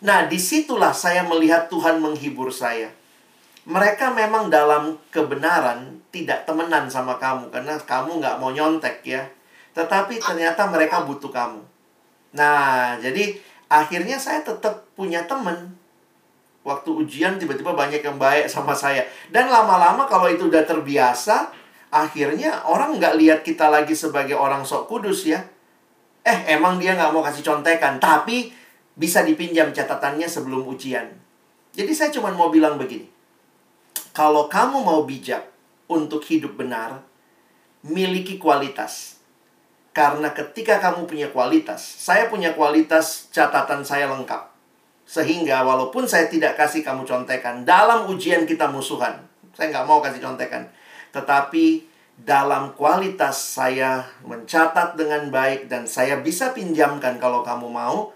Nah, 0.00 0.24
di 0.24 0.40
situlah 0.40 0.96
saya 0.96 1.20
melihat 1.28 1.68
Tuhan 1.68 2.00
menghibur 2.00 2.48
saya 2.48 3.04
mereka 3.64 4.12
memang 4.12 4.52
dalam 4.52 5.00
kebenaran 5.08 6.04
tidak 6.12 6.44
temenan 6.44 6.84
sama 6.92 7.16
kamu 7.16 7.48
karena 7.48 7.80
kamu 7.80 8.20
nggak 8.20 8.36
mau 8.36 8.52
nyontek 8.52 9.00
ya. 9.02 9.24
Tetapi 9.72 10.20
ternyata 10.20 10.68
mereka 10.68 11.02
butuh 11.02 11.32
kamu. 11.32 11.64
Nah, 12.36 12.94
jadi 13.00 13.34
akhirnya 13.68 14.16
saya 14.20 14.42
tetap 14.42 14.88
punya 14.94 15.24
temen. 15.28 15.76
Waktu 16.64 16.90
ujian 16.96 17.36
tiba-tiba 17.36 17.76
banyak 17.76 18.00
yang 18.00 18.16
baik 18.16 18.48
sama 18.48 18.72
saya. 18.72 19.04
Dan 19.28 19.52
lama-lama 19.52 20.08
kalau 20.08 20.32
itu 20.32 20.48
udah 20.48 20.64
terbiasa, 20.64 21.52
akhirnya 21.92 22.64
orang 22.64 22.96
nggak 22.96 23.14
lihat 23.20 23.40
kita 23.44 23.68
lagi 23.68 23.92
sebagai 23.92 24.34
orang 24.34 24.64
sok 24.64 24.88
kudus 24.88 25.28
ya. 25.28 25.44
Eh, 26.24 26.56
emang 26.56 26.80
dia 26.80 26.96
nggak 26.96 27.12
mau 27.12 27.20
kasih 27.20 27.44
contekan, 27.44 28.00
tapi 28.00 28.48
bisa 28.96 29.20
dipinjam 29.20 29.76
catatannya 29.76 30.24
sebelum 30.24 30.64
ujian. 30.64 31.04
Jadi 31.76 31.92
saya 31.92 32.08
cuma 32.08 32.32
mau 32.32 32.48
bilang 32.48 32.80
begini 32.80 33.14
kalau 34.14 34.46
kamu 34.46 34.86
mau 34.86 35.02
bijak 35.02 35.50
untuk 35.90 36.22
hidup 36.30 36.54
benar, 36.54 37.02
miliki 37.82 38.38
kualitas. 38.38 39.13
Karena 39.94 40.34
ketika 40.34 40.82
kamu 40.82 41.06
punya 41.06 41.30
kualitas, 41.30 41.78
saya 41.78 42.26
punya 42.26 42.50
kualitas 42.58 43.30
catatan 43.30 43.86
saya 43.86 44.10
lengkap. 44.10 44.50
Sehingga 45.06 45.62
walaupun 45.62 46.10
saya 46.10 46.26
tidak 46.26 46.58
kasih 46.58 46.82
kamu 46.82 47.06
contekan, 47.06 47.62
dalam 47.62 48.10
ujian 48.10 48.42
kita 48.42 48.66
musuhan. 48.66 49.22
Saya 49.54 49.70
nggak 49.70 49.86
mau 49.86 50.02
kasih 50.02 50.18
contekan. 50.18 50.66
Tetapi 51.14 51.86
dalam 52.18 52.74
kualitas 52.74 53.38
saya 53.54 54.02
mencatat 54.26 54.98
dengan 54.98 55.30
baik 55.30 55.70
dan 55.70 55.86
saya 55.86 56.18
bisa 56.18 56.50
pinjamkan 56.50 57.22
kalau 57.22 57.46
kamu 57.46 57.70
mau, 57.70 58.10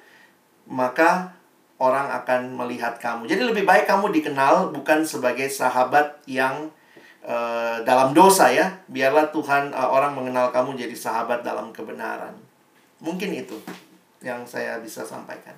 maka 0.67 1.39
orang 1.79 2.11
akan 2.11 2.59
melihat 2.59 2.99
kamu. 2.99 3.31
Jadi 3.31 3.43
lebih 3.55 3.63
baik 3.63 3.87
kamu 3.87 4.11
dikenal 4.11 4.75
bukan 4.75 5.07
sebagai 5.07 5.47
sahabat 5.47 6.19
yang 6.27 6.75
uh, 7.29 7.77
dalam 7.85 8.17
dosa 8.17 8.49
ya. 8.49 8.81
Biarlah 8.89 9.29
Tuhan 9.29 9.77
uh, 9.77 9.93
orang 9.93 10.17
mengenal 10.17 10.49
kamu 10.49 10.81
jadi 10.81 10.97
sahabat 10.97 11.45
dalam 11.45 11.71
kebenaran. 11.71 12.33
Mungkin 13.05 13.37
itu 13.37 13.61
yang 14.25 14.43
saya 14.49 14.81
bisa 14.81 15.05
sampaikan. 15.05 15.55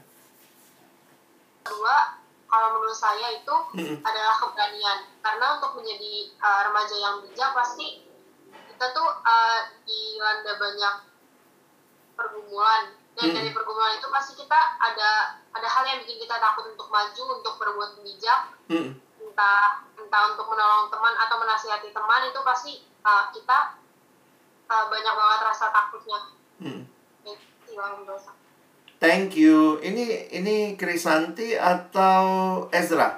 Kedua, 1.65 2.19
kalau 2.51 2.77
menurut 2.77 2.99
saya 2.99 3.39
itu 3.39 3.55
hmm. 3.79 4.03
adalah 4.03 4.35
keberanian. 4.43 4.99
Karena 5.23 5.47
untuk 5.57 5.79
menjadi 5.79 6.35
uh, 6.43 6.61
remaja 6.69 6.97
yang 6.99 7.17
bijak 7.23 7.55
pasti 7.55 8.05
kita 8.51 8.97
tuh 8.97 9.09
uh, 9.23 9.61
dilanda 9.85 10.53
banyak 10.57 10.95
pergumulan 12.17 12.93
dan 13.17 13.29
hmm. 13.29 13.37
dari 13.37 13.51
pergumulan 13.53 13.97
itu 13.97 14.09
pasti 14.09 14.33
kita 14.41 14.61
ada 14.81 15.37
ada 15.53 15.69
hal 15.69 15.85
yang 15.85 15.99
bikin 16.05 16.25
kita 16.25 16.41
takut 16.41 16.65
untuk 16.69 16.89
maju 16.89 17.23
untuk 17.37 17.55
berbuat 17.61 18.01
bijak 18.01 18.41
hmm. 18.73 18.97
entah 19.21 19.85
entah 20.01 20.33
untuk 20.33 20.49
menolong 20.49 20.89
teman 20.89 21.15
atau 21.15 21.37
menasihati 21.37 21.93
teman 21.93 22.25
itu 22.25 22.41
pasti 22.41 22.73
uh, 23.05 23.29
kita 23.29 23.77
uh, 24.67 24.85
banyak 24.89 25.15
banget 25.15 25.41
rasa 25.45 25.67
takutnya 25.69 26.21
hmm. 26.61 26.85
Thank 29.01 29.33
you. 29.33 29.81
Ini 29.81 30.29
ini 30.29 30.77
Krisanti 30.77 31.57
atau 31.57 32.67
Ezra? 32.69 33.17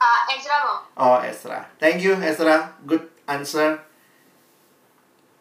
Uh, 0.00 0.20
Ezra 0.32 0.56
loh. 0.64 0.80
Oh 0.96 1.18
Ezra. 1.20 1.68
Thank 1.76 2.00
you 2.00 2.16
Ezra. 2.16 2.72
Good 2.88 3.04
answer. 3.28 3.84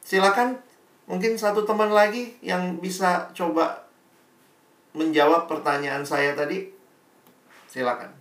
Silakan 0.03 0.59
Mungkin 1.07 1.39
satu 1.39 1.63
teman 1.63 1.87
lagi 1.87 2.35
yang 2.43 2.83
bisa 2.83 3.31
coba 3.31 3.87
menjawab 4.91 5.47
pertanyaan 5.47 6.03
saya 6.03 6.35
tadi. 6.35 6.67
Silakan. 7.71 8.11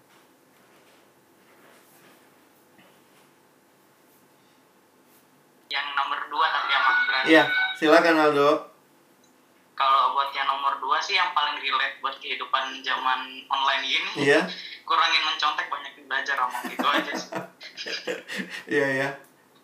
Yang 5.66 5.86
nomor 5.98 6.20
dua 6.30 6.46
tadi 6.46 6.70
yang 6.70 6.84
berani. 6.86 7.15
Iya, 7.26 7.44
silakan 7.74 8.16
Aldo. 8.22 8.50
Kalau 9.76 10.16
buat 10.16 10.32
yang 10.32 10.48
nomor 10.48 10.80
dua 10.80 10.96
sih 11.04 11.20
yang 11.20 11.36
paling 11.36 11.60
relate 11.60 12.00
buat 12.00 12.16
kehidupan 12.16 12.80
zaman 12.80 13.44
online 13.52 13.84
ini. 13.84 14.10
Iya. 14.24 14.48
Kurangin 14.88 15.22
mencontek 15.26 15.68
banyak 15.68 15.92
belajar 16.06 16.36
omong 16.48 16.64
gitu 16.70 16.86
aja 16.86 17.12
sih. 17.12 17.30
Iya 18.72 18.86
ya. 18.88 19.08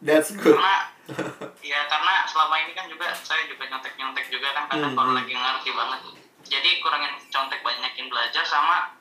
That's 0.03 0.35
good. 0.35 0.59
Karena 0.59 0.91
ya 1.63 1.81
karena 1.87 2.15
selama 2.27 2.55
ini 2.67 2.73
kan 2.75 2.91
juga 2.91 3.15
saya 3.23 3.47
juga 3.47 3.71
nyontek 3.71 3.95
nyontek 3.97 4.27
juga 4.29 4.51
kan 4.53 4.67
karena 4.69 4.93
hmm. 4.93 4.97
kalau 4.99 5.11
hmm. 5.15 5.19
lagi 5.23 5.33
ngerti 5.33 5.71
banget. 5.73 6.01
Jadi 6.43 6.71
kurangin 6.85 7.13
contek 7.33 7.61
banyakin 7.65 8.07
belajar 8.13 8.45
sama 8.45 8.99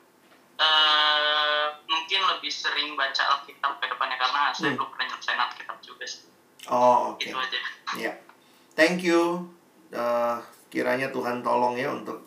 uh, 0.56 1.66
mungkin 1.90 2.20
lebih 2.24 2.48
sering 2.48 2.94
baca 2.96 3.36
Alkitab 3.36 3.82
ke 3.82 3.86
depannya 3.90 4.16
karena 4.16 4.48
hmm. 4.48 4.56
saya 4.56 4.70
belum 4.78 4.88
pernah 4.94 5.06
nyelesain 5.12 5.40
Alkitab 5.42 5.76
juga 5.84 6.04
sih. 6.08 6.24
Oh 6.70 7.12
oke. 7.12 7.20
Okay. 7.20 7.34
Itu 7.34 7.36
aja. 7.36 7.58
Ya. 7.58 7.66
Yeah. 7.98 8.31
Thank 8.72 9.04
you. 9.04 9.44
Uh, 9.92 10.40
kiranya 10.72 11.12
Tuhan 11.12 11.44
tolong 11.44 11.76
ya 11.76 11.92
untuk 11.92 12.24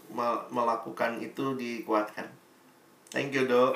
melakukan 0.54 1.18
itu 1.18 1.58
dikuatkan. 1.58 2.30
Thank 3.10 3.34
you, 3.34 3.50
Dok. 3.50 3.74